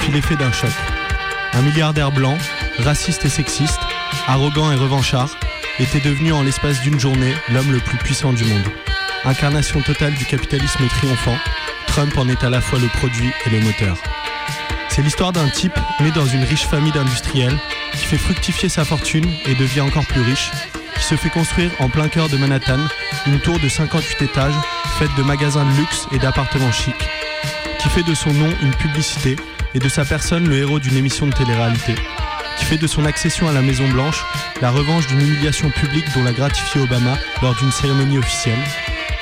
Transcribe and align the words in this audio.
fit 0.00 0.10
l'effet 0.10 0.36
d'un 0.36 0.52
choc. 0.52 0.70
Un 1.52 1.62
milliardaire 1.62 2.10
blanc, 2.10 2.36
raciste 2.78 3.24
et 3.24 3.28
sexiste, 3.28 3.80
arrogant 4.26 4.72
et 4.72 4.76
revanchard, 4.76 5.36
était 5.78 6.00
devenu 6.00 6.32
en 6.32 6.42
l'espace 6.42 6.80
d'une 6.80 6.98
journée 6.98 7.34
l'homme 7.50 7.72
le 7.72 7.78
plus 7.78 7.98
puissant 7.98 8.32
du 8.32 8.44
monde. 8.44 8.64
Incarnation 9.24 9.80
totale 9.82 10.14
du 10.14 10.24
capitalisme 10.24 10.86
triomphant, 10.88 11.36
Trump 11.86 12.16
en 12.16 12.28
est 12.28 12.42
à 12.42 12.50
la 12.50 12.60
fois 12.60 12.78
le 12.78 12.88
produit 12.88 13.30
et 13.44 13.50
le 13.50 13.60
moteur. 13.60 13.98
C'est 14.88 15.02
l'histoire 15.02 15.32
d'un 15.32 15.48
type 15.48 15.78
né 16.00 16.10
dans 16.12 16.26
une 16.26 16.44
riche 16.44 16.66
famille 16.66 16.92
d'industriels 16.92 17.58
qui 17.92 18.06
fait 18.06 18.18
fructifier 18.18 18.68
sa 18.68 18.84
fortune 18.84 19.28
et 19.46 19.54
devient 19.54 19.82
encore 19.82 20.06
plus 20.06 20.22
riche, 20.22 20.50
qui 20.96 21.04
se 21.04 21.16
fait 21.16 21.30
construire 21.30 21.70
en 21.80 21.88
plein 21.88 22.08
cœur 22.08 22.28
de 22.28 22.36
Manhattan 22.36 22.80
une 23.26 23.40
tour 23.40 23.58
de 23.58 23.68
58 23.68 24.22
étages 24.22 24.54
faite 24.98 25.14
de 25.16 25.22
magasins 25.22 25.64
de 25.64 25.76
luxe 25.76 26.06
et 26.12 26.18
d'appartements 26.18 26.72
chics, 26.72 27.08
qui 27.84 27.90
fait 27.90 28.02
de 28.02 28.14
son 28.14 28.32
nom 28.32 28.48
une 28.62 28.74
publicité 28.74 29.36
et 29.74 29.78
de 29.78 29.88
sa 29.90 30.06
personne 30.06 30.48
le 30.48 30.56
héros 30.56 30.78
d'une 30.78 30.96
émission 30.96 31.26
de 31.26 31.34
télé-réalité, 31.34 31.94
qui 32.56 32.64
fait 32.64 32.78
de 32.78 32.86
son 32.86 33.04
accession 33.04 33.46
à 33.46 33.52
la 33.52 33.60
Maison 33.60 33.86
Blanche 33.90 34.24
la 34.62 34.70
revanche 34.70 35.06
d'une 35.06 35.20
humiliation 35.20 35.68
publique 35.68 36.06
dont 36.14 36.24
l'a 36.24 36.32
gratifié 36.32 36.80
Obama 36.80 37.18
lors 37.42 37.54
d'une 37.56 37.70
cérémonie 37.70 38.16
officielle, 38.16 38.58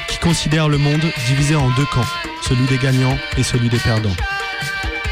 qui 0.07 0.19
considère 0.19 0.69
le 0.69 0.79
monde 0.79 1.03
divisé 1.27 1.57
en 1.57 1.71
deux 1.71 1.87
camps, 1.87 2.07
celui 2.41 2.65
des 2.67 2.79
gagnants 2.79 3.19
et 3.37 3.43
celui 3.43 3.69
des 3.69 3.79
perdants. 3.79 4.15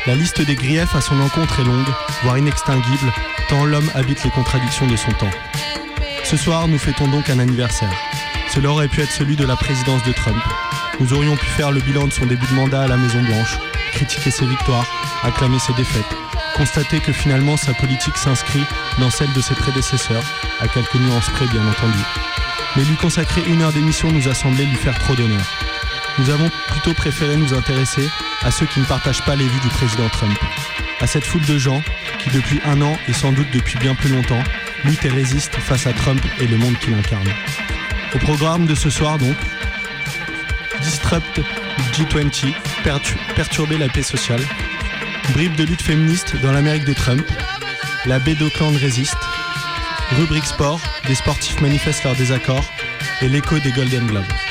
La 0.07 0.15
liste 0.15 0.41
des 0.41 0.55
griefs 0.55 0.95
à 0.95 1.01
son 1.01 1.21
encontre 1.21 1.59
est 1.59 1.65
longue, 1.65 1.93
voire 2.23 2.39
inextinguible, 2.39 3.13
tant 3.49 3.65
l'homme 3.65 3.91
habite 3.97 4.23
les 4.23 4.31
contradictions 4.31 4.87
de 4.87 4.97
son 4.97 5.11
temps. 5.13 5.31
Ce 6.23 6.37
soir, 6.37 6.69
nous 6.69 6.79
fêtons 6.79 7.09
donc 7.09 7.29
un 7.29 7.41
anniversaire. 7.41 7.93
Cela 8.49 8.71
aurait 8.71 8.89
pu 8.89 9.01
être 9.01 9.11
celui 9.11 9.35
de 9.35 9.45
la 9.45 9.57
présidence 9.57 10.05
de 10.05 10.13
Trump. 10.13 10.41
Nous 11.01 11.15
aurions 11.15 11.35
pu 11.35 11.47
faire 11.47 11.73
le 11.73 11.81
bilan 11.81 12.07
de 12.07 12.13
son 12.13 12.27
début 12.27 12.47
de 12.47 12.55
mandat 12.55 12.83
à 12.83 12.87
la 12.87 12.99
Maison 12.99 13.23
Blanche, 13.23 13.59
critiquer 13.93 14.31
ses 14.31 14.45
victoires, 14.45 14.85
acclamer 15.23 15.59
ses 15.59 15.73
défaites, 15.73 16.05
constater 16.55 17.01
que 17.01 17.13
finalement 17.13 17.57
sa 17.57 17.73
politique 17.73 18.19
s'inscrit 18.19 18.65
dans 18.99 19.09
celle 19.09 19.33
de 19.33 19.41
ses 19.41 19.55
prédécesseurs, 19.55 20.23
à 20.61 20.69
quelques 20.69 20.97
nuances 20.97 21.31
près 21.31 21.47
bien 21.47 21.67
entendu. 21.67 21.99
Mais 22.77 22.85
lui 22.85 22.97
consacrer 22.97 23.43
une 23.49 23.63
heure 23.63 23.73
d'émission 23.73 24.13
nous 24.13 24.29
a 24.29 24.35
semblé 24.35 24.67
lui 24.67 24.77
faire 24.77 24.99
trop 24.99 25.15
d'honneur. 25.15 25.41
Nous 26.19 26.29
avons 26.29 26.51
plutôt 26.69 26.93
préféré 26.93 27.37
nous 27.37 27.55
intéresser 27.55 28.07
à 28.43 28.51
ceux 28.51 28.67
qui 28.67 28.81
ne 28.81 28.85
partagent 28.85 29.25
pas 29.25 29.37
les 29.37 29.47
vues 29.47 29.61
du 29.61 29.69
président 29.69 30.09
Trump, 30.11 30.39
à 31.01 31.07
cette 31.07 31.25
foule 31.25 31.47
de 31.47 31.57
gens 31.57 31.83
qui 32.19 32.29
depuis 32.29 32.61
un 32.67 32.83
an 32.83 32.95
et 33.09 33.15
sans 33.15 33.33
doute 33.33 33.51
depuis 33.55 33.79
bien 33.79 33.95
plus 33.95 34.11
longtemps 34.11 34.43
luttent 34.85 35.07
et 35.07 35.09
résistent 35.09 35.57
face 35.57 35.87
à 35.87 35.95
Trump 35.95 36.21
et 36.41 36.47
le 36.47 36.59
monde 36.59 36.79
qu'il 36.79 36.93
incarne. 36.93 37.29
Au 38.15 38.19
programme 38.19 38.67
de 38.67 38.75
ce 38.75 38.91
soir 38.91 39.17
donc, 39.17 39.37
Disrupt 40.83 41.41
G20, 41.93 42.53
perturber 43.35 43.79
la 43.79 43.89
paix 43.89 44.03
sociale, 44.03 44.41
bribe 45.33 45.55
de 45.57 45.65
lutte 45.65 45.83
féministe 45.83 46.37
dans 46.43 46.53
l'Amérique 46.53 46.85
de 46.85 46.93
Trump, 46.93 47.27
la 48.07 48.19
baie 48.19 48.35
d'Auckland 48.35 48.75
résiste, 48.77 49.17
rubrique 50.19 50.47
sport, 50.47 50.81
des 51.07 51.15
sportifs 51.15 51.61
manifestent 51.61 52.05
leur 52.05 52.17
désaccord 52.17 52.65
et 53.23 53.29
l'écho 53.29 53.59
des 53.59 53.73
Golden 53.73 54.07
Globes. 54.07 54.50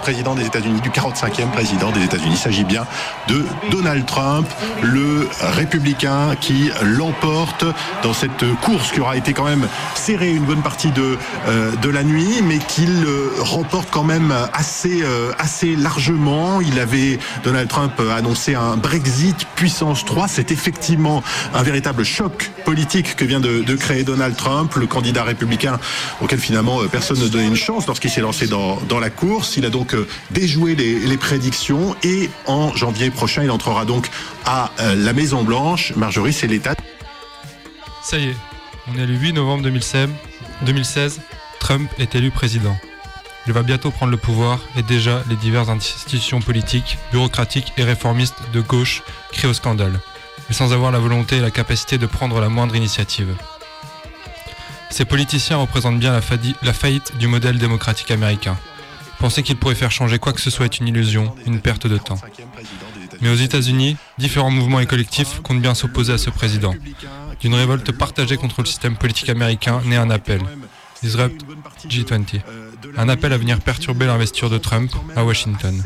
Président 0.00 0.34
des 0.34 0.46
États-Unis, 0.46 0.80
du 0.80 0.90
45e 0.90 1.50
président 1.52 1.90
des 1.90 2.04
États-Unis. 2.04 2.32
Il 2.34 2.38
s'agit 2.38 2.64
bien 2.64 2.86
de 3.28 3.44
Donald 3.70 4.04
Trump, 4.06 4.46
le 4.82 5.28
républicain 5.40 6.36
qui 6.40 6.70
l'emporte 6.82 7.64
dans 8.02 8.12
cette 8.12 8.44
course 8.62 8.92
qui 8.92 9.00
aura 9.00 9.16
été 9.16 9.32
quand 9.32 9.44
même 9.44 9.66
serrée 9.94 10.32
une 10.32 10.44
bonne 10.44 10.62
partie 10.62 10.90
de, 10.90 11.16
euh, 11.48 11.72
de 11.76 11.88
la 11.88 12.02
nuit, 12.02 12.42
mais 12.42 12.58
qu'il 12.58 13.04
remporte 13.38 13.90
quand 13.90 14.04
même 14.04 14.34
assez, 14.52 15.02
euh, 15.02 15.32
assez 15.38 15.76
largement. 15.76 16.60
Il 16.60 16.78
avait, 16.78 17.18
Donald 17.42 17.68
Trump, 17.68 17.92
annoncé 18.14 18.54
un 18.54 18.76
Brexit 18.76 19.46
puissance 19.54 20.04
3. 20.04 20.28
C'est 20.28 20.50
effectivement 20.50 21.22
un 21.54 21.62
véritable 21.62 22.04
choc 22.04 22.50
politique 22.64 23.16
que 23.16 23.24
vient 23.24 23.40
de, 23.40 23.62
de, 23.62 23.74
créer 23.76 24.04
Donald 24.04 24.36
Trump, 24.36 24.74
le 24.76 24.86
candidat 24.86 25.22
républicain 25.22 25.78
auquel 26.20 26.38
finalement 26.38 26.80
euh, 26.80 26.88
personne 26.88 27.18
ne 27.18 27.28
donnait 27.28 27.46
une 27.46 27.56
chance 27.56 27.86
lorsqu'il 27.86 28.10
s'est 28.10 28.20
lancé 28.20 28.46
dans, 28.46 28.78
dans 28.88 28.98
la 28.98 29.10
course. 29.10 29.43
Il 29.56 29.64
a 29.64 29.70
donc 29.70 29.94
euh, 29.94 30.06
déjoué 30.30 30.74
les, 30.74 31.16
prédictions 31.16 31.94
et 32.02 32.28
en 32.46 32.74
janvier 32.74 33.10
prochain, 33.10 33.44
il 33.44 33.50
entrera 33.50 33.84
donc 33.84 34.08
à 34.44 34.70
euh, 34.80 34.94
la 34.94 35.12
Maison 35.12 35.42
Blanche. 35.42 35.92
Marjorie, 35.96 36.32
c'est 36.32 36.46
l'état. 36.46 36.74
Ça 38.02 38.18
y 38.18 38.28
est, 38.28 38.36
on 38.88 38.98
est 38.98 39.06
le 39.06 39.14
8 39.14 39.34
novembre 39.34 39.62
2016. 39.62 40.10
2016. 40.62 41.20
Trump 41.60 41.90
est 41.98 42.14
élu 42.14 42.30
président. 42.30 42.76
Il 43.46 43.52
va 43.52 43.62
bientôt 43.62 43.90
prendre 43.90 44.10
le 44.10 44.16
pouvoir 44.16 44.60
et 44.76 44.82
déjà 44.82 45.22
les 45.28 45.36
diverses 45.36 45.68
institutions 45.68 46.40
politiques, 46.40 46.98
bureaucratiques 47.12 47.72
et 47.76 47.84
réformistes 47.84 48.38
de 48.52 48.60
gauche 48.60 49.02
crient 49.32 49.48
au 49.48 49.54
scandale, 49.54 50.00
mais 50.48 50.54
sans 50.54 50.72
avoir 50.72 50.90
la 50.90 50.98
volonté 50.98 51.36
et 51.36 51.40
la 51.40 51.50
capacité 51.50 51.98
de 51.98 52.06
prendre 52.06 52.40
la 52.40 52.48
moindre 52.48 52.74
initiative. 52.74 53.34
Ces 54.90 55.04
politiciens 55.04 55.56
représentent 55.56 55.98
bien 55.98 56.12
la 56.62 56.72
faillite 56.72 57.16
du 57.18 57.26
modèle 57.26 57.58
démocratique 57.58 58.10
américain. 58.10 58.56
Penser 59.24 59.42
qu'il 59.42 59.56
pourrait 59.56 59.74
faire 59.74 59.90
changer 59.90 60.18
quoi 60.18 60.34
que 60.34 60.40
ce 60.42 60.50
soit 60.50 60.66
est 60.66 60.80
une 60.80 60.88
illusion, 60.88 61.34
une 61.46 61.58
perte 61.58 61.86
de 61.86 61.96
temps. 61.96 62.20
Mais 63.22 63.30
aux 63.30 63.34
États-Unis, 63.34 63.96
différents 64.18 64.50
mouvements 64.50 64.80
et 64.80 64.86
collectifs 64.86 65.40
comptent 65.40 65.62
bien 65.62 65.72
s'opposer 65.72 66.12
à 66.12 66.18
ce 66.18 66.28
président. 66.28 66.74
D'une 67.40 67.54
révolte 67.54 67.90
partagée 67.92 68.36
contre 68.36 68.60
le 68.60 68.66
système 68.66 68.98
politique 68.98 69.30
américain 69.30 69.80
naît 69.86 69.96
un 69.96 70.10
appel. 70.10 70.42
Disrupt 71.02 71.42
G20. 71.88 72.42
Un 72.98 73.08
appel 73.08 73.32
à 73.32 73.38
venir 73.38 73.60
perturber 73.60 74.04
l'investiture 74.04 74.50
de 74.50 74.58
Trump 74.58 74.92
à 75.16 75.24
Washington. 75.24 75.82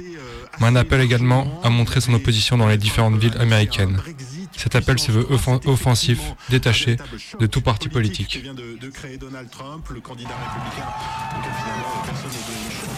Mais 0.58 0.66
un 0.66 0.74
appel 0.74 1.00
également 1.00 1.60
à 1.62 1.70
montrer 1.70 2.00
son 2.00 2.14
opposition 2.14 2.58
dans 2.58 2.66
les 2.66 2.76
différentes 2.76 3.18
villes 3.18 3.38
américaines. 3.38 4.00
Cet 4.58 4.74
appel 4.74 4.98
se 4.98 5.12
veut 5.12 5.24
offensif, 5.66 6.18
détaché 6.50 6.96
de 7.38 7.46
tout 7.46 7.60
parti 7.60 7.88
politique. 7.88 8.42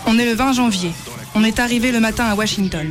On 0.06 0.18
est 0.18 0.24
le 0.24 0.34
20 0.34 0.52
janvier. 0.54 0.90
On 1.34 1.44
est 1.44 1.60
arrivé 1.60 1.92
le 1.92 2.00
matin 2.00 2.24
à 2.24 2.34
Washington. 2.34 2.90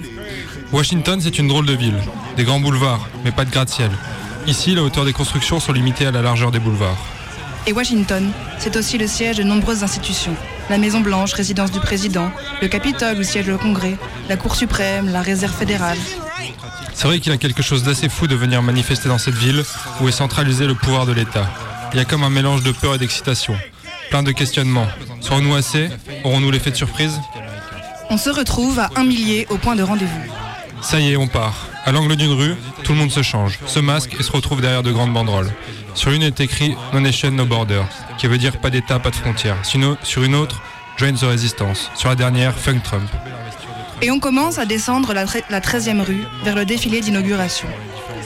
Washington, 0.71 1.19
c'est 1.19 1.39
une 1.39 1.47
drôle 1.47 1.65
de 1.65 1.73
ville. 1.73 1.99
Des 2.37 2.43
grands 2.43 2.59
boulevards, 2.59 3.09
mais 3.25 3.31
pas 3.31 3.43
de 3.43 3.49
gratte-ciel. 3.49 3.89
Ici, 4.45 4.75
la 4.75 4.83
hauteur 4.83 5.03
des 5.03 5.13
constructions 5.13 5.59
sont 5.59 5.73
limitées 5.73 6.05
à 6.05 6.11
la 6.11 6.21
largeur 6.21 6.51
des 6.51 6.59
boulevards. 6.59 7.03
Et 7.65 7.73
Washington, 7.73 8.31
c'est 8.59 8.77
aussi 8.77 8.99
le 8.99 9.07
siège 9.07 9.37
de 9.37 9.43
nombreuses 9.43 9.83
institutions. 9.83 10.35
la 10.69 10.77
Maison 10.77 10.99
Blanche, 10.99 11.33
résidence 11.33 11.71
du 11.71 11.79
président, 11.79 12.31
le 12.61 12.67
Capitole 12.67 13.17
où 13.17 13.23
siège 13.23 13.47
le 13.47 13.57
Congrès, 13.57 13.97
la 14.29 14.37
Cour 14.37 14.55
suprême, 14.55 15.09
la 15.09 15.23
Réserve 15.23 15.57
fédérale. 15.57 15.97
C'est 16.99 17.07
vrai 17.07 17.21
qu'il 17.21 17.31
y 17.31 17.35
a 17.35 17.37
quelque 17.37 17.63
chose 17.63 17.83
d'assez 17.83 18.09
fou 18.09 18.27
de 18.27 18.35
venir 18.35 18.61
manifester 18.61 19.07
dans 19.07 19.17
cette 19.17 19.35
ville 19.35 19.63
où 20.01 20.09
est 20.09 20.11
centralisé 20.11 20.67
le 20.67 20.75
pouvoir 20.75 21.05
de 21.05 21.13
l'État. 21.13 21.49
Il 21.93 21.97
y 21.97 22.01
a 22.01 22.03
comme 22.03 22.23
un 22.23 22.29
mélange 22.29 22.61
de 22.61 22.73
peur 22.73 22.95
et 22.95 22.97
d'excitation. 22.97 23.55
Plein 24.09 24.21
de 24.21 24.33
questionnements. 24.33 24.85
Serons-nous 25.21 25.55
assez? 25.55 25.87
Aurons-nous 26.25 26.51
l'effet 26.51 26.71
de 26.71 26.75
surprise? 26.75 27.17
On 28.09 28.17
se 28.17 28.29
retrouve 28.29 28.79
à 28.79 28.89
un 28.97 29.05
millier 29.05 29.47
au 29.49 29.55
point 29.55 29.77
de 29.77 29.81
rendez-vous. 29.81 30.19
Ça 30.81 30.99
y 30.99 31.13
est, 31.13 31.15
on 31.15 31.29
part. 31.29 31.67
À 31.85 31.93
l'angle 31.93 32.17
d'une 32.17 32.33
rue, 32.33 32.55
tout 32.83 32.91
le 32.91 32.97
monde 32.97 33.11
se 33.11 33.21
change, 33.21 33.59
se 33.65 33.79
masque 33.79 34.17
et 34.19 34.23
se 34.23 34.33
retrouve 34.33 34.59
derrière 34.59 34.83
de 34.83 34.91
grandes 34.91 35.13
banderoles. 35.13 35.53
Sur 35.93 36.11
une 36.11 36.23
est 36.23 36.41
écrit 36.41 36.75
No 36.91 36.99
Nation, 36.99 37.31
No 37.31 37.45
Border, 37.45 37.83
qui 38.17 38.27
veut 38.27 38.37
dire 38.37 38.57
pas 38.57 38.71
d'État, 38.71 38.99
pas 38.99 39.11
de 39.11 39.15
frontières. 39.15 39.55
Sur 39.63 40.23
une 40.23 40.35
autre, 40.35 40.61
Join 40.97 41.13
the 41.13 41.23
Resistance. 41.23 41.91
Sur 41.95 42.09
la 42.09 42.15
dernière, 42.15 42.53
Funk 42.55 42.81
Trump. 42.83 43.09
Et 44.01 44.11
on 44.11 44.19
commence 44.19 44.57
à 44.59 44.65
descendre 44.65 45.13
la, 45.13 45.25
13e 45.25 46.01
rue 46.01 46.23
vers 46.43 46.55
le 46.55 46.65
défilé 46.65 47.01
d'inauguration. 47.01 47.67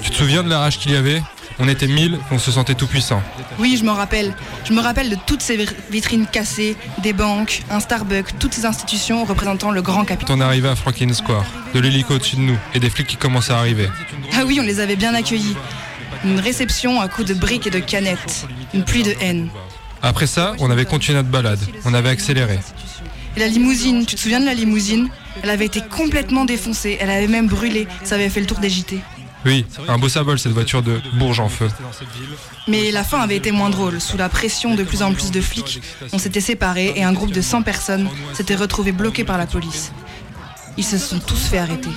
Tu 0.03 0.11
te 0.11 0.15
souviens 0.15 0.43
de 0.43 0.49
la 0.49 0.59
rage 0.59 0.77
qu'il 0.77 0.91
y 0.91 0.95
avait? 0.95 1.21
On 1.59 1.67
était 1.67 1.87
mille, 1.87 2.19
on 2.31 2.39
se 2.39 2.51
sentait 2.51 2.75
tout 2.75 2.87
puissant. 2.87 3.21
Oui, 3.59 3.77
je 3.79 3.83
me 3.83 3.91
rappelle. 3.91 4.35
Je 4.65 4.73
me 4.73 4.81
rappelle 4.81 5.09
de 5.09 5.17
toutes 5.25 5.41
ces 5.41 5.65
vitrines 5.89 6.27
cassées, 6.27 6.75
des 7.01 7.13
banques, 7.13 7.63
un 7.69 7.79
Starbucks, 7.79 8.37
toutes 8.39 8.53
ces 8.53 8.65
institutions 8.65 9.23
représentant 9.23 9.71
le 9.71 9.81
grand 9.81 10.03
capital. 10.03 10.35
On 10.37 10.41
arrivait 10.41 10.69
à 10.69 10.75
Franklin 10.75 11.13
Square, 11.13 11.45
de 11.73 11.79
l'hélico 11.79 12.15
au-dessus 12.15 12.35
de 12.35 12.41
nous 12.41 12.57
et 12.73 12.79
des 12.79 12.89
flics 12.89 13.07
qui 13.07 13.17
commençaient 13.17 13.53
à 13.53 13.57
arriver. 13.57 13.89
Ah 14.33 14.43
oui, 14.45 14.59
on 14.59 14.63
les 14.63 14.79
avait 14.79 14.95
bien 14.95 15.13
accueillis. 15.13 15.55
Une 16.23 16.39
réception 16.39 17.01
à 17.01 17.07
coups 17.07 17.27
de 17.27 17.33
briques 17.33 17.67
et 17.67 17.71
de 17.71 17.79
canettes. 17.79 18.47
Une 18.73 18.83
pluie 18.83 19.03
de 19.03 19.13
haine. 19.21 19.49
Après 20.01 20.27
ça, 20.27 20.53
on 20.59 20.69
avait 20.69 20.85
continué 20.85 21.17
notre 21.17 21.29
balade. 21.29 21.59
On 21.85 21.93
avait 21.93 22.09
accéléré. 22.09 22.59
Et 23.35 23.39
la 23.39 23.47
limousine, 23.47 24.05
tu 24.05 24.15
te 24.15 24.21
souviens 24.21 24.39
de 24.39 24.45
la 24.45 24.53
limousine? 24.53 25.09
Elle 25.41 25.49
avait 25.49 25.65
été 25.65 25.81
complètement 25.81 26.45
défoncée. 26.45 26.97
Elle 26.99 27.09
avait 27.09 27.27
même 27.27 27.47
brûlé. 27.47 27.87
Ça 28.03 28.15
avait 28.15 28.29
fait 28.29 28.39
le 28.41 28.45
tour 28.45 28.59
des 28.59 28.69
JT. 28.69 28.99
Oui, 29.45 29.65
un 29.89 29.97
beau 29.97 30.07
symbole 30.07 30.39
cette 30.39 30.53
voiture 30.53 30.81
de 30.81 31.01
Bourges 31.15 31.41
en 31.41 31.49
feu. 31.49 31.67
Mais 32.67 32.91
la 32.91 33.03
fin 33.03 33.19
avait 33.19 33.35
été 33.35 33.51
moins 33.51 33.69
drôle. 33.69 33.99
Sous 33.99 34.15
la 34.15 34.29
pression 34.29 34.75
de 34.75 34.83
plus 34.83 35.01
en 35.01 35.13
plus 35.13 35.31
de 35.31 35.41
flics, 35.41 35.81
on 36.13 36.17
s'était 36.17 36.39
séparés 36.39 36.93
et 36.95 37.03
un 37.03 37.11
groupe 37.11 37.31
de 37.31 37.41
100 37.41 37.63
personnes 37.63 38.09
s'était 38.33 38.55
retrouvé 38.55 38.93
bloqué 38.93 39.25
par 39.25 39.37
la 39.37 39.45
police. 39.45 39.91
Ils 40.77 40.85
se 40.85 40.97
sont 40.97 41.19
tous 41.19 41.47
fait 41.47 41.57
arrêter. 41.57 41.89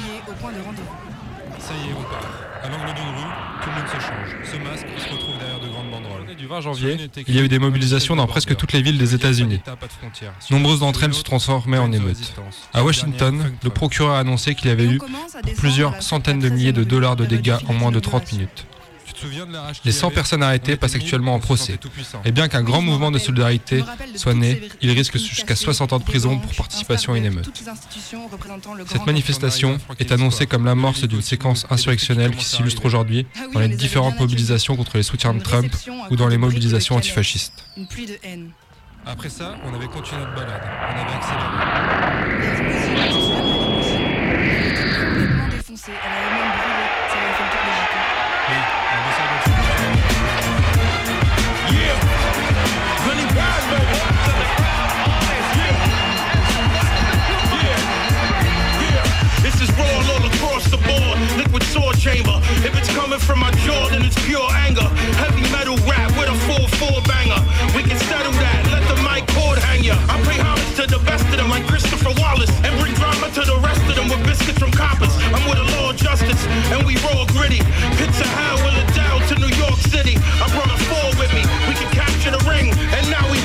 Ça 1.59 1.73
y 1.73 1.91
est, 1.91 1.95
on 1.97 2.03
part. 2.03 2.47
À 2.63 2.69
l'angle 2.69 2.95
d'une 2.95 3.15
rue, 3.15 3.31
tout 3.63 3.69
le 3.69 3.75
monde 3.77 3.89
se 3.89 4.01
change, 4.01 4.51
se 4.51 4.57
masque 4.57 4.87
et 4.97 5.01
se 5.01 5.09
retrouve 5.15 5.39
derrière 5.39 5.61
de 5.61 5.69
grandes 5.69 5.91
banderoles. 5.91 6.36
Du 6.47 6.53
20 6.53 6.61
janvier, 6.61 6.97
il 7.27 7.35
y 7.35 7.41
a 7.41 7.43
eu 7.43 7.49
des 7.49 7.59
mobilisations 7.59 8.15
dans 8.15 8.29
presque 8.29 8.55
toutes 8.55 8.73
les 8.73 8.81
villes 8.81 8.99
des 8.99 9.17
États-Unis. 9.17 9.61
Nombreuses 10.49 10.79
d'entre 10.79 11.03
elles 11.03 11.13
se 11.13 11.25
transformaient 11.25 11.77
en 11.77 11.91
émeutes. 11.91 12.35
À 12.73 12.85
Washington, 12.85 13.53
le 13.65 13.71
procureur 13.71 14.13
a 14.13 14.21
annoncé 14.21 14.55
qu'il 14.55 14.69
y 14.69 14.71
avait 14.71 14.87
eu 14.87 15.01
plusieurs 15.57 16.01
centaines 16.05 16.39
de 16.39 16.49
milliers 16.49 16.73
de 16.73 16.85
dollars 16.85 17.17
de 17.17 17.25
dégâts 17.25 17.57
en 17.69 17.75
moins 17.75 17.91
de 17.91 17.99
30 17.99 18.31
minutes. 18.31 18.65
Les 19.85 19.93
100 19.93 20.11
personnes 20.11 20.43
arrêtées 20.43 20.77
passent 20.77 20.95
actuellement 20.95 21.35
en 21.35 21.41
procès. 21.41 21.79
Et 22.25 22.33
bien 22.33 22.49
qu'un 22.49 22.63
grand 22.63 22.83
mouvement 22.83 23.11
de 23.11 23.19
solidarité 23.19 23.85
soit 24.15 24.35
né, 24.35 24.69
il 24.81 24.91
risque 24.91 25.19
jusqu'à 25.19 25.57
60 25.57 25.93
ans 25.93 25.99
de 25.99 26.05
prison 26.05 26.39
pour 26.39 26.55
participation 26.55 27.13
à 27.13 27.19
une 27.19 27.25
émeute. 27.27 27.51
Cette 28.87 29.07
manifestation 29.07 29.79
est 29.99 30.13
annoncée 30.13 30.47
comme 30.47 30.65
l'amorce 30.65 31.05
d'une 31.05 31.23
séquence 31.23 31.67
insurrectionnelle 31.71 32.35
qui 32.35 32.45
s'illustre 32.45 32.85
aujourd'hui 32.85 33.27
dans 33.53 33.61
les 33.61 33.69
différentes 33.69 34.19
mobilisations 34.21 34.77
contre 34.77 34.97
les 34.97 35.03
soutiens 35.03 35.35
de 35.35 35.41
Trump 35.41 35.75
ou 36.11 36.17
dans 36.17 36.29
les 36.29 36.39
mobilisations 36.39 36.97
antifascistes. 36.97 37.65
Après 39.09 39.29
ça, 39.29 39.55
on 39.65 39.73
avait 39.73 39.87
continué 39.87 40.21
notre 40.21 40.35
balade, 40.35 40.63
on 40.65 41.01
avait 41.01 41.15
accéléré. 41.15 41.47
Liquid 61.37 61.63
sword 61.63 61.97
chamber. 61.99 62.37
If 62.65 62.77
it's 62.77 62.93
coming 62.95 63.19
from 63.19 63.41
my 63.41 63.51
jaw, 63.65 63.89
then 63.89 64.03
it's 64.03 64.19
pure 64.25 64.49
anger. 64.67 64.89
Heavy 65.21 65.45
metal 65.53 65.77
rap 65.89 66.11
with 66.19 66.29
a 66.29 66.37
full 66.49 66.67
four 66.81 67.01
banger. 67.05 67.41
We 67.75 67.83
can 67.83 67.99
settle 68.09 68.33
that, 68.33 68.63
let 68.73 68.85
the 68.89 68.97
mic 69.05 69.27
cord 69.33 69.59
hang 69.59 69.85
ya. 69.85 69.97
I 70.09 70.21
pay 70.25 70.39
homage 70.41 70.77
to 70.77 70.85
the 70.87 71.01
best 71.05 71.25
of 71.29 71.37
them 71.37 71.51
like 71.51 71.67
Christopher 71.67 72.13
Wallace. 72.19 72.53
And 72.65 72.73
bring 72.81 72.95
drama 72.95 73.29
to 73.37 73.43
the 73.45 73.59
rest 73.61 73.83
of 73.89 73.95
them 73.97 74.09
with 74.09 74.23
biscuits 74.25 74.59
from 74.59 74.73
coppers. 74.73 75.13
I'm 75.33 75.45
with 75.49 75.59
a 75.59 75.67
law 75.77 75.91
of 75.91 75.97
justice, 75.97 76.43
and 76.73 76.85
we 76.87 76.97
roll 77.05 77.27
gritty. 77.33 77.61
Pits 78.01 78.21
of 78.21 78.31
hell, 78.37 78.57
will 78.65 78.81
down 78.95 79.21
to 79.29 79.35
New 79.41 79.53
York 79.57 79.79
City. 79.93 80.17
I 80.41 80.49
brought 80.53 80.73
a 80.73 80.79
four 80.89 81.09
with 81.21 81.33
me, 81.33 81.45
we 81.69 81.75
can 81.77 81.91
capture 81.93 82.33
the 82.33 82.43
ring. 82.49 82.73
And 82.97 83.05
now 83.11 83.25
we 83.31 83.39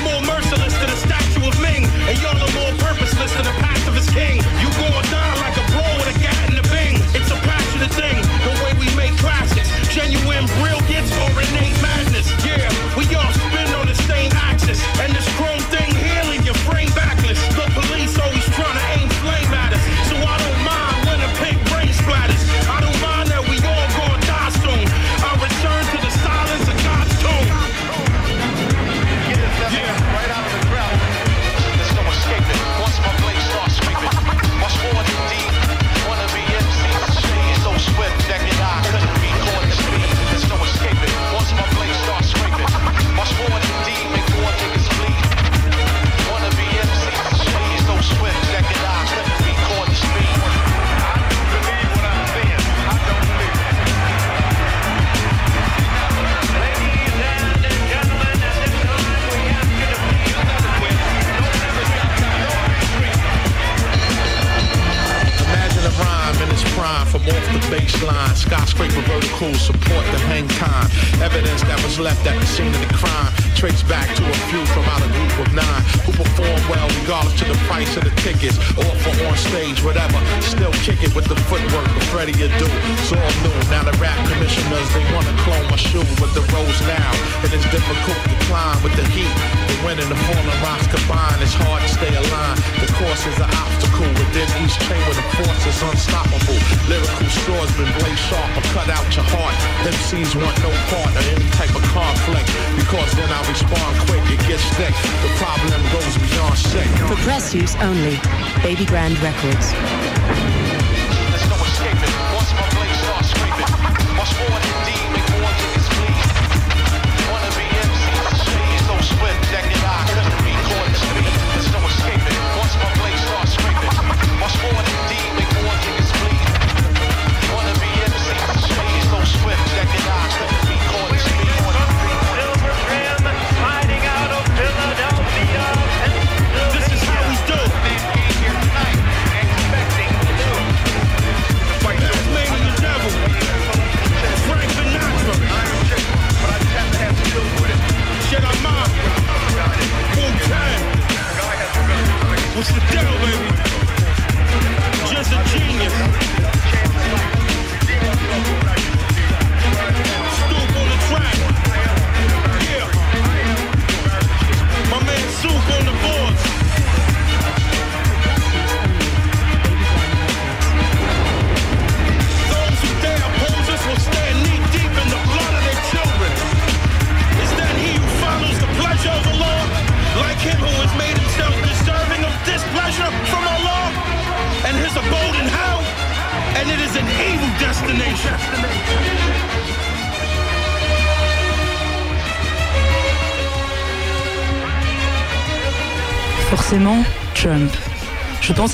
left 72.12 72.26
at 72.26 72.40
the 72.40 72.46
scene 72.46 72.74
of 72.74 72.80
the 72.80 72.94
crime. 72.94 73.32
Trace 73.56 73.82
back 73.84 74.08
to 74.16 74.22
a 74.22 74.36
few 74.50 74.64
from 74.74 74.84
out 74.92 75.00
a 75.00 75.08
group 75.16 75.34
of 75.40 75.48
nine 75.54 75.82
who 76.04 76.12
perform 76.12 76.60
well 76.68 76.88
regardless 77.00 77.38
to 77.40 77.44
the 77.44 77.56
price 77.68 77.96
of 77.96 78.04
the 78.04 78.14
tickets. 78.20 78.58
Or 78.76 78.90
for 79.00 79.14
on 79.24 79.36
stage, 79.36 79.82
whatever. 79.82 80.18
Still 80.40 80.72
kick 80.84 81.02
it 81.02 81.14
with 81.14 81.26
the 81.26 81.36
footwork 81.48 81.88
of 81.88 82.04
Freddie 82.12 82.36
Adu. 82.36 82.68
It's 82.98 83.12
all 83.12 83.32
new. 83.44 83.56
Now 83.70 83.84
the 83.84 83.96
rap 83.98 84.18
commissioners, 84.28 84.88
they 84.92 85.04
wanna 85.14 85.34
clone 85.44 85.66
my 85.70 85.76
shoe 85.76 86.04
with 86.20 86.32
the 86.34 86.44
rose 86.52 86.80
now. 86.84 87.12
And 87.42 87.52
It 87.52 87.60
is 87.60 87.64
difficult 87.70 88.18
to 88.28 88.36
climb 88.46 88.82
with 88.82 88.94
the 88.96 89.06
heat. 89.14 89.61
Wind 89.82 89.98
and 89.98 90.10
the 90.10 90.20
falling 90.30 90.60
rocks 90.62 90.86
combine. 90.86 91.42
It's 91.42 91.58
hard 91.58 91.82
to 91.82 91.90
stay 91.90 92.14
aligned. 92.14 92.62
The 92.78 92.86
course 92.94 93.26
is 93.26 93.34
an 93.42 93.50
obstacle. 93.50 94.06
Within 94.14 94.46
each 94.62 94.78
chamber, 94.78 95.10
the 95.10 95.26
force 95.34 95.64
is 95.66 95.78
unstoppable. 95.82 96.58
Lyrical 96.86 97.30
swordsman 97.42 97.90
blade 97.98 98.18
sharp 98.30 98.50
or 98.54 98.64
cut 98.70 98.86
out 98.86 99.06
your 99.10 99.26
heart. 99.34 99.54
MCs 99.82 100.38
want 100.38 100.54
no 100.62 100.70
part 100.86 101.10
of 101.10 101.24
any 101.34 101.50
type 101.58 101.74
of 101.74 101.82
conflict. 101.90 102.46
Because 102.78 103.10
then 103.18 103.26
I 103.26 103.42
respond 103.50 103.90
quick, 104.06 104.22
it 104.30 104.42
gets 104.46 104.62
thick. 104.78 104.94
The 105.26 105.32
problem 105.42 105.82
goes 105.90 106.14
beyond 106.30 106.54
sick. 106.58 106.90
For 107.10 107.18
press 107.26 107.50
use 107.50 107.74
only. 107.82 108.22
Baby 108.62 108.86
Grand 108.86 109.18
Records. 109.18 109.74
There's 109.74 111.46
no 111.50 111.58
escaping. 111.58 112.14
Once 112.38 112.54
my 112.54 112.68
blade 112.70 112.96
starts 113.02 113.34
scraping, 113.34 113.70
much 114.14 114.30
more 114.38 114.58
indeed. 114.62 114.91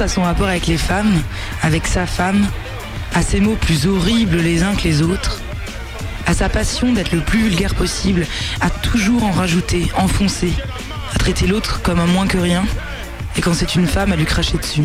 À 0.00 0.08
son 0.08 0.22
rapport 0.22 0.48
avec 0.48 0.66
les 0.66 0.76
femmes, 0.76 1.22
avec 1.62 1.86
sa 1.86 2.06
femme, 2.06 2.46
à 3.14 3.22
ses 3.22 3.40
mots 3.40 3.56
plus 3.56 3.86
horribles 3.86 4.36
les 4.36 4.62
uns 4.62 4.74
que 4.74 4.84
les 4.84 5.02
autres, 5.02 5.40
à 6.26 6.34
sa 6.34 6.48
passion 6.48 6.92
d'être 6.92 7.12
le 7.12 7.20
plus 7.20 7.40
vulgaire 7.40 7.74
possible, 7.74 8.26
à 8.60 8.70
toujours 8.70 9.24
en 9.24 9.30
rajouter, 9.30 9.90
enfoncer, 9.96 10.52
à 11.14 11.18
traiter 11.18 11.46
l'autre 11.46 11.80
comme 11.82 12.00
un 12.00 12.06
moins 12.06 12.26
que 12.26 12.38
rien, 12.38 12.64
et 13.36 13.40
quand 13.40 13.54
c'est 13.54 13.74
une 13.74 13.86
femme, 13.86 14.12
à 14.12 14.16
lui 14.16 14.24
cracher 14.24 14.58
dessus. 14.58 14.84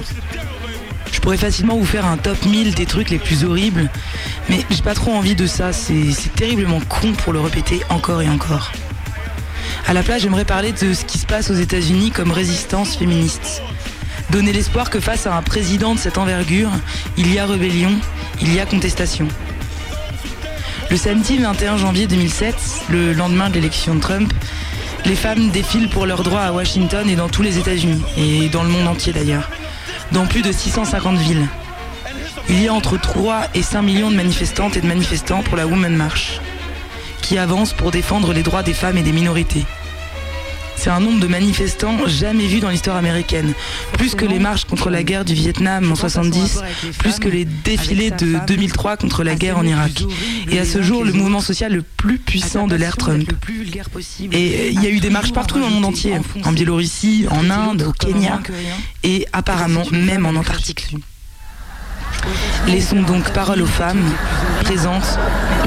Je 1.12 1.20
pourrais 1.20 1.38
facilement 1.38 1.78
vous 1.78 1.86
faire 1.86 2.06
un 2.06 2.18
top 2.18 2.44
1000 2.46 2.74
des 2.74 2.86
trucs 2.86 3.10
les 3.10 3.20
plus 3.20 3.44
horribles, 3.44 3.90
mais 4.50 4.66
j'ai 4.72 4.82
pas 4.82 4.96
trop 4.96 5.12
envie 5.12 5.36
de 5.36 5.48
ça, 5.48 5.74
c'est 5.74 6.12
c'est 6.12 6.34
terriblement 6.34 6.80
con 6.90 7.14
pour 7.14 7.34
le 7.34 7.40
répéter 7.40 7.82
encore 7.90 8.22
et 8.22 8.30
encore. 8.30 8.72
À 9.86 9.94
la 9.94 10.02
place, 10.02 10.22
j'aimerais 10.22 10.46
parler 10.46 10.72
de 10.72 10.94
ce 10.94 11.06
qui 11.06 11.18
se 11.18 11.26
passe 11.26 11.52
aux 11.52 11.56
États-Unis 11.56 12.12
comme 12.12 12.32
résistance 12.32 12.96
féministe. 12.96 13.62
Donner 14.34 14.52
l'espoir 14.52 14.90
que 14.90 15.00
face 15.00 15.28
à 15.28 15.36
un 15.36 15.44
président 15.44 15.94
de 15.94 16.00
cette 16.00 16.18
envergure, 16.18 16.72
il 17.18 17.32
y 17.32 17.38
a 17.38 17.46
rébellion, 17.46 17.92
il 18.42 18.52
y 18.52 18.60
a 18.60 18.66
contestation. 18.66 19.28
Le 20.90 20.98
samedi 20.98 21.38
21 21.38 21.78
janvier 21.78 22.08
2007, 22.08 22.56
le 22.90 23.14
lendemain 23.14 23.52
de 23.52 23.54
l'élection 23.54 23.94
de 23.94 24.00
Trump, 24.00 24.34
les 25.06 25.16
femmes 25.16 25.52
défilent 25.52 25.88
pour 25.88 26.08
leurs 26.08 26.24
droits 26.24 26.42
à 26.42 26.52
Washington 26.52 27.08
et 27.08 27.16
dans 27.16 27.30
tous 27.30 27.44
les 27.44 27.60
États-Unis, 27.60 28.02
et 28.18 28.50
dans 28.50 28.64
le 28.64 28.70
monde 28.70 28.88
entier 28.88 29.14
d'ailleurs, 29.14 29.52
dans 30.12 30.26
plus 30.26 30.42
de 30.42 30.52
650 30.52 31.16
villes. 31.20 31.48
Il 32.50 32.60
y 32.60 32.68
a 32.68 32.74
entre 32.74 32.98
3 32.98 33.50
et 33.54 33.62
5 33.62 33.84
millions 33.84 34.10
de 34.10 34.16
manifestantes 34.16 34.78
et 34.78 34.82
de 34.82 34.88
manifestants 34.88 35.44
pour 35.44 35.58
la 35.58 35.68
Women 35.68 35.96
March 35.96 36.42
qui 37.22 37.38
avance 37.38 37.72
pour 37.74 37.92
défendre 37.92 38.34
les 38.34 38.42
droits 38.42 38.64
des 38.64 38.74
femmes 38.74 38.98
et 38.98 39.04
des 39.04 39.12
minorités. 39.12 39.64
C'est 40.84 40.90
un 40.90 41.00
nombre 41.00 41.22
de 41.22 41.28
manifestants 41.28 42.08
jamais 42.08 42.46
vu 42.46 42.60
dans 42.60 42.70
l'histoire 42.70 42.98
américaine. 42.98 43.54
Plus 43.94 44.16
que 44.16 44.26
les 44.26 44.38
marches 44.38 44.66
contre 44.66 44.90
la 44.90 45.04
guerre 45.04 45.24
du 45.24 45.34
Vietnam 45.34 45.90
en 45.90 45.96
70, 45.96 46.60
plus 47.00 47.20
que 47.20 47.30
les 47.30 47.46
défilés 47.46 48.12
de 48.12 48.38
2003 48.46 48.98
contre 48.98 49.24
la 49.24 49.36
guerre 49.36 49.58
en 49.58 49.66
Irak. 49.66 50.04
Et 50.52 50.60
à 50.60 50.66
ce 50.66 50.82
jour, 50.82 51.06
le 51.06 51.14
mouvement 51.14 51.40
social 51.40 51.72
le 51.72 51.84
plus 51.84 52.18
puissant 52.18 52.68
de 52.68 52.76
l'ère 52.76 52.98
Trump. 52.98 53.32
Et 54.34 54.72
il 54.72 54.84
y 54.84 54.88
a 54.88 54.90
eu 54.90 55.00
des 55.00 55.10
marches 55.10 55.32
partout 55.32 55.58
dans 55.58 55.68
le 55.68 55.74
monde 55.74 55.86
entier. 55.86 56.16
En 56.44 56.52
Biélorussie, 56.52 57.28
en 57.32 57.50
Inde, 57.50 57.84
au 57.84 57.94
Kenya 57.94 58.42
et 59.04 59.26
apparemment 59.32 59.86
même 59.90 60.26
en 60.26 60.36
Antarctique. 60.36 60.98
Laissons 62.68 63.04
donc 63.04 63.32
parole 63.32 63.62
aux 63.62 63.68
femmes 63.68 64.04
présentes 64.66 65.18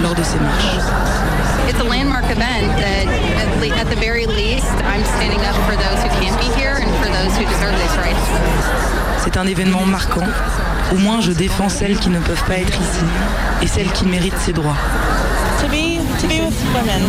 lors 0.02 0.14
de 0.14 0.22
ces 0.22 0.38
marches. 0.40 1.25
It's 1.68 1.80
a 1.80 1.84
landmark 1.84 2.24
event 2.30 2.66
that, 2.78 3.06
at, 3.06 3.48
le- 3.60 3.74
at 3.76 3.88
the 3.88 3.96
very 3.96 4.26
least, 4.26 4.66
I'm 4.86 5.04
standing 5.18 5.40
up 5.40 5.56
for 5.68 5.76
those 5.76 5.98
who 6.02 6.10
can't 6.20 6.38
be 6.40 6.48
here 6.60 6.76
and 6.80 6.90
for 7.02 7.08
those 7.10 7.32
who 7.36 7.44
deserve 7.44 7.74
these 7.78 7.96
rights. 7.98 8.26
C'est 9.24 9.36
un 9.36 9.46
événement 9.46 9.84
marquant. 9.86 10.26
Au 10.92 10.96
moins, 10.98 11.20
je 11.20 11.32
défends 11.32 11.68
celles 11.68 11.98
qui 11.98 12.10
ne 12.10 12.20
peuvent 12.20 12.44
pas 12.44 12.58
être 12.58 12.74
ici 12.80 13.04
et 13.62 13.66
celles 13.66 13.90
qui 13.90 14.04
méritent 14.06 14.38
ces 14.38 14.52
droits. 14.52 14.76
To 15.62 15.68
be 15.68 15.98
to 16.20 16.28
be 16.28 16.38
with 16.40 16.54
women, 16.74 17.02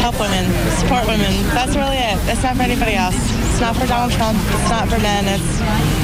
help 0.00 0.14
women, 0.20 0.46
support 0.78 1.06
women. 1.08 1.32
That's 1.54 1.74
really 1.74 1.96
it. 1.98 2.18
It's 2.28 2.42
not 2.44 2.54
for 2.54 2.62
anybody 2.62 2.94
else. 2.94 3.16
It's 3.50 3.60
not 3.60 3.74
for 3.74 3.86
Donald 3.88 4.12
Trump. 4.12 4.38
It's 4.52 4.70
not 4.70 4.86
for 4.88 5.00
men. 5.00 5.24
It's 5.26 5.58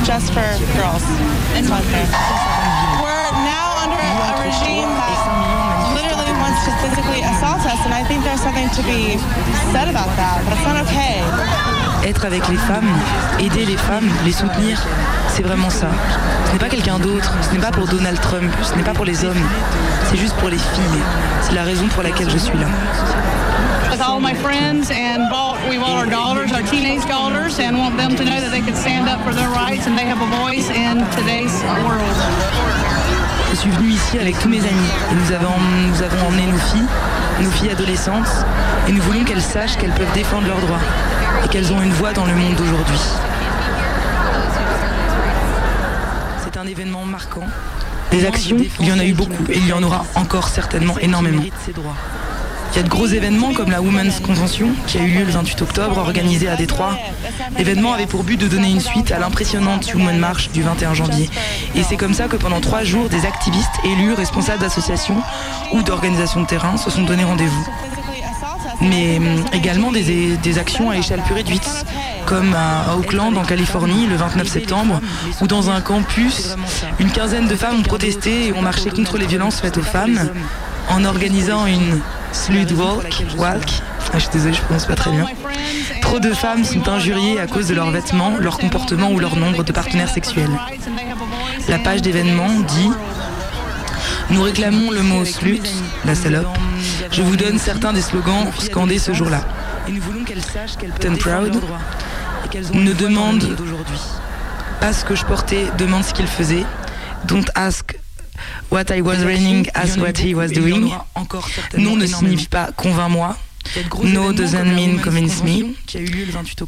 just 0.04 0.32
for 0.32 0.42
girls. 0.74 1.04
It's 1.54 1.68
not 1.68 1.84
fair. 1.92 2.06
We're 3.04 3.30
now 3.44 3.76
under 3.84 4.00
a 4.00 4.32
regime 4.42 4.88
that 4.88 5.18
literally 6.66 6.82
wants 6.82 6.82
to 6.82 6.88
physically 6.88 7.22
assault 7.22 7.64
us, 7.66 7.84
and 7.84 7.94
I 7.94 8.02
think 8.04 8.24
there's 8.24 8.40
something 8.40 8.68
to 8.70 8.82
be 8.82 9.18
said 9.72 9.88
about 9.88 10.10
that. 10.16 10.42
But 10.44 10.54
it's 10.54 10.66
not 10.66 10.82
okay. 10.86 11.22
Être 12.08 12.24
avec 12.24 12.48
les 12.48 12.56
femmes, 12.56 12.90
aider 13.38 13.64
les 13.66 13.76
femmes, 13.76 14.08
les 14.24 14.32
soutenir, 14.32 14.78
c'est 15.28 15.42
vraiment 15.42 15.70
ça. 15.70 15.88
Ce 16.46 16.52
n'est 16.52 16.58
pas 16.58 16.68
quelqu'un 16.68 16.98
d'autre, 16.98 17.32
ce 17.42 17.54
n'est 17.54 17.60
pas 17.60 17.72
pour 17.72 17.86
Donald 17.86 18.20
Trump, 18.20 18.52
ce 18.62 18.74
n'est 18.76 18.84
pas 18.84 18.94
pour 18.94 19.04
les 19.04 19.24
hommes, 19.24 19.44
c'est 20.08 20.16
juste 20.16 20.34
pour 20.34 20.48
les 20.48 20.58
filles. 20.58 21.02
C'est 21.42 21.54
la 21.54 21.64
raison 21.64 21.88
pour 21.88 22.02
laquelle 22.02 22.30
je 22.30 22.38
suis 22.38 22.58
là. 22.58 22.66
with 23.90 24.00
all 24.00 24.20
my 24.20 24.34
friends 24.34 24.90
and 24.90 25.30
bought, 25.30 25.56
we 25.70 25.78
bought 25.78 25.96
our 25.96 26.10
daughters, 26.10 26.52
our 26.52 26.62
teenage 26.62 27.06
daughters, 27.06 27.58
and 27.58 27.78
want 27.78 27.96
them 27.96 28.14
to 28.14 28.24
know 28.24 28.40
that 28.40 28.50
they 28.50 28.60
can 28.60 28.74
stand 28.74 29.08
up 29.08 29.24
for 29.24 29.32
their 29.32 29.48
rights 29.48 29.86
and 29.86 29.96
they 29.96 30.04
have 30.04 30.20
a 30.20 30.30
voice 30.44 30.68
in 30.70 30.98
today's 31.16 31.54
world. 31.86 33.35
Je 33.56 33.62
suis 33.62 33.70
venue 33.70 33.88
ici 33.88 34.18
avec 34.18 34.38
tous 34.38 34.50
mes 34.50 34.58
amis 34.58 34.90
et 35.10 35.14
nous 35.14 35.32
avons, 35.32 35.58
nous 35.88 36.02
avons 36.02 36.26
emmené 36.26 36.46
nos 36.46 36.58
filles, 36.58 36.84
nos 37.40 37.50
filles 37.50 37.70
adolescentes, 37.70 38.28
et 38.86 38.92
nous 38.92 39.00
voulons 39.00 39.24
qu'elles 39.24 39.40
sachent 39.40 39.78
qu'elles 39.78 39.94
peuvent 39.94 40.12
défendre 40.12 40.46
leurs 40.46 40.60
droits 40.60 40.78
et 41.42 41.48
qu'elles 41.48 41.72
ont 41.72 41.80
une 41.80 41.92
voix 41.92 42.12
dans 42.12 42.26
le 42.26 42.34
monde 42.34 42.54
d'aujourd'hui. 42.54 42.98
C'est 46.44 46.58
un 46.58 46.66
événement 46.66 47.06
marquant. 47.06 47.46
Des 48.10 48.26
actions, 48.26 48.58
il 48.78 48.86
y 48.88 48.92
en 48.92 48.98
a 48.98 49.06
eu 49.06 49.14
beaucoup 49.14 49.44
et 49.48 49.56
il 49.56 49.66
y 49.66 49.72
en 49.72 49.82
aura 49.82 50.04
encore 50.16 50.48
certainement 50.48 50.98
énormément. 50.98 51.40
Il 52.76 52.80
y 52.80 52.82
a 52.82 52.82
de 52.82 52.90
gros 52.90 53.06
événements 53.06 53.54
comme 53.54 53.70
la 53.70 53.80
Women's 53.80 54.20
Convention 54.20 54.68
qui 54.86 54.98
a 54.98 55.00
eu 55.00 55.08
lieu 55.08 55.24
le 55.24 55.30
28 55.30 55.62
octobre, 55.62 55.96
organisée 55.96 56.46
à 56.46 56.56
Détroit. 56.56 56.98
L'événement 57.56 57.94
avait 57.94 58.04
pour 58.04 58.22
but 58.22 58.38
de 58.38 58.48
donner 58.48 58.70
une 58.70 58.80
suite 58.80 59.12
à 59.12 59.18
l'impressionnante 59.18 59.94
Women 59.94 60.18
March 60.18 60.50
du 60.50 60.62
21 60.62 60.92
janvier. 60.92 61.30
Et 61.74 61.82
c'est 61.82 61.96
comme 61.96 62.12
ça 62.12 62.28
que 62.28 62.36
pendant 62.36 62.60
trois 62.60 62.84
jours, 62.84 63.08
des 63.08 63.24
activistes, 63.24 63.72
élus, 63.82 64.12
responsables 64.12 64.60
d'associations 64.60 65.16
ou 65.72 65.82
d'organisations 65.82 66.42
de 66.42 66.46
terrain 66.46 66.76
se 66.76 66.90
sont 66.90 67.04
donné 67.04 67.24
rendez-vous. 67.24 67.66
Mais 68.82 69.16
hum, 69.16 69.42
également 69.54 69.90
des, 69.90 70.36
des 70.36 70.58
actions 70.58 70.90
à 70.90 70.98
échelle 70.98 71.22
plus 71.22 71.32
réduite, 71.32 71.86
comme 72.26 72.54
à 72.54 72.94
Oakland 72.94 73.38
en 73.38 73.44
Californie 73.44 74.06
le 74.06 74.16
29 74.16 74.46
septembre, 74.46 75.00
où 75.40 75.46
dans 75.46 75.70
un 75.70 75.80
campus, 75.80 76.54
une 77.00 77.10
quinzaine 77.10 77.48
de 77.48 77.56
femmes 77.56 77.78
ont 77.78 77.82
protesté 77.82 78.48
et 78.48 78.52
ont 78.52 78.60
marché 78.60 78.90
contre 78.90 79.16
les 79.16 79.26
violences 79.26 79.62
faites 79.62 79.78
aux 79.78 79.82
femmes 79.82 80.28
en 80.88 81.04
organisant 81.04 81.66
une 81.66 82.00
slut 82.32 82.72
walk. 82.72 83.24
walk. 83.38 83.82
Ah, 84.12 84.18
je 84.18 84.20
suis 84.20 84.30
désolée, 84.30 84.54
je 84.54 84.60
prononce 84.62 84.86
pas 84.86 84.94
très 84.94 85.10
bien. 85.10 85.26
Trop 86.00 86.20
de 86.20 86.32
femmes 86.32 86.64
sont 86.64 86.88
injuriées 86.88 87.40
à 87.40 87.46
cause 87.46 87.68
de 87.68 87.74
leurs 87.74 87.90
vêtements, 87.90 88.36
leur 88.38 88.58
comportement 88.58 89.10
ou 89.10 89.18
leur 89.18 89.36
nombre 89.36 89.64
de 89.64 89.72
partenaires 89.72 90.08
sexuels. 90.08 90.50
La 91.68 91.78
page 91.78 92.02
d'événements 92.02 92.60
dit 92.60 92.90
Nous 94.30 94.42
réclamons 94.42 94.90
le 94.90 95.02
mot 95.02 95.24
slut, 95.24 95.60
la 96.04 96.14
salope. 96.14 96.56
Je 97.10 97.22
vous 97.22 97.36
donne 97.36 97.58
certains 97.58 97.92
des 97.92 98.02
slogans 98.02 98.46
scandés 98.58 98.98
ce 98.98 99.12
jour-là. 99.12 99.40
Peuvent 101.00 101.18
proud 101.18 101.60
ne 102.72 102.92
demande 102.92 103.56
pas 104.80 104.92
ce 104.92 105.04
que 105.04 105.14
je 105.14 105.24
portais, 105.24 105.66
demande 105.78 106.04
ce 106.04 106.14
qu'il 106.14 106.26
faisait. 106.26 106.64
Don't 107.24 107.46
ask 107.54 107.96
what 108.70 108.90
I 108.90 109.00
was 109.00 109.24
wearing, 109.24 109.68
ask 109.74 109.98
what 109.98 110.18
he 110.18 110.34
was 110.34 110.48
doing. 110.48 110.90
Non 111.78 111.96
ne 111.96 112.06
signifie 112.06 112.48
pas 112.48 112.72
convainc-moi. 112.72 113.36
No 114.04 114.32
doesn't 114.32 114.74
mean 114.74 115.00
convince 115.00 115.42
me. 115.42 115.74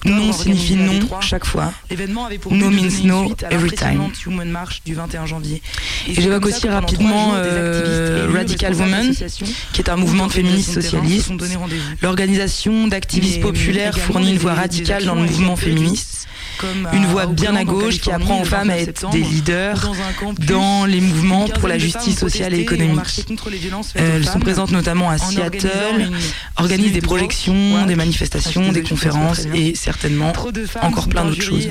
Non 0.05 0.33
signifie 0.33 0.76
non 0.76 1.00
chaque 1.21 1.45
fois. 1.45 1.73
No 2.50 2.71
means 2.71 3.05
no 3.05 3.33
every 3.50 3.71
time. 3.71 4.11
du 4.85 4.95
21 4.95 5.26
janvier. 5.26 5.62
Et 6.09 6.14
j'évoque 6.14 6.47
aussi 6.47 6.69
rapidement 6.69 7.33
euh, 7.35 8.28
Radical 8.33 8.75
Women, 8.75 9.14
qui 9.73 9.81
est 9.81 9.88
un 9.88 9.97
mouvement 9.97 10.28
féministe 10.28 10.75
socialiste. 10.75 11.33
L'organisation 12.02 12.88
d'activistes 12.88 13.40
populaires 13.40 13.99
fournit 13.99 14.33
une 14.33 14.38
voix 14.38 14.55
radicale 14.55 15.05
dans 15.05 15.14
le 15.14 15.23
mouvement 15.23 15.57
féministe. 15.57 16.26
Une 16.93 17.07
voix 17.07 17.27
bien 17.27 17.55
à 17.57 17.65
gauche 17.65 17.99
qui 17.99 18.11
apprend 18.11 18.41
aux 18.41 18.45
femmes 18.45 18.71
à 18.71 18.79
être 18.79 19.09
des 19.11 19.21
leaders 19.21 19.91
dans 20.47 20.85
les 20.85 21.00
mouvements 21.00 21.47
pour 21.49 21.69
la 21.69 21.79
justice 21.79 22.19
sociale 22.19 22.55
et 22.55 22.61
économique. 22.61 23.27
Elles 23.95 24.27
sont 24.27 24.41
présentes 24.41 24.71
notamment 24.71 25.11
à 25.11 25.19
Seattle, 25.19 26.11
organisent 26.57 26.93
des 26.93 27.00
projections, 27.00 27.87
des 27.87 27.97
manifestations, 27.97 28.73
des 28.73 28.83
conférences 28.83 29.47
et 29.55 29.75
certainement 29.75 30.33
encore 30.83 31.09
plein 31.09 31.25
d'autres 31.25 31.43
choses. 31.43 31.69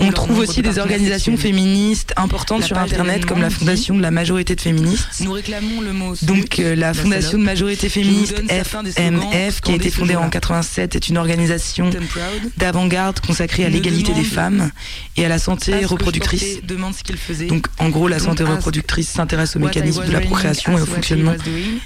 On 0.00 0.12
trouve 0.12 0.38
aussi 0.38 0.62
des 0.62 0.78
organisations 0.78 1.36
féministes 1.36 2.12
importantes 2.16 2.64
sur 2.64 2.78
Internet 2.78 3.26
comme 3.26 3.40
la 3.40 3.50
Fondation 3.50 3.96
de 3.96 4.02
la 4.02 4.10
majorité 4.10 4.54
de 4.54 4.60
féministes. 4.60 5.24
Donc 6.22 6.58
euh, 6.58 6.74
la 6.74 6.94
Fondation 6.94 7.38
de 7.38 7.44
majorité 7.44 7.88
féministe 7.88 8.42
FMF 8.48 9.60
qui 9.60 9.72
a 9.72 9.74
été 9.74 9.90
fondée 9.90 10.16
en 10.16 10.28
87 10.28 10.96
est 10.96 11.08
une 11.08 11.18
organisation 11.18 11.90
d'avant-garde 12.56 13.05
consacrée 13.14 13.64
à 13.64 13.68
l'égalité 13.68 14.12
des 14.12 14.24
femmes 14.24 14.70
et 15.16 15.24
à 15.24 15.28
la 15.28 15.38
santé 15.38 15.84
reproductrice. 15.84 16.60
Donc 17.48 17.66
en 17.78 17.88
gros 17.88 18.08
la 18.08 18.18
santé 18.18 18.44
reproductrice 18.44 19.08
s'intéresse 19.08 19.56
au 19.56 19.58
mécanisme 19.58 20.04
de 20.04 20.12
la 20.12 20.20
procréation 20.20 20.78
et 20.78 20.80
au 20.80 20.86
fonctionnement 20.86 21.34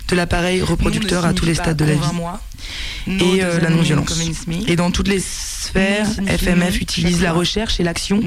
de 0.08 0.16
l'appareil 0.16 0.62
reproducteur 0.62 1.24
à 1.24 1.32
tous 1.32 1.44
les 1.44 1.54
stades 1.54 1.76
de 1.76 1.84
la 1.84 1.94
vie 1.94 3.20
et 3.20 3.42
euh, 3.42 3.60
la 3.60 3.70
non-violence. 3.70 4.20
Et 4.66 4.76
dans 4.76 4.90
toutes 4.90 5.08
les 5.08 5.20
sphères, 5.60 6.08
FMF 6.26 6.80
utilise 6.80 7.22
la 7.22 7.32
recherche 7.32 7.80
et 7.80 7.82
l'action 7.82 8.20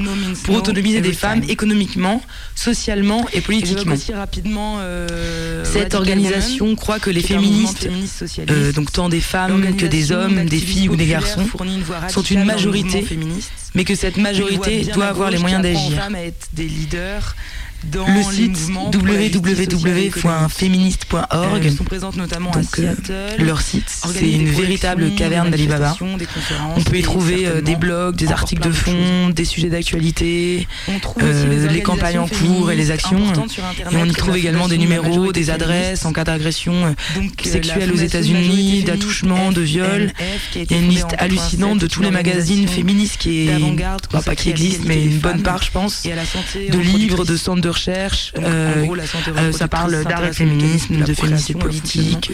pour 0.44 0.56
autonomiser 0.56 1.02
des 1.02 1.14
femmes 1.14 1.42
économiquement, 1.48 2.22
socialement 2.56 3.26
et 3.34 3.42
politiquement. 3.42 3.96
euh, 4.80 5.64
Cette 5.66 5.96
organisation 5.96 6.76
croit 6.76 7.00
que 7.00 7.10
les 7.10 7.22
féministes, 7.22 7.88
euh, 8.50 8.72
donc 8.72 8.92
tant 8.92 9.10
des 9.10 9.22
femmes 9.22 9.76
que 9.76 9.86
des 9.86 10.12
hommes, 10.12 10.46
des 10.46 10.60
filles 10.60 10.90
ou 10.90 10.96
des 10.96 11.08
garçons, 11.08 11.48
sont 12.10 12.22
une 12.24 12.44
majorité, 12.44 13.06
mais 13.76 13.84
que 13.84 13.96
cette 13.96 14.18
majorité 14.18 14.84
doit 14.94 15.08
avoir 15.08 15.30
les 15.32 15.40
moyens 15.40 15.64
d'agir. 15.64 16.10
Le 17.92 18.24
site 18.24 18.72
www.féministe.org, 18.94 21.74
donc 22.54 22.80
euh, 22.80 22.96
leur 23.40 23.60
site, 23.62 23.90
c'est 23.90 24.32
une 24.32 24.48
véritable 24.48 25.14
caverne 25.16 25.50
d'Alibaba. 25.50 25.98
On 26.76 26.82
peut 26.82 26.98
y 26.98 27.02
trouver 27.02 27.46
euh, 27.46 27.62
des 27.62 27.76
blogs, 27.76 28.16
des 28.16 28.32
articles 28.32 28.64
de 28.64 28.72
fond, 28.72 29.28
des 29.30 29.44
sujets 29.46 29.70
d'actualité, 29.70 30.68
euh, 31.22 31.68
les 31.68 31.82
campagnes 31.82 32.20
en 32.20 32.28
cours 32.28 32.72
et 32.72 32.76
les 32.76 32.92
actions. 32.92 33.34
Et 33.92 33.98
on 33.98 34.06
y 34.06 34.14
trouve 34.14 34.38
également 34.38 34.70
des 34.70 34.78
numéros, 34.78 35.34
des 35.34 35.50
adresses 35.50 36.06
en 36.06 36.14
cas 36.14 36.24
d'agression 36.24 36.96
sexuelle 37.44 37.92
aux 37.92 37.98
États-Unis, 37.98 38.84
d'attouchement, 38.84 39.52
de 39.52 39.62
viol. 39.62 40.14
Il 40.56 40.72
y 40.72 40.74
a 40.74 40.78
une 40.78 40.90
liste 40.90 41.16
hallucinante 41.18 41.80
de 41.80 41.88
tous 41.88 42.02
les 42.02 42.12
magazines 42.12 42.66
féministes 42.68 43.18
qui 43.18 43.50
est, 43.50 43.60
bah, 44.12 44.22
pas 44.26 44.36
qui 44.36 44.50
existent, 44.50 44.86
mais 44.88 45.04
une 45.04 45.20
bonne 45.20 45.42
part, 45.42 45.64
je 45.64 45.72
pense, 45.72 46.04
de 46.04 46.80
livres, 46.80 47.26
de 47.26 47.36
centres 47.36 47.62
de 47.62 47.70
recherche. 47.74 48.32
euh, 48.40 48.86
euh, 49.38 49.52
ça 49.52 49.68
parle 49.68 50.04
d'art 50.06 50.26
et 50.26 50.34
féminisme, 50.34 51.04
de 51.04 51.14
féminicide 51.14 51.60
politique, 51.60 52.32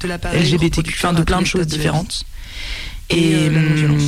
de 0.00 0.08
LGBTQ, 0.38 0.94
enfin 0.96 1.12
de 1.12 1.22
plein 1.22 1.40
de 1.40 1.46
choses 1.46 1.66
différentes. 1.66 2.24
Et 3.10 3.48
hum, 3.48 3.98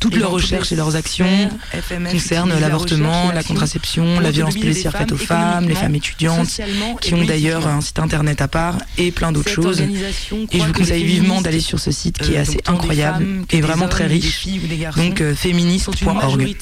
toutes 0.00 0.16
leurs 0.16 0.30
recherches 0.32 0.70
et 0.72 0.76
leurs 0.76 0.96
actions 0.96 1.48
concernent 2.10 2.52
l'avortement, 2.60 3.32
la 3.32 3.42
contraception, 3.42 4.20
la 4.20 4.30
violence 4.30 4.56
policière 4.56 4.92
faite 4.92 5.12
aux 5.12 5.16
femmes, 5.16 5.66
les 5.68 5.74
femmes 5.74 5.94
étudiantes, 5.94 6.48
qui 7.00 7.14
ont 7.14 7.24
d'ailleurs 7.24 7.66
un 7.66 7.80
site 7.80 7.98
internet 7.98 8.42
à 8.42 8.48
part 8.48 8.76
et 8.98 9.10
plein 9.12 9.32
d'autres 9.32 9.50
choses. 9.50 9.80
Et 9.80 9.88
je 10.60 10.64
vous 10.66 10.72
conseille 10.72 11.04
vivement 11.04 11.40
d'aller 11.40 11.60
sur 11.60 11.80
ce 11.80 11.90
site 11.90 12.18
qui 12.18 12.34
est 12.34 12.38
assez 12.38 12.60
incroyable 12.66 13.26
et 13.50 13.60
vraiment 13.62 13.88
très 13.88 14.06
riche. 14.06 14.46
Donc 14.96 15.20
euh, 15.20 15.34
féministe.org. 15.34 16.54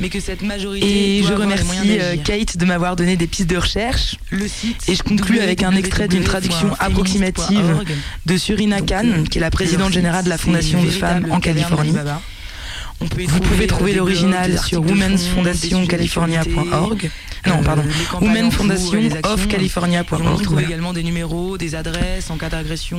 Mais 0.00 0.10
que 0.10 0.20
cette 0.20 0.42
majorité 0.42 1.18
et 1.18 1.22
je 1.24 1.32
remercie 1.32 1.98
euh, 2.00 2.16
Kate 2.16 2.56
de 2.56 2.64
m'avoir 2.64 2.94
donné 2.94 3.16
des 3.16 3.26
pistes 3.26 3.50
de 3.50 3.56
recherche. 3.56 4.16
et 4.86 4.94
je 4.94 5.02
conclue 5.02 5.40
avec 5.40 5.62
un 5.62 5.72
extrait 5.72 6.06
d'une 6.06 6.24
traduction 6.24 6.74
approximative 6.78 7.84
de 8.26 8.36
Surina 8.36 8.80
Khan, 8.80 9.24
qui 9.30 9.38
est 9.38 9.40
la 9.40 9.50
présidente 9.50 9.92
générale 9.92 10.24
de 10.24 10.28
la 10.28 10.38
Fondation 10.38 10.82
des 10.82 10.90
femmes 10.90 11.26
en 11.30 11.40
Californie. 11.40 11.94
Vous 13.00 13.40
pouvez 13.40 13.68
trouver 13.68 13.94
l'original 13.94 14.58
sur 14.58 14.82
womensfoundationcalifornia.org. 14.82 17.10
Non, 17.46 17.62
pardon. 17.62 17.84
Women 18.20 18.50
Foundation 18.50 18.98
of 19.22 19.46
California.org. 19.46 20.26
On 20.26 20.36
trouve 20.36 20.60
également 20.60 20.92
des 20.92 21.04
numéros, 21.04 21.56
des 21.56 21.76
adresses 21.76 22.30
en 22.30 22.36
cas 22.36 22.48
d'agression. 22.48 22.98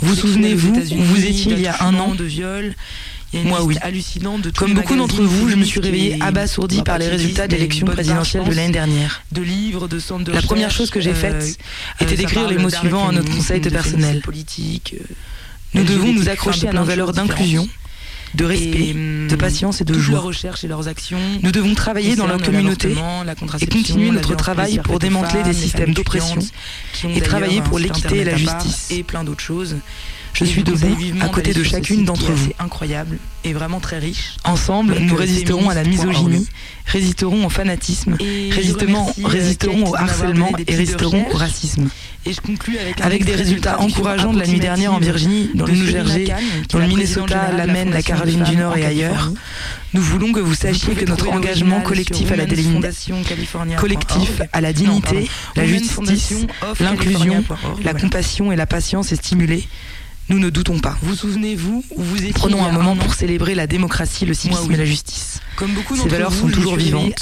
Vous 0.00 0.14
souvenez-vous 0.14 0.70
où 0.70 1.02
vous 1.02 1.26
étiez 1.26 1.52
il 1.52 1.60
y 1.60 1.66
a 1.66 1.82
un 1.82 1.98
an 1.98 2.14
de 2.14 2.24
viol 2.24 2.74
moi 3.34 3.62
oui. 3.64 3.76
Comme 4.56 4.74
beaucoup 4.74 4.96
d'entre 4.96 5.22
vous, 5.22 5.48
je 5.48 5.56
me 5.56 5.64
suis 5.64 5.80
réveillée 5.80 6.18
abasourdie 6.20 6.82
par 6.82 6.98
les 6.98 7.08
résultats 7.08 7.48
d'élections 7.48 7.86
présidentielles 7.86 8.44
de 8.44 8.54
l'année 8.54 8.72
dernière. 8.72 9.22
La 10.32 10.42
première 10.42 10.70
chose 10.70 10.90
que 10.90 11.00
j'ai 11.00 11.14
faite 11.14 11.58
était 12.00 12.16
d'écrire 12.16 12.48
les 12.48 12.58
mots 12.58 12.70
suivants 12.70 13.08
à 13.08 13.12
notre 13.12 13.34
conseil 13.34 13.60
de 13.60 13.70
personnel. 13.70 14.22
Nous 15.74 15.84
devons 15.84 16.12
nous 16.12 16.28
accrocher 16.28 16.68
à 16.68 16.72
nos 16.72 16.84
valeurs 16.84 17.12
d'inclusion, 17.12 17.68
de 18.34 18.44
respect, 18.44 18.94
de 18.94 19.36
patience 19.36 19.80
et 19.80 19.84
de 19.84 19.98
joie. 19.98 20.24
Nous 21.42 21.52
devons 21.52 21.74
travailler 21.74 22.16
dans 22.16 22.26
leur 22.26 22.40
communauté 22.40 22.94
et 23.60 23.66
continuer 23.66 24.10
notre 24.10 24.34
travail 24.34 24.80
pour 24.82 24.98
démanteler 24.98 25.42
des 25.42 25.52
systèmes 25.52 25.92
d'oppression 25.92 26.38
et 27.08 27.20
travailler 27.20 27.60
pour 27.62 27.78
l'équité 27.78 28.18
et 28.18 28.24
la 28.24 28.36
justice. 28.36 28.88
Et 28.90 29.02
plein 29.02 29.24
d'autres 29.24 29.42
choses. 29.42 29.76
Je 30.38 30.44
suis 30.44 30.62
debout 30.62 30.96
à 31.22 31.28
côté 31.28 31.54
de 31.54 31.62
chacune 31.62 32.04
d'entre 32.04 32.30
vous. 32.30 32.50
incroyable 32.58 33.18
et 33.44 33.54
vraiment 33.54 33.80
très 33.80 33.98
riche. 33.98 34.36
Ensemble, 34.44 34.98
nous 34.98 35.14
résisterons 35.14 35.70
à 35.70 35.74
la 35.74 35.82
misogynie, 35.82 36.46
résisterons 36.84 37.46
au 37.46 37.48
fanatisme, 37.48 38.18
résisterons, 38.50 39.06
résisterons 39.24 39.90
au 39.90 39.96
harcèlement 39.96 40.50
et 40.66 40.74
résisterons 40.74 41.24
au 41.32 41.36
racisme. 41.36 41.88
Et 42.26 42.32
je 42.32 42.40
conclue 42.40 42.76
avec, 42.76 43.00
avec 43.00 43.24
des 43.24 43.34
résultats 43.34 43.80
encourageants 43.80 44.32
de 44.34 44.40
la 44.40 44.46
nuit 44.46 44.58
dernière 44.58 44.92
en 44.92 44.98
Virginie, 44.98 45.50
dans 45.54 45.64
le 45.64 45.72
New 45.72 45.86
Jersey, 45.86 46.26
dans 46.70 46.80
le 46.80 46.86
Minnesota, 46.86 47.52
la 47.56 47.66
Maine, 47.66 47.90
la 47.90 48.02
Caroline 48.02 48.42
du 48.42 48.56
Nord 48.56 48.76
et 48.76 48.84
ailleurs. 48.84 49.32
Nous 49.94 50.02
voulons 50.02 50.32
que 50.32 50.40
vous 50.40 50.54
sachiez 50.54 50.94
que 50.94 51.06
notre 51.06 51.30
engagement 51.30 51.80
collectif 51.80 52.30
à 52.30 52.36
la 52.36 52.46
collectif 53.76 54.42
à 54.52 54.60
la 54.60 54.72
dignité, 54.74 55.30
la 55.54 55.66
justice, 55.66 56.46
l'inclusion, 56.80 57.42
la 57.82 57.94
compassion 57.94 58.52
et 58.52 58.56
la 58.56 58.66
patience 58.66 59.12
est 59.12 59.16
stimulé. 59.16 59.66
Nous 60.28 60.38
ne 60.40 60.50
doutons 60.50 60.80
pas. 60.80 60.96
Vous 61.02 61.14
souvenez-vous 61.14 61.84
vous 61.96 62.16
étiez 62.16 62.32
Prenons 62.32 62.64
un 62.64 62.72
moment 62.72 62.96
pour 62.96 63.14
célébrer 63.14 63.54
la 63.54 63.66
démocratie, 63.66 64.26
le 64.26 64.34
civisme 64.34 64.72
et 64.72 64.76
la 64.76 64.84
justice. 64.84 65.40
Comme 65.54 65.72
beaucoup 65.72 65.96
Ces 65.96 66.08
valeurs 66.08 66.32
sont 66.32 66.48
toujours 66.48 66.76
vivantes. 66.76 67.14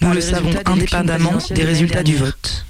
Nous 0.00 0.12
le 0.12 0.20
savons 0.20 0.50
indépendamment 0.64 1.38
des 1.50 1.64
résultats 1.64 2.02
du 2.02 2.16
vote. 2.16 2.66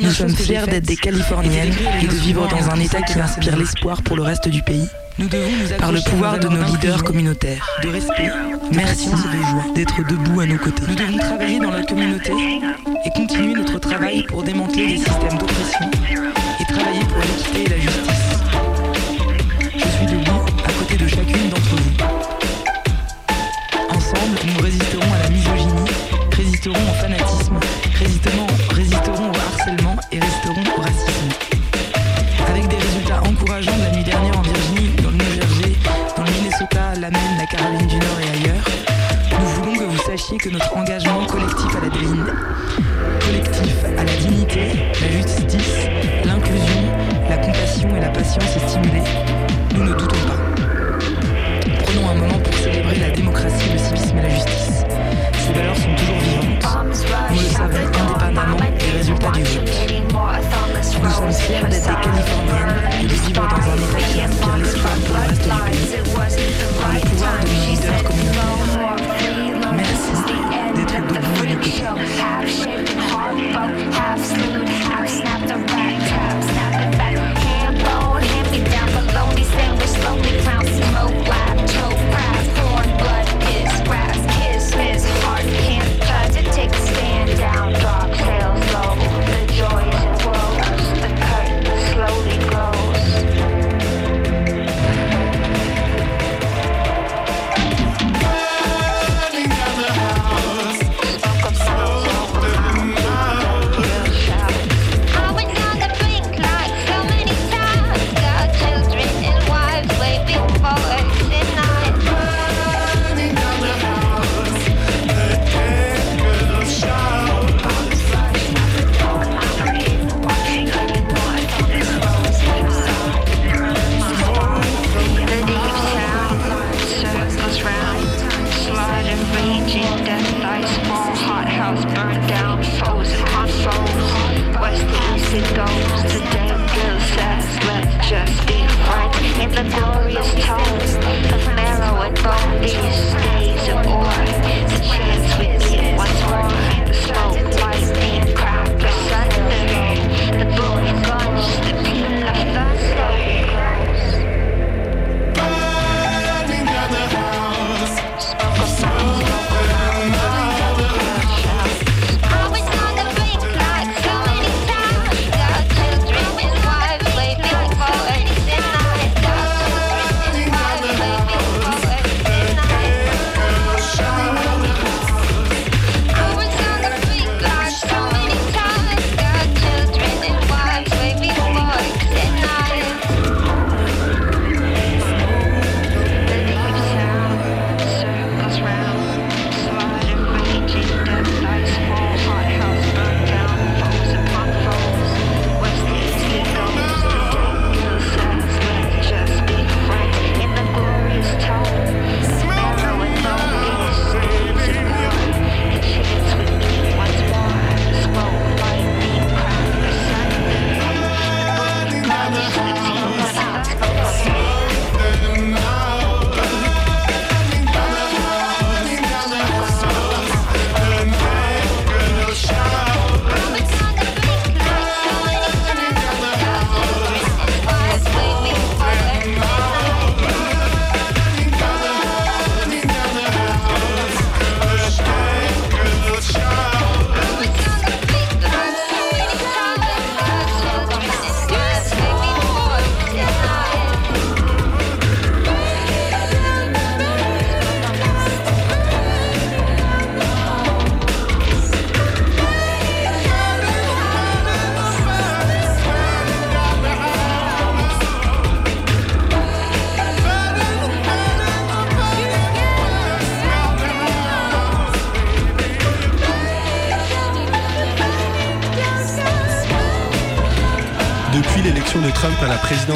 Nous 0.00 0.10
sommes 0.10 0.36
fiers 0.36 0.66
d'être 0.66 0.86
des 0.86 0.96
Californiennes 0.96 1.74
et 2.02 2.06
de 2.06 2.14
vivre 2.14 2.48
dans 2.48 2.70
un 2.70 2.78
État 2.80 3.02
qui 3.02 3.18
inspire 3.18 3.56
l'espoir 3.56 4.02
pour 4.02 4.16
le 4.16 4.22
reste 4.22 4.48
du 4.48 4.62
pays. 4.62 4.86
Nous 5.18 5.28
devons 5.28 5.50
nous 5.50 5.76
par 5.78 5.92
le 5.92 6.00
pouvoir 6.00 6.38
de 6.38 6.48
nos 6.48 6.62
leaders 6.62 7.04
communautaires. 7.04 7.66
De 7.82 7.88
respect, 7.88 8.30
merci 8.72 9.10
de 9.10 9.14
joie 9.14 9.64
d'être 9.74 9.96
debout 10.08 10.40
à 10.40 10.46
nos 10.46 10.56
côtés. 10.56 10.82
Nous 10.88 10.94
devons 10.94 11.18
travailler 11.18 11.58
dans 11.58 11.70
notre 11.70 11.86
communauté 11.86 12.32
et 13.04 13.10
continuer 13.10 13.52
notre 13.54 13.78
travail 13.78 14.22
pour 14.24 14.42
démanteler 14.42 14.86
les 14.86 14.96
systèmes 14.96 15.38
d'oppression 15.38 15.90
et 16.60 16.72
travailler 16.72 17.04
pour 17.04 17.18
l'équité 17.18 17.64
et 17.64 17.68
la 17.68 17.76
justice. 17.80 17.99
De 21.00 21.08
chacune 21.08 21.48
d'entre 21.48 21.76
vous. 21.76 21.96
Ensemble, 23.88 24.38
nous 24.46 24.62
résisterons 24.62 25.12
à 25.14 25.22
la 25.22 25.30
misogynie, 25.30 25.90
résisterons 26.36 26.74
au 26.74 26.94
fanatisme, 27.00 27.58
résisterons, 27.98 28.46
résisterons 28.74 29.30
au 29.30 29.36
harcèlement 29.36 29.96
et 30.12 30.20
résisterons 30.20 30.64
au 30.76 30.80
racisme. 30.80 31.30
Avec 32.48 32.68
des 32.68 32.76
résultats 32.76 33.22
encourageants 33.22 33.76
de 33.76 33.82
la 33.82 33.90
nuit 33.92 34.04
dernière 34.04 34.38
en 34.38 34.42
Virginie, 34.42 34.90
dans 35.02 35.10
le 35.10 35.16
New 35.16 35.32
Jersey, 35.32 35.72
dans 36.16 36.24
le 36.24 36.30
Minnesota, 36.32 36.94
la 37.00 37.10
Maine, 37.10 37.38
la 37.38 37.46
Caroline 37.46 37.86
du 37.86 37.96
Nord 37.96 38.20
et 38.20 38.36
ailleurs, 38.36 38.64
nous 39.40 39.46
voulons 39.46 39.76
que 39.78 39.84
vous 39.84 40.02
sachiez 40.02 40.36
que 40.36 40.50
notre 40.50 40.76
engagement 40.76 41.24
collectif 41.24 41.76
à 41.76 41.80
la 41.80 41.88
déline, 41.88 42.26
collectif 43.24 43.76
à 43.96 44.04
la 44.04 44.16
dignité, 44.16 44.92
la 45.00 45.08
justice, 45.08 45.88
l'inclusion, 46.26 46.82
la 47.28 47.38
compassion 47.38 47.96
et 47.96 48.00
la 48.00 48.10
patience 48.10 48.56
est 48.56 48.68
stimulé. 48.68 49.29
La 53.50 53.56
démocratie, 53.56 53.72
le 53.72 53.78
civisme 53.78 54.18
et 54.18 54.22
la 54.22 54.28
justice. 54.28 54.84
Ces 55.46 55.52
valeurs 55.52 55.76
sont 55.76 55.94
toujours 55.96 56.18
vivantes. 56.20 56.64
Nous 57.30 57.40
le 57.40 57.48
savons 57.48 57.76
indépendamment 57.76 58.56
des 58.78 58.98
résultats 58.98 59.30
du 59.30 59.42
vote. 59.42 59.70
Nous 61.02 61.10
sommes 61.10 61.32
fiers 61.32 61.60
d'être 61.68 61.86
des 61.86 62.02
Californiennes 62.02 62.76
et 63.00 63.04
de 63.04 63.14
vivre 63.14 63.48
dans 63.48 63.56
un 63.56 63.76
État 63.76 64.02
qui 64.12 64.20
inspire 64.20 64.56
l'espoir 64.58 64.94
pour 65.06 65.16
le 65.16 65.22
reste 65.28 65.42
du 65.42 65.48
pays. 65.48 65.90
Par 66.80 66.92
le 66.92 67.00
pouvoir 67.00 67.32
de 67.40 67.46
nos 67.46 67.66
leaders 67.66 68.09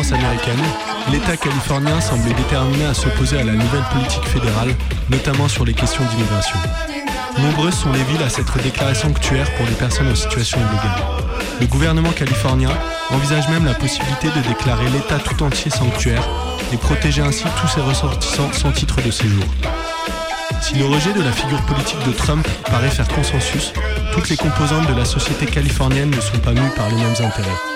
américaine, 0.02 0.62
l'État 1.12 1.36
californien 1.36 2.00
semble 2.00 2.28
déterminé 2.34 2.84
à 2.86 2.94
s'opposer 2.94 3.38
à 3.38 3.44
la 3.44 3.52
nouvelle 3.52 3.84
politique 3.92 4.24
fédérale, 4.24 4.74
notamment 5.08 5.46
sur 5.46 5.64
les 5.64 5.72
questions 5.72 6.02
d'immigration. 6.10 6.58
Nombreuses 7.38 7.74
sont 7.74 7.92
les 7.92 8.02
villes 8.04 8.22
à 8.22 8.28
s'être 8.28 8.58
déclarées 8.58 8.94
sanctuaires 8.94 9.50
pour 9.56 9.66
les 9.66 9.74
personnes 9.74 10.10
en 10.10 10.14
situation 10.14 10.58
illégale. 10.58 11.02
Le 11.60 11.66
gouvernement 11.66 12.10
californien 12.10 12.70
envisage 13.10 13.48
même 13.48 13.64
la 13.64 13.74
possibilité 13.74 14.28
de 14.28 14.48
déclarer 14.48 14.88
l'État 14.90 15.18
tout 15.18 15.42
entier 15.44 15.70
sanctuaire 15.70 16.26
et 16.72 16.76
protéger 16.76 17.22
ainsi 17.22 17.44
tous 17.60 17.68
ses 17.68 17.80
ressortissants 17.80 18.52
sans 18.52 18.72
titre 18.72 19.00
de 19.00 19.10
séjour. 19.10 19.44
Si 20.60 20.74
le 20.74 20.86
rejet 20.86 21.12
de 21.12 21.22
la 21.22 21.32
figure 21.32 21.60
politique 21.66 22.04
de 22.06 22.12
Trump 22.12 22.46
paraît 22.64 22.90
faire 22.90 23.08
consensus, 23.08 23.72
toutes 24.12 24.28
les 24.28 24.36
composantes 24.36 24.88
de 24.88 24.94
la 24.94 25.04
société 25.04 25.46
californienne 25.46 26.10
ne 26.10 26.20
sont 26.20 26.38
pas 26.38 26.52
mues 26.52 26.72
par 26.76 26.88
les 26.88 26.96
mêmes 26.96 27.10
intérêts. 27.10 27.73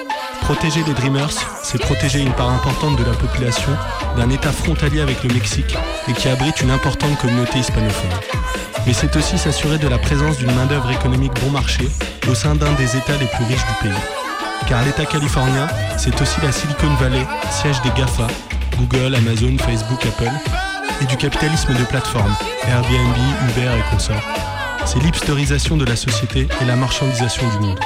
Protéger 0.48 0.82
les 0.86 0.94
Dreamers, 0.94 1.60
c'est 1.62 1.78
protéger 1.78 2.20
une 2.20 2.32
part 2.32 2.48
importante 2.48 2.98
de 2.98 3.04
la 3.04 3.12
population 3.12 3.70
d'un 4.16 4.30
État 4.30 4.50
frontalier 4.50 5.02
avec 5.02 5.22
le 5.22 5.34
Mexique 5.34 5.76
et 6.08 6.14
qui 6.14 6.26
abrite 6.26 6.62
une 6.62 6.70
importante 6.70 7.18
communauté 7.18 7.58
hispanophone. 7.58 8.08
Mais 8.86 8.94
c'est 8.94 9.14
aussi 9.14 9.36
s'assurer 9.36 9.76
de 9.76 9.88
la 9.88 9.98
présence 9.98 10.38
d'une 10.38 10.54
main-d'œuvre 10.54 10.90
économique 10.90 11.38
bon 11.44 11.50
marché 11.50 11.86
au 12.30 12.34
sein 12.34 12.54
d'un 12.54 12.72
des 12.72 12.96
États 12.96 13.18
les 13.20 13.26
plus 13.26 13.44
riches 13.44 13.66
du 13.66 13.88
pays. 13.88 13.98
Car 14.66 14.82
l'État 14.86 15.04
californien, 15.04 15.66
c'est 15.98 16.18
aussi 16.18 16.40
la 16.40 16.50
Silicon 16.50 16.94
Valley, 16.94 17.26
siège 17.50 17.82
des 17.82 17.90
GAFA, 17.90 18.28
Google, 18.78 19.16
Amazon, 19.16 19.54
Facebook, 19.58 20.00
Apple, 20.06 20.32
et 21.02 21.04
du 21.04 21.18
capitalisme 21.18 21.74
de 21.74 21.84
plateforme, 21.84 22.34
Airbnb, 22.66 23.16
Uber 23.50 23.68
et 23.78 23.94
consorts. 23.94 24.26
C'est 24.86 25.00
l'hipsterisation 25.00 25.76
de 25.76 25.84
la 25.84 25.96
société 25.96 26.48
et 26.62 26.64
la 26.64 26.74
marchandisation 26.74 27.46
du 27.50 27.66
monde. 27.66 27.78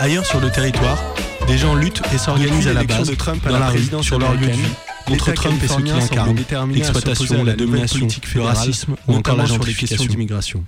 Ailleurs 0.00 0.26
sur 0.26 0.40
le 0.40 0.50
territoire, 0.50 0.98
des 1.46 1.56
gens 1.56 1.74
luttent 1.74 2.02
et 2.12 2.18
s'organisent 2.18 2.68
à 2.68 2.72
la 2.72 2.84
base, 2.84 3.08
de 3.08 3.14
Trump 3.14 3.44
à 3.46 3.48
dans 3.48 3.58
la 3.58 3.66
la 3.66 3.70
rue, 3.70 4.02
sur 4.02 4.18
leur 4.18 4.34
lieu 4.34 4.46
de 4.46 4.52
vie, 4.52 4.62
contre 5.06 5.32
Trump 5.32 5.62
et 5.62 5.68
ceux 5.68 5.82
qui 5.82 5.92
l'incarnent, 5.92 6.36
l'exploitation, 6.72 7.44
la 7.44 7.54
domination, 7.54 7.98
politique 8.00 8.34
le 8.34 8.42
racisme 8.42 8.96
ou 9.06 9.14
encore 9.14 9.36
la 9.36 9.42
notamment 9.42 9.46
sur 9.46 9.64
les 9.64 9.72
gentrification 9.72 9.96
questions 9.96 10.12
d'immigration. 10.12 10.64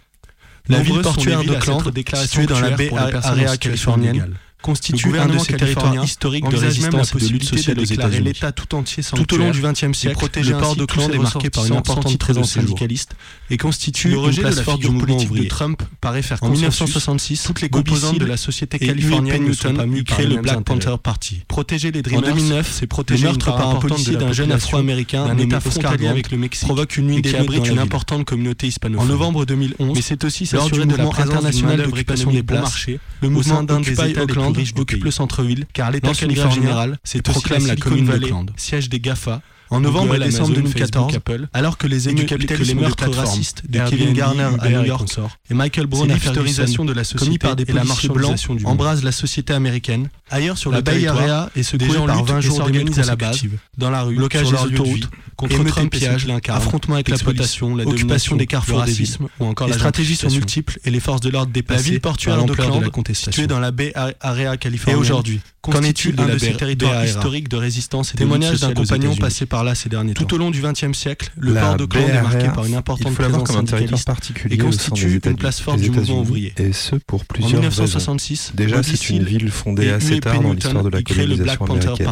La 0.68 0.80
ville 0.80 1.00
portuaire 1.00 1.44
d'Oakland, 1.44 1.82
située 2.16 2.46
dans 2.46 2.60
la 2.60 2.70
baie 2.70 2.90
area 2.94 3.56
californienne. 3.56 4.34
Constitue 4.66 5.12
Le 5.12 5.20
un 5.20 5.26
de 5.26 5.38
ces 5.38 5.54
territoires 5.54 6.04
historiques 6.04 6.48
de 6.48 6.56
résistance 6.56 7.14
et 7.14 7.18
de 7.18 7.28
lutte 7.28 7.44
sociale 7.44 7.76
de 7.76 7.82
aux 7.82 7.84
États-Unis. 7.84 8.24
l'État 8.24 8.50
tout 8.50 8.74
entier 8.74 9.02
Tout 9.14 9.34
au 9.34 9.36
long 9.38 9.52
du 9.52 9.62
XXe 9.62 9.96
siècle, 9.96 10.16
protéger 10.16 10.52
le 10.52 10.58
port 10.58 10.74
d'Oakland 10.74 11.10
tous 11.10 11.14
est 11.14 11.18
marqué 11.18 11.50
par 11.50 11.66
une 11.66 11.76
importante 11.76 12.18
présence 12.18 12.54
de 12.54 12.60
syndicaliste 12.60 13.14
et 13.48 13.58
constitue 13.58 14.08
Le 14.08 14.14
une 14.14 14.20
rejet 14.20 14.42
de 14.42 14.48
la 14.48 14.62
forte 14.62 14.80
du 14.80 14.88
mouvement 14.88 15.06
politique 15.06 15.28
de 15.28 15.34
ouvrier. 15.34 15.48
Trump 15.48 15.82
paraît 16.00 16.22
faire 16.22 16.38
En 16.42 16.48
consensus. 16.48 16.62
1966, 16.62 17.42
Toutes 17.44 17.60
les 17.60 17.68
composantes 17.68 18.18
de 18.18 18.24
la 18.24 18.36
société 18.36 18.80
californienne 18.80 19.44
ne 19.44 19.52
sont 19.52 19.72
pas 19.72 19.86
les 19.86 20.26
le 20.26 20.42
Black. 20.42 20.64
Panther 20.64 20.96
Party. 21.00 21.42
Protéger 21.46 21.92
les 21.92 22.00
En 22.00 22.02
Dreamers, 22.02 22.34
2009, 22.34 22.70
c'est 22.72 22.80
le 22.82 22.86
protéger 22.88 23.22
une 23.22 23.26
meurtre 23.28 23.56
par 23.56 23.70
un 23.70 23.74
policier 23.76 24.14
de 24.14 24.20
d'un 24.20 24.32
jeune 24.32 24.50
afro-américain 24.50 25.26
d'un 25.26 25.38
État 25.38 25.60
frontalier 25.60 26.08
avec 26.08 26.32
le 26.32 26.38
Mexique 26.38 26.66
provoque 26.66 26.96
une 26.96 27.06
nuit 27.06 27.22
qui 27.22 27.36
abrite 27.36 27.68
une 27.68 27.78
importante 27.78 28.24
communauté 28.24 28.66
En 28.66 28.68
hispanophone. 28.70 29.08
novembre 29.08 29.46
2011, 29.46 29.94
Mais 29.94 30.02
c'est 30.02 30.24
aussi 30.24 30.46
s'assurer 30.46 30.86
de 30.86 30.96
la 30.96 31.06
présence 31.06 31.14
d'une 31.16 31.36
international 31.36 31.70
main-d'œuvre 31.70 31.90
d'occupation 31.90 32.32
des 32.32 32.42
places, 32.42 32.86
le 33.22 33.28
mouvement 33.28 33.56
sein 33.56 33.62
d'un 33.62 33.80
des 33.80 33.92
Occupy 33.92 34.10
États 34.10 34.20
les 34.20 34.26
plus 34.26 34.38
Oakland 34.38 34.55
riches 34.56 34.74
occupe 34.78 35.04
le 35.04 35.10
centre-ville, 35.10 35.66
Car 35.72 35.90
l'État 35.90 36.12
californien 36.12 36.94
aussi 37.04 37.22
proclame 37.22 37.66
la 37.66 37.76
commune 37.76 38.06
d'Oakland. 38.06 38.50
siège 38.56 38.88
des 38.88 39.00
GAFA, 39.00 39.40
En 39.70 39.80
novembre 39.80 40.12
Google, 40.12 40.22
et 40.22 40.26
décembre 40.26 40.50
Amazon, 40.50 40.62
2014, 40.62 41.12
Facebook, 41.12 41.16
Apple, 41.16 41.48
alors 41.52 41.78
que 41.78 41.86
les 41.86 42.08
et 42.08 42.14
du 42.14 42.16
que 42.16 42.20
les 42.20 42.26
capitalisme 42.26 42.76
de 42.76 42.80
meurtres 42.80 43.10
racistes 43.10 43.62
de 43.68 43.78
Airbnb, 43.78 43.98
Kevin 43.98 44.12
Garner 44.14 44.42
à 44.60 44.68
New 44.68 44.84
et 44.84 44.86
York 44.86 45.18
et 45.50 45.54
Michael 45.54 45.86
Brown 45.86 46.10
à 46.10 46.18
Ferguson, 46.18 46.84
de 46.84 46.92
la 46.92 47.02
commis 47.02 47.04
société 47.04 47.38
par 47.38 47.56
des 47.56 47.64
et 47.64 47.72
la 47.72 47.80
policiers 47.82 48.08
blancs, 48.08 48.38
embrasent 48.64 49.02
la 49.02 49.12
société 49.12 49.52
américaine. 49.52 50.08
Ailleurs 50.30 50.58
sur 50.58 50.70
La 50.70 50.78
le 50.78 50.82
Bay 50.82 51.06
Area 51.06 51.50
secouée 51.62 51.86
des 51.86 51.94
gens 51.94 52.06
par 52.06 52.16
luttent 52.16 52.28
20 52.28 52.38
et 52.38 52.42
jours 52.42 52.56
s'organisent 52.56 52.98
à 52.98 53.04
la 53.04 53.16
base, 53.16 53.42
dans 53.76 53.90
la 53.90 54.02
rue, 54.02 54.16
Blocage 54.16 54.46
sur 54.46 54.66
des 54.66 54.74
autoroutes, 54.74 55.10
contre 55.36 55.60
et 55.60 55.64
Trump 55.64 55.94
et 55.94 56.26
l'incarnent, 56.26 56.58
affrontements 56.58 56.94
avec 56.94 57.08
la 57.08 57.14
l'exploitation, 57.14 57.76
la 57.76 57.84
occupation 57.84 58.36
des 58.36 58.46
carrefours 58.46 58.82
des 58.84 58.92
villes, 58.92 59.16
ou 59.40 59.44
encore 59.44 59.66
les 59.66 59.72
la 59.72 59.78
stratégies 59.78 60.16
sont 60.16 60.30
multiples 60.30 60.78
et 60.84 60.90
les 60.90 61.00
forces 61.00 61.20
de 61.20 61.28
l'ordre 61.30 61.50
La 61.50 61.52
dépassées 61.52 61.90
ville 61.90 62.00
par 62.00 62.12
portuaire 62.12 62.44
de 62.44 62.52
la 62.80 62.88
contestation. 62.90 63.32
située 63.32 63.46
dans 63.46 63.60
la 63.60 63.70
baie 63.70 63.92
Area 64.20 64.56
californienne, 64.56 64.98
Et 64.98 65.00
aujourd'hui, 65.00 65.40
constitue 65.72 66.14
un 66.18 66.26
de, 66.26 66.32
de 66.32 66.38
ces 66.38 66.54
territoires 66.54 67.04
historiques 67.04 67.48
de 67.48 67.56
résistance 67.56 68.14
et 68.14 68.16
Témoignage 68.16 68.60
d'un 68.60 68.72
compagnon 68.74 69.14
passé 69.16 69.46
par 69.46 69.64
là 69.64 69.74
ces 69.74 69.88
derniers 69.88 70.14
temps. 70.14 70.24
Tout 70.24 70.34
au 70.34 70.38
long 70.38 70.50
du 70.50 70.62
XXe 70.62 70.96
siècle, 70.96 71.30
le 71.38 71.54
port 71.54 71.76
de 71.76 71.84
Clan 71.84 72.06
est 72.08 72.22
marqué 72.22 72.48
par 72.48 72.64
une 72.64 72.74
importante 72.74 73.14
présence 73.14 73.50
syndicaliste 73.50 74.10
et 74.50 74.58
constitue 74.58 75.20
une 75.24 75.36
place 75.36 75.60
forte 75.60 75.80
du 75.80 75.90
mouvement 75.90 76.20
ouvrier. 76.20 76.54
Et 76.56 76.72
ce, 76.72 76.96
pour 76.96 77.24
plusieurs 77.24 77.58
En 77.60 77.62
1966, 77.62 78.52
Déjà, 78.54 78.82
c'est 78.82 79.10
une 79.10 79.24
ville 79.24 79.50
fondée 79.50 79.90
assez 79.90 80.20
tard 80.20 80.40
dans 80.40 80.52
l'histoire 80.52 80.82
de 80.82 80.88
la 80.88 81.02
colonisation 81.02 81.64
américaine. 81.64 82.08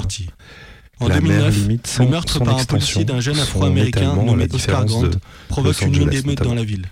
En 1.00 1.08
la 1.08 1.18
2009, 1.18 1.68
le 1.98 2.06
meurtre 2.06 2.38
par 2.38 2.58
un 2.58 2.64
policier 2.64 3.04
d'un 3.04 3.20
jeune 3.20 3.38
afro-américain 3.38 4.14
nommé 4.14 4.46
Oscar 4.52 4.84
Grant 4.84 5.10
provoque 5.48 5.80
une 5.82 5.92
ligne 5.92 6.08
d'émeutes 6.08 6.42
dans 6.42 6.54
la 6.54 6.64
ville. 6.64 6.86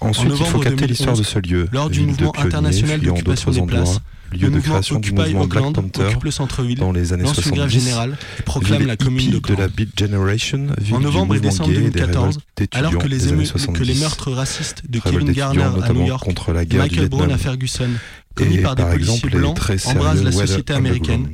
Ensuite, 0.00 0.26
en 0.26 0.28
novembre 0.28 0.46
il 0.48 0.52
faut 0.52 0.60
capter 0.60 0.86
l'histoire 0.86 1.16
de 1.16 1.22
ce 1.22 1.38
lieu. 1.38 1.68
Lors 1.72 1.90
du 1.90 2.00
mouvement 2.02 2.32
international 2.38 3.00
d'occupation 3.00 3.50
des 3.50 3.62
places, 3.62 4.00
lieu 4.32 4.50
de 4.50 4.60
création 4.60 4.98
du 4.98 5.12
mouvement 5.12 5.46
Black 5.46 5.72
Panther 5.72 6.16
le 6.22 6.30
centre-ville 6.30 6.78
dans 6.78 6.92
les 6.92 7.12
années 7.12 7.26
70, 7.26 7.50
grève 7.50 7.68
générale 7.68 8.18
proclame 8.44 8.86
la 8.86 8.96
commune 8.96 9.30
de, 9.30 9.54
la 9.54 9.68
Beat 9.68 9.98
Generation, 9.98 10.68
en 10.92 11.00
novembre 11.00 11.36
et 11.36 11.40
décembre 11.40 11.72
2014, 11.72 12.38
des 12.56 12.68
alors 12.72 12.98
que 12.98 13.06
les, 13.06 13.28
éme- 13.28 13.44
70, 13.44 13.78
que 13.78 13.84
les, 13.84 13.94
meurtres 13.94 14.32
racistes 14.32 14.82
de 14.88 14.98
Kevin 14.98 15.32
Garner 15.32 15.62
à 15.82 15.92
New 15.92 16.06
York, 16.06 16.24
contre 16.24 16.52
la 16.52 16.64
guerre 16.64 16.82
Michael 16.82 17.08
Brown 17.08 17.30
à 17.30 17.38
Ferguson, 17.38 17.90
commis 18.34 18.58
par 18.58 18.74
des 18.74 18.82
par 18.82 18.92
policiers 18.92 19.30
blancs, 19.30 19.58
embrasent 19.86 20.24
la 20.24 20.32
société 20.32 20.72
américaine. 20.72 21.28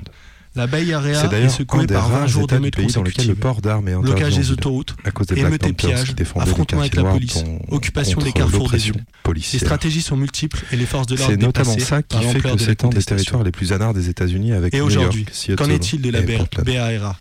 La 0.55 0.67
Bay 0.67 0.93
Area 0.93 1.33
est, 1.33 1.45
est 1.45 1.49
secouée 1.49 1.87
par 1.87 2.11
20 2.11 2.27
jours 2.27 2.47
de 2.47 2.59
métro 2.59 2.83
dans 2.83 3.03
lequel 3.03 3.27
le 3.27 3.35
port 3.35 3.63
d'armes 3.63 3.89
est 3.89 3.95
blocage 3.95 4.37
des 4.37 4.51
autoroutes, 4.51 4.95
émeutes 5.35 5.67
et 5.67 5.73
pillages, 5.73 6.15
affrontements 6.37 6.81
avec 6.81 6.95
la 6.95 7.05
police, 7.05 7.45
occupation 7.71 8.21
des 8.21 8.33
carrefours 8.33 8.69
des. 8.69 8.93
Les 9.35 9.59
stratégies 9.59 10.03
sont 10.03 10.17
multiples 10.17 10.63
et 10.73 10.77
les 10.77 10.87
forces 10.87 11.07
de 11.07 11.17
l'ordre 11.17 11.33
C'est 11.33 11.41
notamment 11.41 11.79
ça 11.79 12.03
qui 12.03 12.19
fait 12.19 12.41
que 12.41 12.59
c'est 12.59 12.85
un 12.85 12.89
des 12.89 13.03
territoires 13.03 13.45
les 13.45 13.53
plus 13.53 13.73
anards 13.73 13.95
des 13.95 14.09
États-Unis 14.09 14.53
avec 14.53 14.75
Et 14.75 14.81
aujourd'hui, 14.81 15.27
qu'en 15.57 15.71
est-il 15.71 16.03
de 16.03 16.11
la 16.11 16.21
Bay 16.21 16.77
Area 16.77 17.17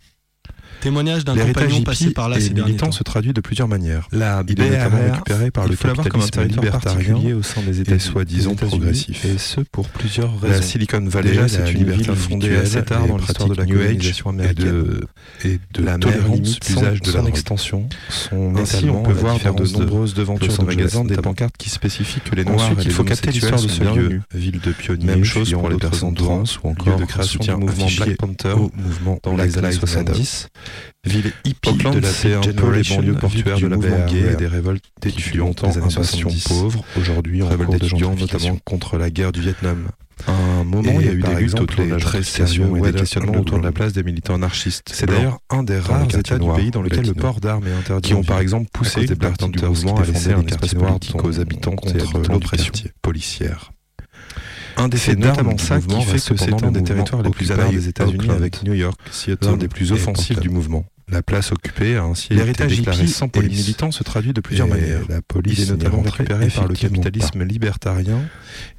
Témoignage 0.81 1.23
d'un 1.23 1.35
compagnon 1.35 1.83
passé 1.83 2.11
par 2.11 2.27
là 2.27 2.39
ces 2.39 2.49
derniers 2.49 2.75
temps. 2.75 2.91
se 2.91 3.03
traduit 3.03 3.33
de 3.33 3.41
plusieurs 3.41 3.67
manières. 3.67 4.07
La 4.11 4.43
il 4.47 4.59
est 4.59 4.69
notamment 4.69 5.11
récupéré 5.11 5.51
par 5.51 5.67
le 5.67 5.75
capitalisme 5.75 6.43
libertarien 6.43 7.35
au 7.35 7.43
sein 7.43 7.61
des 7.61 7.81
États 7.81 7.99
soi-disant 7.99 8.55
progressifs. 8.55 9.23
Et 9.25 9.37
ce 9.37 9.61
pour 9.61 9.87
plusieurs 9.89 10.39
raisons. 10.39 10.53
La 10.53 10.61
Silicon 10.61 11.05
Valley, 11.05 11.47
c'est 11.47 11.71
une 11.71 11.77
liberté 11.77 12.15
fondée 12.15 12.55
assez 12.55 12.83
tard 12.83 13.07
dans 13.07 13.17
l'histoire 13.17 13.49
de 13.49 13.55
la 13.55 13.65
New 13.65 13.79
Age 13.79 14.23
américaine 14.25 15.01
et 15.43 15.59
de 15.73 15.83
la 15.83 15.97
tolérance 15.97 16.59
d'usage 16.59 17.01
de 17.01 17.11
son 17.11 17.25
extension, 17.25 17.89
son 18.09 18.55
ainsi 18.55 18.89
on 18.89 19.03
peut 19.03 19.11
voir 19.11 19.37
dans 19.39 19.53
de 19.53 19.67
nombreuses 19.71 20.13
devantures 20.13 20.57
de 20.57 20.63
magasins 20.63 21.05
des 21.05 21.17
pancartes 21.17 21.55
qui 21.57 21.69
spécifient 21.69 22.21
que 22.21 22.35
les 22.35 22.45
noirs 22.45 22.71
il 22.83 22.91
faut 22.91 23.03
capter 23.03 23.31
l'histoire 23.31 23.61
de 23.61 23.67
ce 23.67 23.83
lieu, 23.83 24.21
ville 24.33 24.59
de 24.59 24.71
pionniers, 24.71 25.05
même 25.05 25.23
chose 25.23 25.51
pour 25.51 25.69
les 25.69 25.77
personnes 25.77 26.15
trans 26.15 26.43
ou 26.63 26.69
encore 26.69 26.97
de 26.97 27.05
création 27.05 27.39
du 27.39 27.55
mouvement 27.55 27.87
Black 27.97 28.17
Panther 28.17 28.55
mouvement 28.75 29.19
dans 29.23 29.35
les 29.35 29.57
années 29.57 29.71
70 29.71 30.49
ville 31.03 31.31
hippie 31.45 31.73
de 31.73 31.99
la 31.99 32.09
c'est 32.09 32.33
un 32.33 32.41
peu 32.41 32.71
les 32.71 32.83
banlieues 32.83 33.15
portuaires 33.15 33.59
de 33.59 33.67
la 33.67 33.77
baie 33.77 34.31
et 34.31 34.35
des 34.35 34.47
révoltes 34.47 34.83
d'étudiants 35.01 35.51
des 35.51 35.77
années 35.77 35.89
70 35.89 36.47
pauvres, 36.47 36.83
aujourd'hui 36.97 37.43
en 37.43 37.47
révolte 37.47 37.71
d'étudiants 37.71 38.15
notamment 38.15 38.57
contre 38.63 38.97
la 38.97 39.09
guerre 39.09 39.31
du 39.31 39.41
Vietnam. 39.41 39.87
À 40.27 40.31
un 40.31 40.63
moment, 40.63 40.99
il 40.99 41.05
y 41.05 41.09
a 41.09 41.13
eu 41.13 41.21
des 41.21 41.35
luttes 41.35 41.59
autour 41.59 41.85
de 41.85 41.89
la 41.89 41.97
et 41.97 42.91
des 42.91 42.99
questionnements 42.99 43.39
autour 43.39 43.57
de 43.59 43.63
la 43.63 43.71
place 43.71 43.93
des 43.93 44.03
militants 44.03 44.35
anarchistes. 44.35 44.91
C'est 44.93 45.07
d'ailleurs 45.07 45.39
un 45.49 45.63
des 45.63 45.79
rares 45.79 46.15
états 46.15 46.37
du 46.37 46.47
pays 46.51 46.71
dans 46.71 46.81
lequel 46.81 47.05
le 47.05 47.13
port 47.13 47.39
d'armes 47.39 47.67
est 47.67 47.73
interdit. 47.73 48.09
Qui 48.09 48.13
ont 48.13 48.23
par 48.23 48.39
exemple 48.39 48.69
poussé 48.71 49.05
des 49.05 49.15
les 49.15 49.49
du 49.49 49.65
mouvement 49.65 49.97
à 49.97 50.05
laisser 50.05 50.33
un 50.33 50.45
espace 50.45 50.73
politique 50.73 51.23
aux 51.23 51.39
habitants 51.39 51.75
contre 51.75 52.29
l'oppression 52.29 52.73
policière. 53.01 53.71
Un 54.77 54.87
des 54.87 54.97
c'est 54.97 55.15
notamment 55.15 55.57
ça 55.57 55.79
qui 55.79 56.01
fait 56.01 56.33
que 56.33 56.37
c'est 56.37 56.63
un 56.63 56.71
des 56.71 56.83
territoires 56.83 57.21
les 57.21 57.29
plus 57.29 57.49
bavards 57.49 57.71
des 57.71 57.87
États-Unis 57.87 58.29
avec 58.29 58.63
New 58.63 58.73
York, 58.73 58.99
l'un 59.41 59.57
des 59.57 59.67
plus 59.67 59.91
offensifs 59.91 60.39
du 60.39 60.49
mouvement. 60.49 60.85
La 61.11 61.21
place 61.21 61.51
occupée 61.51 61.97
a 61.97 62.03
ainsi 62.03 62.33
L'héritage 62.33 62.71
été 62.71 62.77
déclarée 62.77 63.07
sans 63.07 63.27
polémistes. 63.27 63.91
se 63.91 64.03
traduit 64.03 64.33
de 64.33 64.41
plusieurs 64.41 64.67
manières. 64.67 65.01
La 65.09 65.21
police 65.21 65.59
Il 65.59 65.63
est 65.65 65.71
notamment 65.71 66.01
récupérée 66.01 66.47
par 66.47 66.67
le 66.67 66.73
capitalisme 66.73 67.43
libertarien 67.43 68.19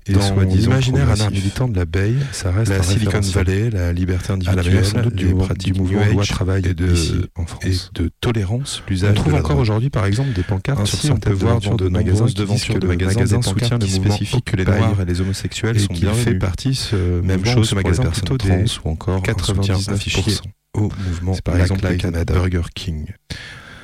et 0.07 0.15
dans 0.15 0.41
l'imaginaire 0.41 1.31
militant 1.31 1.69
de 1.69 1.77
la 1.77 1.85
Bay, 1.85 2.15
ça 2.33 2.51
reste 2.51 2.71
la 2.71 2.83
Silicon 2.83 3.21
Valley, 3.21 3.71
la 3.71 3.93
liberté 3.93 4.29
ah, 4.31 4.33
individuelle, 4.33 4.85
la 4.93 5.55
du 5.55 5.75
mouvement 5.75 6.05
loi 6.07 6.25
travail 6.25 6.67
et 6.67 6.75
de, 6.75 7.31
en 7.37 7.47
France. 7.47 7.91
de 7.95 8.11
tolérance. 8.21 8.83
On 8.91 9.15
trouve 9.15 9.35
encore 9.35 9.59
aujourd'hui, 9.59 9.91
par 9.91 10.07
exemple, 10.07 10.33
des 10.33 10.43
pancartes 10.43 10.81
Ainsi, 10.81 10.97
sur 10.97 11.15
on 11.15 11.19
peut 11.19 11.33
voir 11.33 11.61
dans 11.61 11.77
de 11.77 11.89
magasins 11.89 12.27
devantures 12.35 12.79
de 12.79 12.87
magasins 12.87 13.43
soutien 13.43 13.79
le 13.79 13.87
mouvement 13.87 14.15
spécifique 14.15 14.45
que 14.45 14.57
les 14.57 14.65
Noirs 14.65 15.01
et 15.01 15.05
les 15.05 15.21
homosexuels 15.21 15.79
sont 15.79 15.93
bien 15.93 16.13
fait 16.15 16.35
partie. 16.35 16.91
Même 17.23 17.45
chose 17.45 17.71
pour 17.71 17.79
les 17.79 17.97
personnes 17.97 18.67
ou 18.85 18.89
encore 18.89 19.23
99% 19.23 20.43
au 20.75 20.91
mouvement 21.07 21.37
Black 21.45 21.69
Lives 21.71 22.25
Burger 22.25 22.63
King. 22.75 23.07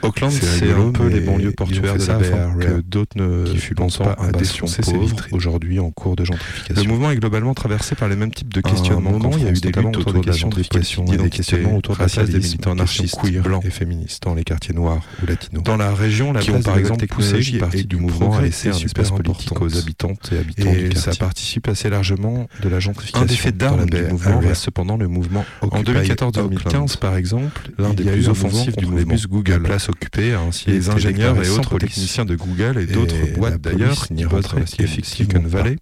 Auckland, 0.09 0.31
c'est 0.31 0.73
un 0.73 0.90
peu 0.90 1.09
les 1.09 1.21
banlieues 1.21 1.53
portuaires 1.53 1.97
de 1.97 2.07
la 2.07 2.18
BR 2.18 2.59
que 2.59 2.81
d'autres 2.81 3.16
ne 3.16 3.44
fut 3.47 3.75
pas 3.75 4.16
à 4.18 4.33
défoncer 4.33 4.83
ces 4.83 4.99
vitrines. 4.99 5.35
Aujourd'hui 5.35 5.79
en 5.81 5.90
cours 5.90 6.16
de 6.16 6.25
gentrification. 6.25 6.83
Le 6.83 6.88
mouvement 6.88 7.11
est 7.11 7.16
globalement 7.16 7.55
traversé 7.55 7.94
par 7.94 8.09
les 8.09 8.16
mêmes 8.16 8.33
types 8.33 8.53
de 8.53 8.61
questionnements. 8.61 9.18
il 9.37 9.44
y 9.44 9.47
a 9.47 9.51
eu 9.51 9.53
des 9.55 9.73
luttes 9.73 9.97
autour 9.97 10.12
de 10.12 10.27
la 10.27 10.33
gentrification, 10.33 11.05
des 11.05 11.31
questionnements 11.31 11.77
autour 11.77 11.97
de 11.97 12.01
la 12.03 12.09
place 12.09 12.29
des 12.29 12.38
militants 12.38 12.73
anarchistes, 12.73 13.18
blancs 13.42 13.64
et 13.64 13.71
féministes 13.71 14.23
dans 14.23 14.35
les 14.35 14.44
quartiers 14.44 14.75
noirs 14.75 15.03
ou 15.23 15.27
latinos. 15.27 15.62
Dans 15.62 15.77
la 15.77 15.94
région, 15.94 16.33
la 16.33 16.40
qui 16.40 16.51
par 16.51 16.79
exemple 16.79 17.07
poussé 17.07 17.40
une 17.51 17.59
partie 17.59 17.85
du 17.85 17.97
mouvement 17.97 18.37
à 18.37 18.42
laisser 18.42 18.71
un 18.71 18.73
espace 18.73 19.11
politique 19.11 19.61
aux 19.61 19.77
habitantes 19.77 20.31
et 20.33 20.38
habitants 20.38 20.73
du 20.73 20.88
quartier. 20.88 20.99
Ça 20.99 21.14
participe 21.14 21.68
assez 21.68 21.88
largement 21.90 22.49
de 22.62 22.68
la 22.68 22.81
gentrification. 22.81 23.23
Un 23.23 23.27
des 23.27 23.37
faits 23.37 23.57
d'armes 23.57 23.87
du 23.87 24.03
mouvement 24.03 24.40
reste 24.40 24.64
cependant 24.64 24.97
le 24.97 25.09
mouvement 25.09 25.44
En 25.62 25.83
2014-2015, 25.83 26.99
par 26.99 27.16
exemple, 27.16 27.71
l'un 27.79 27.94
des 27.94 28.05
plus 28.05 28.29
offensifs 28.29 28.77
du 28.77 28.87
mouvement, 28.87 29.14
Google, 29.29 29.62
place 29.62 29.88
Hein, 30.19 30.51
les 30.67 30.91
ingénieurs 30.91 31.43
et 31.43 31.49
autres 31.49 31.79
techniciens 31.79 32.25
de 32.25 32.35
Google 32.35 32.79
et, 32.79 32.87
d'autres 32.87 33.35
boîtes 33.37 33.61
d'ailleurs 33.61 34.07
qui 34.07 34.25
bosseraient 34.25 34.63
effectivement 34.63 35.05
Silicon 35.05 35.43
Valley 35.47 35.77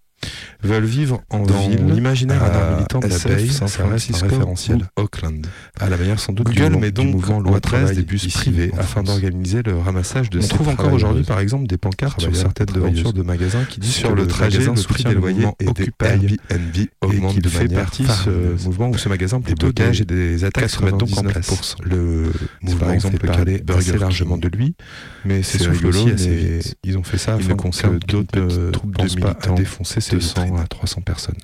veulent 0.63 0.85
vivre 0.85 1.23
en 1.31 1.41
Dans 1.41 1.69
ville. 1.69 1.85
L'imaginaire 1.87 2.43
à 2.43 2.75
militant 2.75 3.01
de 3.01 3.07
SF, 3.07 3.25
la 3.25 3.37
Bay, 3.37 3.49
San 3.49 3.69
Francisco, 3.69 4.27
référentiel. 4.27 4.89
Auckland. 4.97 5.47
À 5.81 5.89
la 5.89 5.97
manière 5.97 6.19
sans 6.21 6.33
doute 6.33 6.47
Google 6.47 6.73
du, 6.73 6.79
met 6.79 6.91
donc 6.91 7.13
mouvement 7.13 7.41
loi 7.41 7.61
13 7.61 7.93
des 7.93 8.03
bus 8.03 8.27
privés 8.29 8.73
afin 8.79 9.03
d'organiser 9.03 9.63
le 9.63 9.79
ramassage 9.79 10.31
de 10.31 10.41
On 10.43 10.49
trouve 10.49 10.69
encore 10.69 10.93
aujourd'hui 10.93 11.25
par 11.25 11.41
exemple 11.41 11.67
des 11.67 11.79
pancartes 11.79 12.21
sur 12.21 12.35
certaines 12.35 12.67
devantures 12.67 13.13
de 13.13 13.23
magasins 13.23 13.65
qui 13.65 13.81
disent 13.81 13.95
sur 13.95 14.15
le 14.15 14.27
trajet 14.27 14.65
le 14.67 14.83
prix 14.83 15.05
des 15.05 15.15
loyers 15.15 15.47
et 15.61 15.67
des 15.67 15.91
Airbnb 16.03 16.87
augmente 17.01 17.41
de 17.41 17.49
fait 17.49 17.69
partie 17.69 18.07
ce 18.07 18.65
mouvement 18.65 18.91
ou 18.91 18.99
ce 18.99 19.09
magasin 19.09 19.41
plutôt 19.41 19.73
des 19.73 20.03
et 20.03 20.05
des 20.05 20.45
attaques 20.45 20.71
se 20.71 20.83
mettent 20.83 20.97
donc 20.97 21.17
en 21.17 21.23
place. 21.23 21.77
Le 21.83 22.33
mouvement 22.63 22.87
par 22.87 22.91
exemple 22.93 23.19
peut 23.19 23.29
parler 23.29 23.63
assez 23.69 23.99
largement 23.99 24.37
de 24.37 24.49
lui, 24.49 24.75
mais 25.25 25.43
c'est 25.43 25.59
souffle 25.59 25.87
ils 26.85 26.99
ont 26.99 27.03
fait 27.03 27.19
ça 27.19 27.35
afin 27.35 27.55
que 27.55 28.07
d'autres 28.07 28.39
euh, 28.39 28.71
troupes 28.71 28.97
de 28.97 29.05
militants. 29.05 29.55
défoncer 29.55 30.01
ces 30.01 30.16
200 30.17 30.57
à 30.57 30.67
300 30.67 31.01
personnes. 31.03 31.37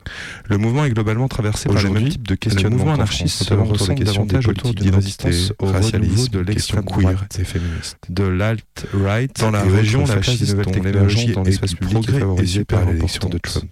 Le 0.49 0.59
mouvement 0.59 0.85
est 0.85 0.91
globalement 0.91 1.29
traversé 1.29 1.69
par 1.69 1.83
le 1.83 1.91
même 1.91 2.09
type 2.09 2.27
de 2.27 2.35
questionnement. 2.35 2.71
Le 2.71 2.77
mouvement 2.77 2.95
anarchiste 2.95 3.45
se 3.45 3.55
ressemble 3.55 4.05
davantage 4.05 4.49
autour 4.49 4.75
d'une 4.75 4.95
résistance 4.95 5.53
au 5.59 5.67
de 5.73 6.39
l'extrême 6.39 6.85
queer 6.85 7.25
et 7.39 7.45
féministe. 7.45 7.97
De 8.09 8.25
l'alt-right, 8.25 9.39
dans 9.41 9.51
la 9.51 9.63
région, 9.63 10.05
la 10.07 10.17
place 10.17 10.39
des 10.39 10.53
nouvelles 10.53 10.73
technologies 10.73 11.33
dans 11.33 11.43
l'espace 11.43 11.75
public 11.75 12.09
est 12.09 12.19
favorisée 12.19 12.65
par 12.65 12.85
l'élection 12.85 13.29
de 13.29 13.39
Trump. 13.39 13.71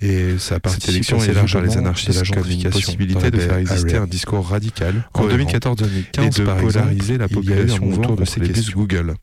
Et 0.00 0.38
ça 0.38 0.58
Cette 0.66 0.88
élection 0.88 1.22
est 1.22 1.32
large 1.32 1.52
par 1.52 1.62
les 1.62 1.76
anarchistes 1.76 2.30
comme 2.32 2.50
une 2.50 2.70
possibilité 2.70 3.30
de 3.30 3.38
faire 3.38 3.56
exister 3.56 3.96
un 3.96 4.06
discours 4.06 4.46
radical 4.46 5.08
en 5.14 5.26
2014-2015 5.28 6.22
et 6.22 6.30
de 6.30 6.60
polariser 6.60 7.18
la 7.18 7.28
population 7.28 7.90
autour 7.92 8.16
de 8.16 8.24
ces 8.24 8.40
questions. 8.40 8.72
Google 8.74 9.14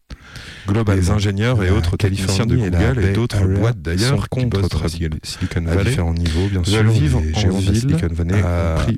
et 2.94 3.02
Bay 3.02 3.14
d'autres 3.14 3.38
Area 3.38 3.60
boîtes 3.60 3.82
d'ailleurs 3.82 4.24
qui 4.30 4.42
contre 4.42 4.62
bossent. 4.62 4.92
Silicon- 4.92 5.18
Silicon 5.24 5.66
à 5.66 5.76
Valley 5.76 5.90
différents 5.90 6.14
niveaux, 6.14 6.48
bien 6.50 6.64
sûr. 6.64 6.84
vivre 6.92 7.22
les 7.22 7.34
en 7.56 7.58
de 7.60 7.72
ville 7.72 7.80
Silicon 7.82 8.08
Valley 8.12 8.42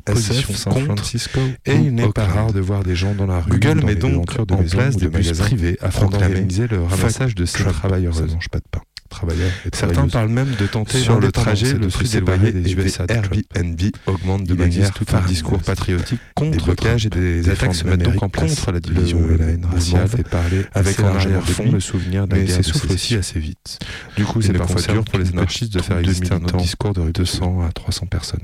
position 0.06 0.54
San 0.54 0.86
Francisco 0.86 1.40
et 1.66 1.74
il 1.76 1.94
n'est 1.96 2.10
pas 2.10 2.26
rare 2.26 2.54
de 2.54 2.60
voir 2.60 2.84
des 2.84 2.96
gens 2.96 3.14
dans 3.16 3.28
la 3.28 3.40
rue 3.42 3.52
Google 3.52 3.86
met 3.86 3.94
les 3.96 4.00
donc 4.00 4.36
de 4.46 4.54
en 4.54 4.58
place 4.64 4.96
de 4.96 5.02
des 5.02 5.08
bus 5.10 5.26
magasins 5.26 5.44
privés 5.44 5.78
afin 5.82 6.06
d'organiser 6.08 6.32
organiser 6.64 6.68
le 6.68 6.84
ramassage 6.84 7.36
de 7.36 7.46
ces 7.46 7.64
travailleurs. 7.64 8.16
Ça 8.16 8.26
mange 8.26 8.50
pas 8.50 8.60
de 8.60 8.66
pain. 8.70 8.82
Travailleurs 9.12 9.52
et 9.66 9.76
Certains 9.76 10.08
parlent 10.08 10.30
même 10.30 10.56
de 10.60 10.66
tenter 10.66 10.98
sur 10.98 11.20
le 11.20 11.32
trajet 11.32 11.74
le 11.74 11.88
plus 11.88 12.08
séparer 12.08 12.48
éloigné 12.48 12.52
des 12.54 12.76
des 12.76 12.88
USA. 12.88 13.06
Airbnb 13.08 13.80
augmente 14.08 14.44
de 14.46 14.54
manière 14.56 14.92
tout 14.92 15.06
un 15.14 15.22
discours 15.22 15.60
patriotique 15.60 16.20
Des 16.40 16.58
contre 16.58 16.70
et 17.06 17.10
des 17.10 17.42
Des 17.42 17.50
attaques 17.50 17.76
se 17.76 17.86
mettent 17.86 18.02
donc 18.02 18.24
en 18.24 18.30
place 18.30 18.56
contre 18.56 18.72
la 18.72 18.80
division 18.80 19.20
Le 19.22 19.36
et 19.36 19.38
la 19.38 19.46
haine 19.46 19.62
mouvement 19.62 19.76
raciale, 19.76 20.08
fait 20.08 20.28
parler 20.28 20.66
avec 20.74 21.00
en 21.00 21.08
arrière-fond 21.08 21.72
le 21.72 21.80
souvenir 21.80 22.26
mais 22.28 22.46
guerre 22.46 22.58
de 22.58 22.64
s'essouffle 22.64 22.94
aussi 22.94 23.16
assez 23.16 23.40
vite. 23.40 23.80
Du 24.16 24.26
coup, 24.26 24.42
c'est 24.42 24.54
parfois 24.54 24.82
dur 24.82 25.04
pour 25.04 25.20
les 25.20 25.30
anarchistes 25.30 25.74
de 25.74 25.82
faire 25.82 26.00
exister 26.00 26.34
un 26.34 26.44
autre 26.44 26.58
discours 26.58 26.94
de 26.94 27.02
rupture. 27.02 27.22
200 27.22 27.62
à 27.68 27.72
300 27.72 28.06
personnes. 28.08 28.40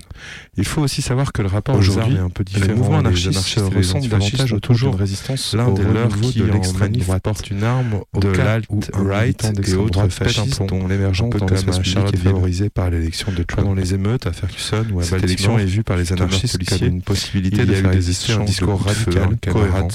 Il 0.55 0.65
faut 0.65 0.81
aussi 0.81 1.01
savoir 1.01 1.31
que 1.31 1.41
le 1.41 1.47
rapport 1.47 1.75
Aujourd'hui, 1.75 2.15
est 2.15 2.19
un 2.19 2.29
peu 2.29 2.43
différent. 2.43 3.01
et 3.01 3.13
les 3.13 3.27
ressemblent 3.27 3.77
antifascistes 3.77 4.09
davantage 4.09 4.53
au 4.53 4.59
toujours 4.59 4.95
résistance 4.95 5.53
l'un 5.53 5.71
des 5.71 5.83
leurs 5.83 6.09
qui, 6.21 6.39
de 6.39 6.49
en 6.49 6.53
l'extrême 6.53 6.95
droite 6.95 7.23
porte 7.23 7.49
une 7.49 7.63
arme 7.63 8.01
au 8.13 8.19
de 8.19 8.29
l'alt-right 8.29 9.43
militant 9.43 9.61
et 9.61 9.75
autres 9.75 10.07
fascistes 10.09 10.56
dont 10.65 10.87
l'émergence 10.87 11.33
dans 11.35 11.45
à 11.45 11.55
public 11.55 11.83
Charlotte 11.83 12.13
est 12.13 12.17
favorisée 12.17 12.69
par 12.69 12.89
l'élection 12.89 13.31
de 13.31 13.43
Trump. 13.43 13.67
Pendant 13.67 13.75
les 13.75 13.93
émeutes 13.93 14.25
à 14.27 14.33
Ferguson 14.33 14.85
ou 14.91 14.99
à 14.99 15.03
Cette 15.03 15.23
élection 15.23 15.57
est 15.59 15.65
vue 15.65 15.83
par 15.83 15.97
les 15.97 16.11
anarchistes 16.13 16.63
comme 16.65 16.87
une 16.87 17.01
possibilité 17.01 17.61
il 17.61 17.67
de 17.67 17.73
faire 17.73 17.91
exister 17.91 18.33
un 18.33 18.43
discours 18.43 18.81
radical, 18.81 19.37
cohérent. 19.51 19.87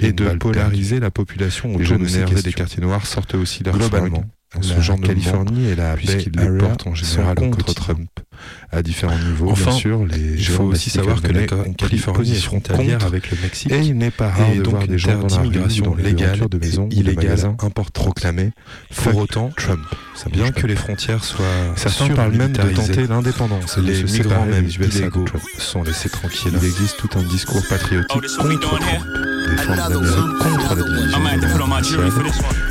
et 0.00 0.12
de 0.12 0.28
polariser 0.36 1.00
la 1.00 1.10
population 1.10 1.70
Les 1.70 1.74
autour 1.74 1.86
jeunes 1.86 2.06
nerveux 2.06 2.42
des 2.42 2.52
quartiers 2.52 2.82
noirs 2.82 3.06
sortaient 3.06 3.36
aussi 3.36 3.62
leur 3.62 3.76
Globalement. 3.76 4.24
Ce 4.62 4.74
La 4.74 4.80
genre 4.80 4.98
de 4.98 5.06
Californie 5.06 5.66
et 5.66 5.76
la 5.76 5.94
puisqu'ils 5.94 6.32
les 6.32 6.58
portent 6.58 6.86
en 6.86 6.94
général 6.94 7.34
contre. 7.36 7.74
Trump. 7.74 8.08
à 8.70 8.82
différents 8.82 9.18
niveaux. 9.18 9.50
Enfin, 9.50 9.70
bien 9.70 9.78
sûr, 9.78 10.06
les 10.06 10.34
il 10.34 10.44
faut 10.44 10.64
aussi 10.64 10.90
savoir 10.90 11.20
que 11.22 11.32
la 11.32 11.46
Californie 11.46 12.32
est 12.32 12.40
frontalière 12.40 13.04
avec 13.04 13.30
le 13.30 13.38
Mexique. 13.42 13.72
et 13.72 13.80
il 13.80 13.96
n'est 13.96 14.10
pas 14.10 14.30
rare 14.30 14.54
de 14.54 14.68
voir 14.68 14.86
des 14.86 14.98
gens 14.98 15.22
d'immigration 15.22 15.94
légale 15.94 16.40
de 16.48 16.58
de 16.58 16.94
illégale 16.94 17.24
magasins 17.24 17.56
importante. 17.60 18.04
proclamer 18.04 18.50
Pour 18.94 19.16
autant, 19.16 19.50
Trump. 19.56 19.80
Ça 20.14 20.28
bien 20.30 20.50
que 20.52 20.62
pas. 20.62 20.66
les 20.68 20.76
frontières 20.76 21.24
soient 21.24 21.44
Certains 21.76 22.08
parlent 22.08 22.36
même 22.36 22.52
de 22.52 22.62
tenter 22.70 23.06
l'indépendance 23.06 23.78
et 23.78 23.80
de 23.80 23.86
les 23.86 24.06
se 24.06 24.12
migrants 24.12 24.46
même 24.46 24.66
de 24.66 24.84
illégaux 24.84 25.24
sont 25.58 25.82
laissés 25.82 26.08
tranquilles. 26.08 26.52
Il 26.60 26.64
existe 26.66 26.96
tout 26.98 27.10
un 27.18 27.22
discours 27.22 27.62
patriotique 27.68 28.22
contre? 28.38 28.60
Trump, 28.60 28.82
défendre 29.50 29.88
l'Amérique 29.88 30.43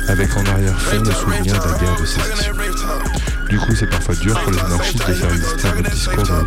avec 0.08 0.36
en 0.36 0.46
arrière-fond 0.46 1.02
le 1.02 1.12
souvenir 1.12 1.62
de 1.62 1.68
la 1.68 1.78
guerre 1.78 2.00
de 2.00 2.06
sécession. 2.06 2.52
Du 3.48 3.58
coup, 3.58 3.74
c'est 3.74 3.86
parfois 3.86 4.14
dur 4.16 4.40
pour 4.40 4.52
les 4.52 4.58
anarchistes 4.58 5.06
de 5.06 5.12
faire 5.12 5.32
exister 5.32 5.68
un 5.68 5.82
discours 5.82 6.22
dans 6.24 6.36
la. 6.36 6.44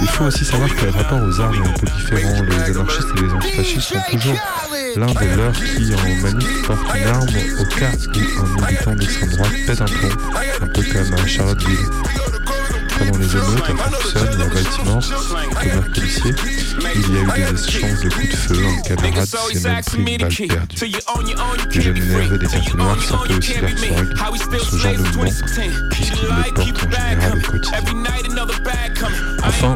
Il 0.00 0.08
faut 0.08 0.24
aussi 0.24 0.44
savoir 0.44 0.74
que 0.74 0.84
les 0.84 0.90
rapports 0.90 1.22
aux 1.22 1.40
armes 1.40 1.54
est 1.54 1.68
un 1.68 1.72
peu 1.72 1.86
différent. 1.86 2.42
Les 2.42 2.76
anarchistes 2.76 3.08
et 3.16 3.20
les 3.20 3.32
antifascistes 3.32 3.80
sont 3.80 4.00
toujours 4.10 4.38
l'un 4.96 5.06
des 5.06 5.36
leurs 5.36 5.52
qui, 5.52 5.94
en 5.94 6.22
manif, 6.22 6.66
porte 6.66 6.96
une 6.96 7.08
arme 7.08 7.28
au 7.58 7.64
cas 7.64 7.90
où 7.92 8.62
un 8.62 8.66
militant 8.66 8.94
d'extrême 8.94 9.30
droite 9.30 9.52
pète 9.66 9.80
un 9.80 9.84
plomb, 9.84 10.10
un 10.62 10.66
peu 10.66 10.82
comme 10.82 11.14
à 11.14 11.26
Charlottesville. 11.26 12.29
Pendant 13.00 13.18
les 13.18 13.34
émeutes 13.34 13.62
à 13.62 13.74
Ferguson 13.74 14.38
ou 14.38 14.42
à 14.42 14.48
Baltimore, 14.48 15.02
demeure 15.62 15.88
policier, 15.94 16.32
il 16.94 17.00
y 17.00 17.16
a 17.16 17.20
eu 17.20 17.52
des 17.52 17.64
échanges 17.64 18.00
de 18.02 18.08
coups 18.10 18.28
de 18.28 18.36
feu, 18.36 18.60
un 18.66 18.82
camarade 18.82 19.26
s'est 19.26 19.60
même 19.60 19.82
pris 19.82 19.96
une 19.98 20.02
balle 20.18 20.34
perdue. 20.44 20.76
Les 21.74 21.80
jeunes 21.80 21.96
énervés 21.96 22.38
des 22.38 22.46
quartiers 22.46 22.74
noirs 22.74 23.02
sortaient 23.02 23.34
aussi 23.34 23.54
leur 23.60 23.70
swag, 23.70 24.60
ce 24.70 24.76
genre 24.76 24.92
de 24.92 24.98
mouvement, 24.98 25.24
puisqu'ils 25.90 26.22
le 26.22 26.52
portent 26.52 26.58
en 26.58 26.90
général 26.90 27.38
au 27.38 27.50
quotidien. 27.50 27.78
Enfin, 29.42 29.74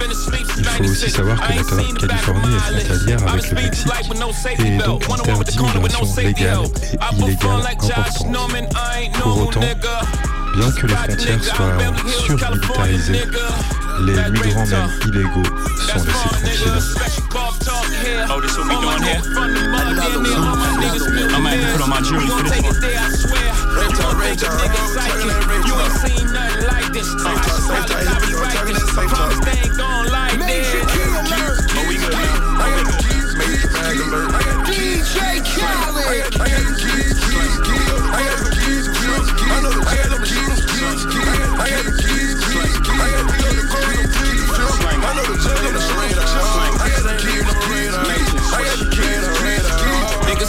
il 0.58 0.64
faut 0.64 0.84
aussi 0.84 1.10
savoir 1.10 1.36
que 1.40 1.52
la 1.52 1.62
Californie 1.64 2.54
est 2.54 2.60
frontalière 2.68 3.28
avec 3.28 3.48
le 3.50 3.54
Mexique 3.54 3.92
et 4.58 4.76
donc 4.78 5.04
une 5.08 5.16
terre 5.22 5.38
d'immigration 5.44 6.14
légale 6.16 6.58
et 6.92 7.16
illégale 7.16 7.66
importante. 7.72 8.26
Pour 9.22 9.38
autant, 9.48 9.60
bien 10.54 10.70
que 10.70 10.86
les 10.86 10.94
frontières 10.94 11.44
soient 11.44 11.78
surmilitarisées, 12.26 13.22
les 14.00 14.30
migrants 14.30 14.66
même 14.66 14.90
illégaux 15.06 15.42
sont 15.76 16.04
laissés 16.04 16.28
tranquilles. 16.28 16.94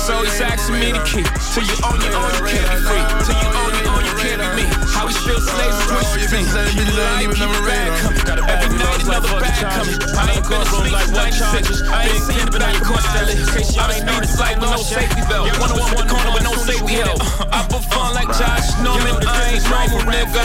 Niggas 0.05 0.13
always 0.13 0.41
asking 0.41 0.77
me 0.77 0.93
to 0.93 1.01
keep. 1.01 1.25
Till 1.49 1.65
you 1.65 1.77
own 1.81 1.97
your 1.97 2.13
own, 2.13 2.29
you 2.37 2.45
can't 2.45 2.69
be 2.69 2.77
free. 2.85 3.01
Till 3.25 3.37
you 3.41 3.49
own 3.57 3.73
your 3.73 3.89
own, 3.89 4.05
you 4.05 4.13
can't 4.21 4.37
be 4.37 4.61
me. 4.61 4.65
How 4.93 5.07
we 5.09 5.13
still 5.17 5.41
slaves 5.41 5.81
things. 6.29 6.53
Keep 6.53 6.85
it 6.85 6.93
alive, 6.93 7.33
keep 7.33 7.49
it 7.49 7.65
bad 7.65 7.89
coming. 8.05 8.21
Every 8.45 8.69
night 8.77 9.01
another 9.01 9.33
bad 9.41 9.65
coming. 9.73 9.97
I 10.13 10.29
ain't 10.29 10.45
been 10.45 10.61
asleep 10.61 10.93
like 10.93 11.09
what 11.09 11.33
charges. 11.33 11.81
I 11.89 12.05
ain't 12.05 12.21
seen 12.21 12.37
it 12.37 12.53
back 12.53 12.77
in 12.77 12.85
Costello. 12.85 13.33
In 13.33 13.49
case 13.49 13.73
y'all 13.73 13.89
ain't 13.89 14.05
know 14.05 14.19
this 14.21 14.37
life 14.37 14.61
with 14.61 14.69
no 14.69 14.77
safety 14.77 15.25
belt. 15.25 15.49
One 15.57 15.73
on 15.73 15.79
one 15.81 15.89
with 15.89 16.05
the 16.05 16.13
corner 16.13 16.31
with 16.37 16.45
no 16.45 16.53
safety 16.53 17.01
help. 17.01 17.17
I 17.49 17.65
perform 17.65 18.13
like 18.13 18.29
Josh 18.37 18.77
Norman. 18.85 19.25
I 19.25 19.57
ain't 19.57 19.65
normal, 19.65 20.05
nigga. 20.05 20.44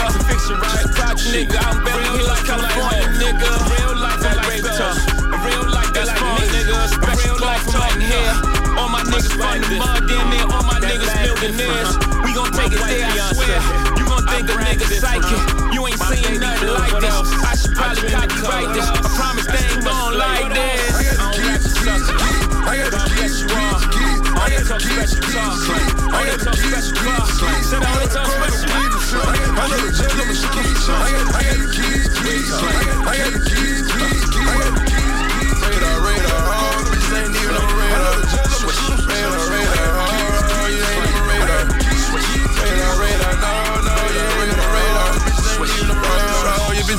Only 24.81 24.97
talk 24.97 25.07
special 25.07 25.21
talk. 25.21 26.09
Only 26.09 26.37
talk 26.41 26.55
special 26.55 26.95
talk. 26.95 27.63
Said 27.63 27.83
I 27.83 27.93
only 27.93 28.07
talk 28.09 28.25
special 28.25 28.65
talk. 28.65 28.81
I 29.11 29.67
know 29.69 29.77
the 29.77 29.91
jail, 29.93 30.09
I'm 30.09 30.29
a 30.29 30.33
street. 30.33 30.77
I 30.89 31.43
got 31.43 31.57
the 31.59 31.69
keys, 31.69 32.07
keys, 32.17 32.49
I 32.51 33.17
got 33.17 33.33
the 33.33 33.40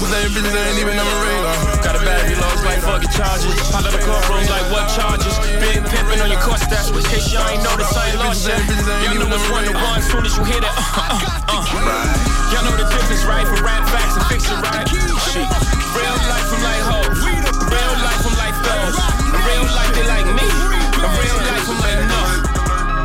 radar. 0.03 0.19
Oh, 0.19 0.23
your 0.23 0.33
bitches 0.35 0.55
ain't, 0.57 0.79
even 0.81 0.99
on 0.99 1.07
the 1.07 1.19
radar. 1.23 1.55
Got 1.83 1.95
a 1.97 2.03
bad 2.03 2.27
lows 2.35 2.63
like 2.65 2.81
fucking 2.83 3.13
charges. 3.15 3.55
Pop 3.71 3.87
out 3.87 3.93
the 3.93 4.03
courtrooms 4.03 4.51
like 4.51 4.67
what 4.73 4.89
charges? 4.91 5.35
Big 5.63 5.79
pimpin' 5.87 6.23
on 6.23 6.31
your 6.31 6.41
court 6.43 6.59
stats. 6.59 6.91
In 6.91 7.03
case 7.07 7.31
y'all 7.33 7.47
ain't 7.47 7.63
noticed, 7.63 7.95
I 7.95 8.11
ain't 8.11 8.19
lost 8.19 8.47
yet. 8.47 8.59
Y'all 9.07 9.19
know 9.19 9.29
which 9.31 9.47
one 9.51 9.65
to 9.65 9.73
run 9.73 10.03
soon 10.03 10.27
as 10.27 10.35
you 10.37 10.45
hear 10.45 10.61
that. 10.61 10.75
Uh, 10.75 11.19
uh, 11.47 11.63
uh. 11.63 12.33
Y'all 12.51 12.65
know 12.67 12.77
the 12.77 12.87
difference, 12.91 13.25
right? 13.25 13.47
For 13.47 13.63
rap 13.63 13.87
facts 13.89 14.17
and 14.19 14.27
fiction, 14.27 14.57
right? 14.61 14.87
Real 14.93 16.17
life, 16.29 16.49
I'm 16.51 16.63
like 16.63 16.85
ho. 16.89 16.99
Real 17.23 17.95
life, 18.03 18.23
I'm 18.27 18.37
like 18.37 18.57
thug. 18.65 18.93
In 19.33 19.41
real 19.47 19.67
life, 19.71 19.93
they 19.95 20.07
like 20.09 20.29
me. 20.37 20.47
In 20.47 21.11
real 21.17 21.39
life, 21.49 21.67
I'm 21.69 21.79
like 21.81 22.01
no. 22.11 22.23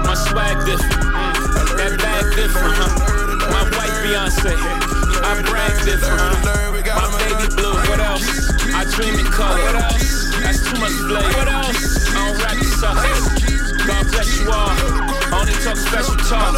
My 0.03 0.15
swag 0.15 0.65
different. 0.65 0.99
That 1.77 1.93
bag 1.99 2.25
different, 2.35 2.75
huh? 2.75 2.91
My 3.51 3.63
white 3.75 3.95
Beyonce. 4.03 4.86
I 5.23 5.41
brag 5.43 5.73
different, 5.85 6.19
huh? 6.19 6.77
My 6.97 7.07
baby 7.17 7.47
blue. 7.55 7.73
What 7.89 7.99
else? 7.99 8.27
I 8.73 8.83
dream 8.95 9.19
in 9.19 9.25
color. 9.31 9.59
What 9.61 9.75
else? 9.75 10.33
That's 10.41 10.61
too 10.63 10.79
much 10.79 10.95
flavor. 11.07 11.33
What 11.37 11.47
else? 11.47 12.07
I 12.09 12.27
don't 12.27 12.37
rap 12.41 12.55
the 12.57 12.65
suckers. 12.65 13.23
God 13.87 14.03
bless 14.11 14.39
you 14.39 14.51
all. 14.51 14.73
Only 15.33 15.53
talk 15.63 15.77
special 15.77 16.15
talk. 16.27 16.55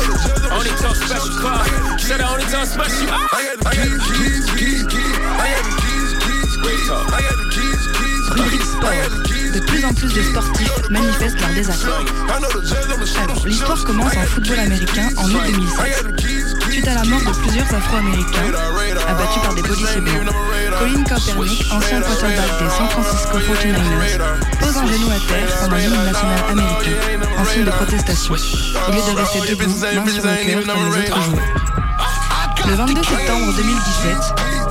Only 0.52 0.74
talk 0.82 0.96
special 0.96 1.34
talk. 1.42 1.68
Said 2.00 2.22
I 2.22 2.32
only 2.32 2.46
talk 2.50 2.66
special. 2.66 3.10
I 3.10 3.50
got 3.50 3.58
the 3.60 3.70
keys, 3.76 4.04
keys, 4.18 4.46
keys, 4.52 4.84
keys. 4.90 5.16
I 5.30 5.54
got 5.54 5.64
the 5.66 5.74
keys, 5.84 6.12
keys, 6.26 6.54
keys. 6.64 6.90
I 6.90 7.22
got 7.22 7.38
the 7.38 7.48
keys, 7.54 7.84
keys, 7.98 8.26
Rubrique 8.34 8.66
sport. 8.66 9.30
De 9.54 9.60
plus 9.62 9.84
en 9.84 9.94
plus 9.94 10.14
de 10.14 10.22
sportifs 10.22 10.90
manifestent 10.90 11.40
leur 11.42 11.50
désaccord. 11.50 12.06
Alors, 12.36 13.46
l'histoire 13.46 13.84
commence 13.84 14.16
en 14.16 14.22
football 14.22 14.60
américain 14.60 15.10
en 15.18 15.26
août 15.26 15.42
2016. 15.48 16.39
Suite 16.80 16.92
à 16.92 16.96
la 16.96 17.04
mort 17.04 17.20
de 17.20 17.38
plusieurs 17.40 17.74
Afro-Américains 17.74 18.54
abattus 19.06 19.42
par 19.44 19.54
des 19.54 19.62
policiers 19.62 20.00
blancs, 20.00 20.34
Colin 20.80 21.04
Kaepernick, 21.04 21.66
ancien 21.74 22.00
quarterback 22.00 22.58
des 22.58 22.70
San 22.70 22.88
Francisco 22.88 23.38
49ers, 23.38 24.60
pose 24.62 24.78
un 24.78 24.88
genou 24.88 25.10
à 25.10 25.20
terre 25.28 25.58
pendant 25.60 25.76
l'hymne 25.76 26.06
national 26.06 26.40
américain 26.50 26.92
en 27.38 27.44
signe 27.44 27.66
de 27.66 27.72
protestation, 27.72 28.34
au 28.34 28.92
lieu 28.94 29.02
de 29.02 29.20
rester 29.20 29.40
debout, 29.42 29.76
main 29.78 30.08
sur 30.08 30.24
le 30.24 30.64
cœur 30.64 30.74
comme 30.74 30.86
les 30.86 31.00
autres 31.00 31.22
joueurs. 31.22 31.44
Le 32.66 32.76
22 32.76 33.04
septembre 33.04 33.54
2017, 33.58 34.18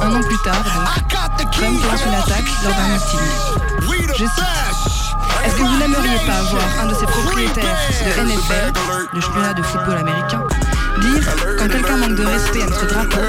un 0.00 0.14
an 0.14 0.20
plus 0.22 0.38
tard 0.38 0.64
Trump 1.52 1.78
lance 1.90 2.04
une 2.06 2.14
attaque 2.14 2.48
lors 2.64 2.74
d'un 2.74 2.88
meeting. 2.88 3.20
Je 4.16 4.24
cite 4.24 4.30
Est-ce 5.44 5.56
que 5.56 5.62
vous 5.62 5.76
n'aimeriez 5.76 6.18
pas 6.26 6.40
voir 6.50 6.64
un 6.80 6.86
de 6.86 6.94
ces 6.94 7.06
propriétaires 7.06 7.76
de 8.16 8.22
NFL, 8.22 8.72
le 9.12 9.20
championnat 9.20 9.52
de 9.52 9.62
football 9.62 9.98
américain, 9.98 10.42
dire 10.98 11.36
quand 11.58 11.68
quelqu'un 11.68 11.96
manque 11.96 12.14
de 12.14 12.24
respect 12.24 12.62
à 12.62 12.66
notre 12.66 12.86
drapeau, 12.86 13.20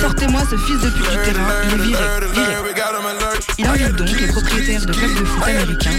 sortez-moi 0.00 0.42
ce 0.50 0.56
fils 0.56 0.80
de 0.80 0.90
pute 0.90 1.10
du 1.10 1.16
terrain, 1.24 1.48
il 1.64 1.74
est 1.74 1.84
viré, 1.84 2.04
viré. 2.34 2.54
Il 3.58 3.66
invite 3.66 3.96
donc 3.96 4.20
les 4.20 4.26
propriétaires 4.28 4.86
de 4.86 4.92
clubs 4.92 5.14
de 5.14 5.24
foot 5.24 5.42
américains 5.42 5.90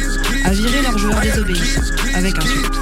à 0.46 0.52
virer 0.52 0.82
leurs 0.82 0.98
joueurs 0.98 1.22
désobéissants, 1.22 1.82
avec 2.16 2.38
insulte. 2.38 2.76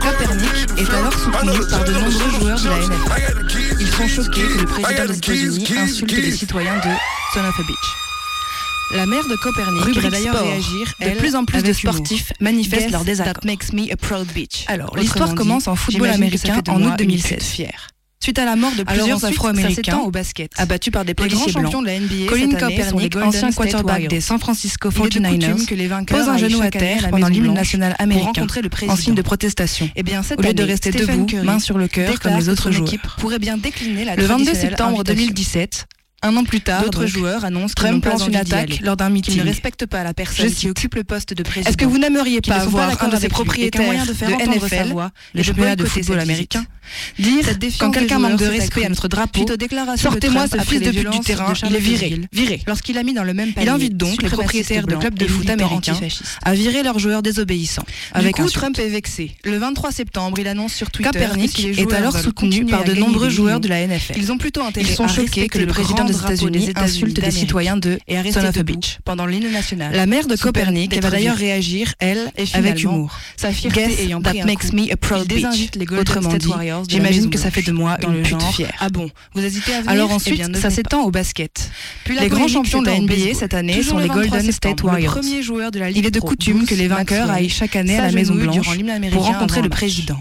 Kaepernick 0.00 0.78
est 0.78 0.94
alors 0.94 1.12
soutenu 1.12 1.66
par 1.70 1.84
de 1.84 1.92
nombreux 1.92 2.30
joueurs 2.40 2.60
de 2.60 2.68
la 2.68 2.76
NFL. 2.76 3.76
Ils 3.80 3.88
sont 3.88 4.08
choqués 4.08 4.42
que 4.42 4.58
le 4.58 4.66
président 4.66 5.06
des 5.06 5.16
États-Unis 5.16 5.74
insulte 5.78 6.12
les 6.12 6.32
citoyens 6.32 6.76
de 6.76 6.90
Son 7.34 7.40
of 7.40 7.58
a 7.58 7.62
Beach. 7.62 8.09
La 8.92 9.06
mère 9.06 9.26
de 9.28 9.36
Copernic 9.36 9.98
va 9.98 10.10
d'ailleurs 10.10 10.42
réagir. 10.42 10.94
De 11.00 11.18
plus 11.18 11.36
en 11.36 11.44
plus 11.44 11.62
de 11.62 11.72
sportifs 11.72 12.32
manifestent 12.40 12.90
leur 12.90 13.04
désaccord. 13.04 13.34
That 13.34 13.46
makes 13.46 13.72
me 13.72 13.92
a 13.92 13.96
proud 13.96 14.26
bitch. 14.34 14.64
Alors, 14.66 14.96
l'histoire 14.96 15.34
commence 15.34 15.68
en 15.68 15.76
football 15.76 16.08
américain 16.08 16.60
en 16.68 16.82
août 16.82 16.94
2016. 16.98 17.42
Fière. 17.42 17.88
Suite 18.22 18.38
à 18.38 18.44
la 18.44 18.54
mort 18.54 18.72
de 18.76 18.82
plusieurs 18.82 19.24
Afro-Américains 19.24 20.00
au 20.00 20.10
basket, 20.10 20.52
abattus 20.58 20.92
par 20.92 21.06
des 21.06 21.14
policiers 21.14 21.52
blancs, 21.52 21.64
champions 21.64 21.80
de 21.80 21.86
la 21.86 21.98
NBA 21.98 22.26
Colin 22.28 22.50
Kaepernick, 22.50 23.16
ancien 23.16 23.50
quarterback 23.50 24.08
des 24.08 24.20
San 24.20 24.38
Francisco 24.38 24.90
49ers, 24.90 25.64
que 25.64 25.74
les 25.74 25.88
pose 25.88 26.28
un 26.28 26.36
genou 26.36 26.60
à 26.60 26.70
terre 26.70 27.08
pendant 27.10 27.28
l'hymne 27.28 27.54
national 27.54 27.96
américain 27.98 28.46
en 28.88 28.96
signe 28.96 29.14
de 29.14 29.22
protestation. 29.22 29.88
Et 29.96 30.02
bien, 30.02 30.22
cette 30.22 30.38
au 30.38 30.42
lieu 30.42 30.52
de 30.52 30.62
rester 30.62 30.90
debout, 30.90 31.26
main 31.44 31.58
sur 31.58 31.78
le 31.78 31.88
cœur 31.88 32.20
comme 32.20 32.36
les 32.36 32.50
autres 32.50 32.70
jours. 32.70 32.90
Pourrait 33.18 33.38
bien 33.38 33.56
décliner 33.56 34.04
la 34.04 34.16
le 34.16 34.24
22 34.24 34.52
septembre 34.52 35.02
2017, 35.02 35.86
un 36.22 36.36
an 36.36 36.44
plus 36.44 36.60
tard, 36.60 36.82
d'autres 36.82 37.06
joueurs 37.06 37.46
annoncent 37.46 37.72
qu'ils 37.72 37.86
Trump 37.86 38.04
lance 38.04 38.26
une 38.26 38.36
attaque 38.36 38.80
lors 38.82 38.96
d'un 38.96 39.08
meeting. 39.08 39.36
Ils 39.36 39.40
ne 39.40 39.44
respectent 39.44 39.86
pas 39.86 40.04
la 40.04 40.12
personne 40.12 40.50
qui 40.52 40.68
occupe 40.68 40.94
le 40.94 41.04
poste 41.04 41.32
de 41.32 41.42
président. 41.42 41.70
Est-ce 41.70 41.78
que 41.78 41.86
vous 41.86 41.96
n'aimeriez 41.96 42.42
pas 42.42 42.66
voir 42.66 43.02
un 43.02 43.08
de 43.08 43.16
ses 43.16 43.28
propriétaires 43.28 44.06
de, 44.06 44.12
faire 44.12 44.28
de 44.28 44.34
NFL, 44.34 44.68
sa 44.68 44.84
voix, 44.84 45.12
de 45.34 45.84
football 45.84 46.20
américain, 46.20 46.64
dire 47.18 47.44
quand 47.78 47.90
quelqu'un 47.90 48.18
manque 48.18 48.38
de 48.38 48.46
respect 48.46 48.84
à 48.84 48.88
notre 48.90 49.08
drapeau, 49.08 49.46
sortez-moi 49.96 50.46
ce 50.46 50.58
fils 50.58 50.80
de 50.80 50.90
pute 50.90 51.10
du 51.10 51.20
terrain, 51.20 51.52
il 51.68 51.76
est 51.76 51.80
viré, 51.80 52.20
viré. 52.32 52.62
Lorsqu'il 52.66 52.98
a 52.98 53.02
mis 53.02 53.14
dans 53.14 53.24
le 53.24 53.32
même 53.32 53.52
panier, 53.52 53.68
il 53.68 53.70
invite 53.70 53.96
donc 53.96 54.22
les 54.22 54.28
propriétaires 54.28 54.86
de 54.86 54.96
clubs 54.96 55.18
de 55.18 55.26
foot 55.26 55.48
américains 55.48 55.98
à 56.42 56.52
virer 56.52 56.82
leurs 56.82 56.98
joueurs 56.98 57.22
désobéissants. 57.22 57.86
Avec 58.12 58.36
coup, 58.36 58.50
Trump 58.50 58.78
est 58.78 58.88
vexé. 58.88 59.36
Le 59.44 59.56
23 59.56 59.92
septembre, 59.92 60.38
il 60.38 60.48
annonce 60.48 60.74
sur 60.74 60.90
Twitter 60.90 61.10
Kaepernick 61.12 61.78
est 61.78 61.92
alors 61.92 62.16
soutenu 62.16 62.66
par 62.66 62.84
de 62.84 62.92
nombreux 62.92 63.30
joueurs 63.30 63.60
de 63.60 63.68
la 63.68 63.86
NFL. 63.86 64.14
Ils 64.16 64.32
ont 64.32 64.38
plutôt 64.38 64.62
intérêt 64.62 64.92
à 64.92 65.48
que 65.48 65.58
le 65.58 65.66
président 65.66 66.09
des 66.10 66.18
États-Unis 66.18 66.70
insulte 66.76 67.20
des 67.20 67.30
citoyens 67.30 67.76
de 67.76 67.98
Son 68.32 68.62
Beach 68.62 68.98
pendant 69.04 69.26
l'île 69.26 69.50
nationale. 69.50 69.94
La 69.94 70.06
mère 70.06 70.26
de 70.26 70.36
Copernic 70.36 71.00
va 71.00 71.10
d'ailleurs 71.10 71.36
réagir, 71.36 71.94
elle, 71.98 72.30
avec 72.54 72.82
humour. 72.82 73.16
Sa 73.36 73.52
fierté 73.52 73.80
Guess 73.80 74.22
that 74.22 74.44
makes 74.44 74.72
me 74.72 74.92
a 74.92 74.96
proud 74.96 75.26
bitch. 75.26 75.70
Autrement 75.98 76.34
dit, 76.34 76.50
j'imagine 76.88 77.30
que 77.30 77.38
ça 77.38 77.50
fait 77.50 77.62
de 77.62 77.72
moi 77.72 77.96
une 78.02 78.22
pute 78.22 78.42
fière. 78.42 78.72
Ah 78.80 78.88
bon, 78.88 79.10
vous 79.34 79.44
hésitez 79.44 79.74
à 79.74 79.80
venir 79.80 79.90
Alors 79.90 80.12
ensuite, 80.12 80.56
ça 80.56 80.70
s'étend 80.70 81.02
au 81.02 81.10
basket. 81.10 81.70
Les 82.08 82.28
grands 82.28 82.48
champions 82.48 82.82
de 82.82 82.86
la 82.86 82.98
NBA 83.00 83.34
cette 83.34 83.54
année 83.54 83.82
sont 83.82 83.98
les 83.98 84.08
Golden 84.08 84.50
State 84.52 84.82
Warriors. 84.82 85.20
Il 85.94 86.06
est 86.06 86.10
de 86.10 86.20
coutume 86.20 86.66
que 86.66 86.74
les 86.74 86.88
vainqueurs 86.88 87.30
aillent 87.30 87.48
chaque 87.48 87.76
année 87.76 87.98
à 87.98 88.06
la 88.06 88.12
Maison 88.12 88.34
Blanche 88.34 88.66
pour 89.12 89.24
rencontrer 89.24 89.62
le 89.62 89.68
président. 89.68 90.20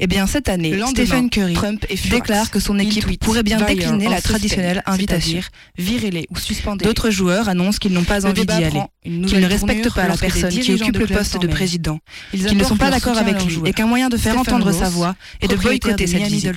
Eh 0.00 0.06
bien, 0.06 0.26
cette 0.26 0.48
année, 0.48 0.78
Stephen 0.88 1.30
Curry 1.30 1.54
Trump 1.54 1.84
et 1.88 1.96
déclare 2.08 2.50
que 2.50 2.60
son 2.60 2.78
équipe 2.78 3.18
pourrait 3.20 3.42
bien 3.42 3.60
décliner 3.60 4.08
la 4.08 4.20
traditionnelle 4.20 4.82
invitation. 4.86 5.40
Virez-les 5.78 6.26
ou 6.30 6.38
suspendez. 6.38 6.84
D'autres 6.84 7.10
joueurs 7.10 7.48
annoncent 7.48 7.78
qu'ils 7.78 7.92
n'ont 7.92 8.04
pas 8.04 8.26
envie 8.26 8.46
d'y 8.46 8.52
aller, 8.52 8.82
qu'ils 9.04 9.40
ne 9.40 9.46
respectent 9.46 9.92
pas 9.92 10.08
la 10.08 10.16
personne 10.16 10.50
qui 10.50 10.72
occupe 10.74 10.98
le 10.98 11.06
poste 11.06 11.40
de 11.40 11.46
président, 11.46 11.98
qu'ils 12.30 12.56
ne 12.56 12.64
sont 12.64 12.76
pas 12.76 12.90
d'accord 12.90 13.18
avec 13.18 13.44
lui 13.44 13.58
et 13.64 13.72
qu'un 13.72 13.86
moyen 13.86 14.08
de 14.08 14.16
faire 14.16 14.38
entendre 14.38 14.72
sa 14.72 14.88
voix 14.88 15.14
est 15.40 15.48
de 15.48 15.56
boycotter 15.56 16.06
cette 16.06 16.22
visite. 16.22 16.52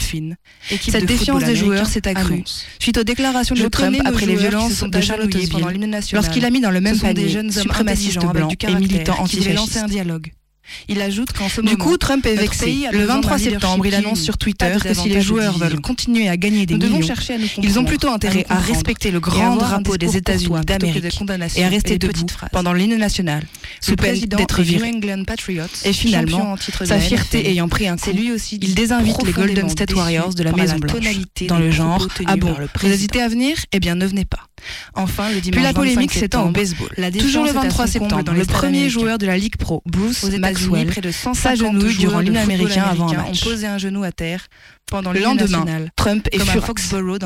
Cette 0.89 1.05
défiance 1.05 1.43
des 1.43 1.55
joueurs 1.55 1.87
s'est 1.87 2.07
accrue. 2.07 2.43
suite 2.79 2.97
aux 2.97 3.03
déclarations 3.03 3.55
de 3.55 3.67
Trump 3.67 3.97
après 4.05 4.25
les 4.25 4.35
violences 4.35 4.83
de 4.83 5.01
Charlottesville 5.01 5.65
lorsqu'il 6.13 6.45
a 6.45 6.49
mis 6.49 6.61
dans 6.61 6.71
le 6.71 6.81
même 6.81 6.99
panier 6.99 7.51
suprémacistes 7.51 8.19
blancs 8.19 8.63
et 8.63 8.75
militants 8.75 9.19
antifascistes. 9.19 9.85
Il 10.87 11.01
ajoute 11.01 11.33
qu'en 11.33 11.49
ce 11.49 11.61
moment, 11.61 11.71
du 11.71 11.77
coup, 11.77 11.97
Trump 11.97 12.25
est 12.25 12.35
vexé. 12.35 12.85
Le 12.91 13.05
23 13.05 13.37
septembre, 13.39 13.85
il 13.85 13.95
annonce 13.95 14.21
sur 14.21 14.37
Twitter 14.37 14.75
que 14.81 14.93
si 14.93 15.09
les 15.09 15.21
joueurs 15.21 15.57
veulent 15.57 15.81
continuer 15.81 16.29
à 16.29 16.37
gagner 16.37 16.65
des 16.65 16.75
millions, 16.75 16.99
ils 17.61 17.79
ont 17.79 17.85
plutôt 17.85 18.09
intérêt 18.09 18.45
à, 18.49 18.57
respecter 18.57 19.11
le 19.11 19.19
grand 19.19 19.55
drapeau 19.55 19.97
des 19.97 20.17
États-Unis 20.17 20.65
d'Amérique 20.65 21.21
et 21.55 21.63
à 21.63 21.69
rester 21.69 21.93
et 21.93 21.97
debout 21.97 22.25
pendant 22.51 22.73
l'hymne 22.73 22.97
national, 22.97 23.43
sous 23.81 23.95
peine 23.95 24.19
d'être 24.19 24.61
viré. 24.61 24.91
Et 25.85 25.93
finalement, 25.93 26.55
sa 26.83 26.99
fierté 26.99 27.49
ayant 27.49 27.69
pris 27.69 27.87
un 27.87 27.97
coup, 27.97 28.11
il 28.11 28.75
désinvite 28.75 29.23
les 29.23 29.31
Golden 29.31 29.69
State 29.69 29.93
Warriors 29.93 30.33
de 30.33 30.43
la 30.43 30.51
Maison 30.51 30.77
Blanche 30.77 30.97
dans 31.47 31.59
le 31.59 31.71
genre 31.71 32.07
Ah 32.25 32.35
bon, 32.35 32.53
vous 32.81 32.87
hésitez 32.87 33.21
à 33.21 33.27
venir? 33.27 33.57
Eh 33.71 33.79
bien, 33.79 33.95
ne 33.95 34.05
venez 34.05 34.25
pas. 34.25 34.47
Enfin, 34.95 35.27
Puis 35.39 35.61
la 35.61 35.73
polémique 35.73 36.11
s'étend 36.11 36.47
au 36.47 36.51
baseball. 36.51 36.89
Toujours 37.19 37.45
le 37.45 37.51
23 37.51 37.87
septembre, 37.87 38.33
le 38.33 38.45
premier 38.45 38.89
joueur 38.89 39.17
de 39.17 39.25
la 39.25 39.37
Ligue 39.37 39.57
Pro, 39.57 39.81
Bruce 39.85 40.25
Près 40.87 41.01
de 41.01 41.11
150 41.11 41.77
durant 41.97 42.19
l'hymne 42.19 42.37
américain, 42.37 42.83
avant 42.83 43.07
un 43.67 43.77
genou 43.77 44.03
à 44.03 44.11
terre 44.11 44.47
pendant 44.89 45.11
le 45.11 45.19
lendemain. 45.19 45.65
Trump 45.95 46.27
est 46.31 46.39
furieux. 46.39 46.61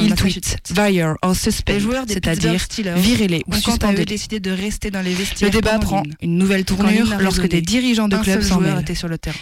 Il 0.01 0.15
tweet 0.15 0.57
Vire 0.73 1.15
or 1.21 1.35
suspend, 1.35 1.73
c'est-à-dire 2.07 2.59
virez-les 2.95 3.43
ou 3.47 3.53
suspendez 3.55 4.05
les. 4.05 4.17
Le 5.41 5.49
débat 5.49 5.79
prend 5.79 6.03
une 6.21 6.37
nouvelle 6.37 6.65
tournure 6.65 7.13
lorsque 7.19 7.47
des 7.47 7.61
dirigeants 7.61 8.07
de 8.07 8.17
clubs 8.17 8.41
s'en. 8.41 8.61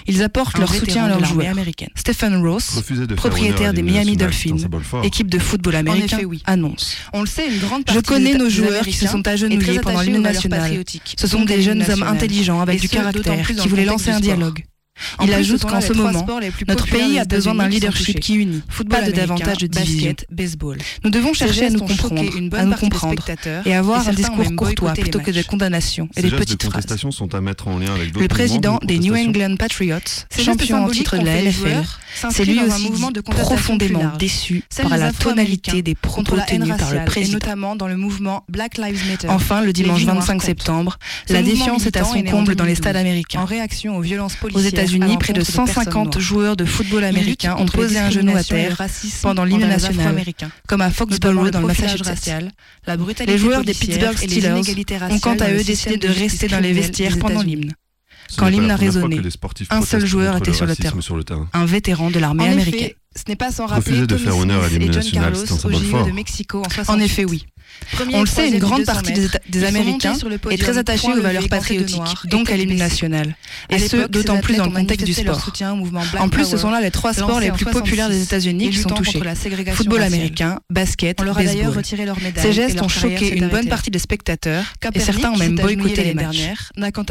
Ils 0.07 0.23
apportent 0.23 0.57
leur 0.57 0.73
soutien 0.73 1.05
à 1.05 1.09
leurs 1.09 1.25
joueurs. 1.25 1.55
Stephen 1.95 2.45
Ross, 2.45 2.81
propriétaire 3.15 3.73
des 3.73 3.81
Miami 3.81 4.17
Dolphins, 4.17 4.57
équipe 5.03 5.29
de 5.29 5.39
football 5.39 5.75
américain, 5.75 6.19
annonce 6.45 6.97
Je 7.13 7.99
connais 7.99 8.33
nos 8.35 8.49
joueurs 8.49 8.83
qui 8.83 8.93
se 8.93 9.07
sont 9.07 9.27
agenouillés 9.27 9.79
pendant 9.79 10.01
l'hymne 10.01 10.21
national. 10.21 10.83
Ce 11.17 11.27
sont 11.27 11.45
des 11.45 11.61
jeunes 11.61 11.83
hommes 11.89 12.03
intelligents 12.03 12.61
avec 12.61 12.81
du 12.81 12.89
caractère 12.89 13.47
qui 13.47 13.67
voulaient 13.67 13.85
lancer 13.85 14.11
un 14.11 14.19
dialogue. 14.19 14.63
Il 15.21 15.33
ajoute 15.33 15.61
qu'en 15.61 15.81
ce 15.81 15.93
moment, 15.93 16.25
notre 16.67 16.87
pays 16.87 17.19
a 17.19 17.25
besoin 17.25 17.55
d'un 17.55 17.67
leadership 17.67 18.19
qui 18.19 18.35
unit, 18.35 18.61
football 18.67 19.01
pas 19.01 19.07
de 19.07 19.11
davantage 19.11 19.57
de 19.57 19.67
division. 19.67 20.13
Baseball. 20.31 20.77
Nous 21.03 21.09
devons 21.09 21.33
chercher 21.33 21.67
à 21.67 21.69
nous 21.69 21.79
comprendre, 21.79 22.21
à 22.53 22.65
nous 22.65 22.75
comprendre 22.75 23.25
et 23.65 23.75
avoir 23.75 24.07
un 24.07 24.13
discours 24.13 24.55
courtois 24.55 24.93
plutôt 24.93 25.19
que 25.19 25.31
des 25.31 25.43
condamnations 25.43 26.09
et 26.15 26.21
des 26.21 26.31
petites 26.31 26.65
de 26.65 26.69
phrases. 26.69 26.85
sont 27.11 27.33
à 27.33 27.41
mettre 27.41 27.67
en 27.67 27.77
lien 27.77 27.93
avec 27.93 28.17
le 28.17 28.27
président 28.27 28.79
des 28.83 28.99
New 28.99 29.15
England 29.15 29.55
Patriots, 29.57 30.25
champion 30.37 30.85
en 30.85 30.89
titre 30.89 31.17
de 31.17 31.25
la 31.25 31.41
LFR, 31.41 31.99
c'est 32.31 32.45
lui 32.45 32.59
aussi 32.59 32.91
profondément 33.23 34.11
déçu 34.17 34.63
par 34.81 34.97
la 34.97 35.11
tonalité 35.11 35.81
des 35.81 35.95
propos 35.95 36.37
tenus 36.47 36.75
par 36.77 36.93
le 36.93 37.05
président, 37.05 37.33
notamment 37.33 37.75
dans 37.75 37.87
le 37.87 37.97
mouvement 37.97 38.43
Black 38.49 38.77
Lives 38.77 39.07
Matter. 39.09 39.29
Enfin, 39.29 39.61
le 39.61 39.73
dimanche 39.73 40.03
25 40.03 40.41
septembre, 40.41 40.97
la 41.29 41.41
défiance 41.41 41.85
est 41.85 41.97
à 41.97 42.03
son 42.03 42.21
comble 42.23 42.55
dans 42.55 42.65
les 42.65 42.75
stades 42.75 42.95
américains. 42.95 43.41
En 43.41 43.45
réaction 43.45 43.97
aux 43.97 44.01
violences 44.01 44.35
policières 44.35 44.88
Unis 44.93 45.17
près 45.17 45.33
de 45.33 45.43
150 45.43 46.19
joueurs 46.19 46.55
de 46.55 46.65
football 46.65 47.03
américain 47.03 47.55
ont 47.57 47.65
posé 47.65 47.99
un 47.99 48.09
genou 48.09 48.35
à 48.35 48.43
terre 48.43 48.81
pendant 49.21 49.43
l'hymne 49.43 49.67
national, 49.67 50.23
comme 50.67 50.81
à 50.81 50.91
Foxborough 50.91 51.49
dans 51.49 51.61
le 51.61 51.67
Massachusetts. 51.67 52.31
les 53.27 53.37
joueurs 53.37 53.63
des 53.63 53.73
Pittsburgh 53.73 54.17
Steelers 54.17 54.61
ont 55.09 55.19
quant 55.19 55.37
à 55.37 55.51
eux 55.51 55.63
décidé 55.63 55.97
de 55.97 56.07
rester 56.07 56.47
dans 56.47 56.59
les 56.59 56.73
vestiaires 56.73 57.17
pendant 57.19 57.41
l'hymne. 57.41 57.73
Quand 58.37 58.47
l'hymne 58.47 58.69
a 58.69 58.75
résonné, 58.75 59.21
un 59.69 59.81
seul 59.81 60.05
joueur 60.05 60.37
était 60.37 60.53
sur 60.53 60.65
le 60.65 60.75
terrain, 60.75 60.99
un 61.53 61.65
vétéran 61.65 62.11
de 62.11 62.19
l'armée 62.19 62.47
américaine 62.47 62.91
ce 63.15 63.23
n'est 63.27 63.35
pas 63.35 63.51
sans 63.51 63.65
rappeler 63.65 64.05
de 64.07 64.17
faire 64.17 64.37
honneur 64.37 64.63
à 64.63 64.67
et 64.67 64.91
John 64.91 65.33
au 65.65 65.71
JO 65.71 66.05
de 66.05 66.11
Mexico 66.11 66.61
en, 66.87 66.93
en 66.93 66.99
effet, 66.99 67.25
oui. 67.25 67.45
On 68.13 68.21
le 68.21 68.27
sait, 68.27 68.49
une 68.49 68.59
grande 68.59 68.85
partie 68.85 69.13
des, 69.49 69.63
Américains 69.63 70.15
est 70.49 70.57
très 70.57 70.77
attachée 70.77 71.11
aux 71.11 71.21
valeurs 71.21 71.47
patriotiques, 71.49 72.01
donc 72.25 72.49
à 72.51 72.57
l'hymne 72.57 72.77
national. 72.77 73.35
Et 73.69 73.79
ce, 73.79 74.07
d'autant 74.07 74.39
plus 74.39 74.55
dans 74.55 74.65
le 74.65 74.71
contexte 74.71 75.05
du 75.05 75.13
sport. 75.13 75.51
En 76.19 76.29
plus, 76.29 76.45
ce 76.45 76.57
sont 76.57 76.69
là 76.69 76.81
les 76.81 76.91
trois 76.91 77.13
sports 77.13 77.39
les 77.39 77.51
plus 77.51 77.65
populaires 77.65 78.09
des 78.09 78.21
États-Unis 78.21 78.69
qui 78.69 78.77
sont 78.77 78.89
touchés 78.89 79.19
football 79.73 80.01
américain, 80.01 80.59
basket, 80.69 81.17
baseball. 81.17 81.83
Ces 82.35 82.53
gestes 82.53 82.81
ont 82.81 82.89
choqué 82.89 83.35
une 83.35 83.47
bonne 83.47 83.67
partie 83.67 83.91
des 83.91 83.99
spectateurs 83.99 84.63
et 84.93 84.99
certains 84.99 85.31
ont 85.31 85.37
même 85.37 85.55
boycotté 85.55 86.03
les 86.03 86.13
matchs. 86.13 86.49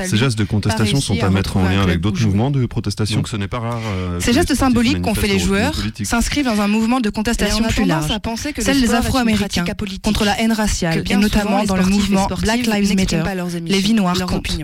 Ces 0.07 0.17
gestes 0.17 0.39
de 0.39 0.45
contestation 0.45 1.01
sont 1.01 1.23
à 1.23 1.31
mettre 1.31 1.57
en 1.57 1.65
lien 1.65 1.83
avec 1.83 2.01
d'autres 2.01 2.23
mouvements 2.23 2.51
de 2.51 2.67
protestation 2.67 3.23
que 3.23 3.29
ce 3.29 3.37
n'est 3.37 3.49
pas 3.49 3.61
rare. 3.61 3.81
Ces 4.21 4.33
gestes 4.33 4.55
symboliques 4.55 5.03
qu'ont 5.03 5.15
fait 5.15 5.29
les 5.29 5.39
joueurs 5.39 5.75
politique. 5.89 6.07
s'inscrivent 6.07 6.45
dans 6.45 6.61
un 6.61 6.69
mouvement 6.69 7.01
de 7.01 7.11
contestation 7.11 7.65
plus 7.65 7.85
large, 7.85 8.11
à 8.11 8.21
penser 8.21 8.53
que 8.53 8.61
le 8.61 8.65
celle 8.65 8.81
des 8.81 8.95
Afro-Américains 8.95 9.65
contre 10.03 10.25
la 10.25 10.41
haine 10.41 10.53
raciale, 10.53 11.03
et 11.09 11.17
notamment 11.17 11.65
dans 11.65 11.77
le 11.77 11.85
mouvement 11.85 12.27
Black 12.41 12.67
Lives 12.67 12.95
Matter. 12.95 13.23
Les 13.67 13.81
vies 13.81 13.95
noires 13.95 14.19
comptent. 14.27 14.59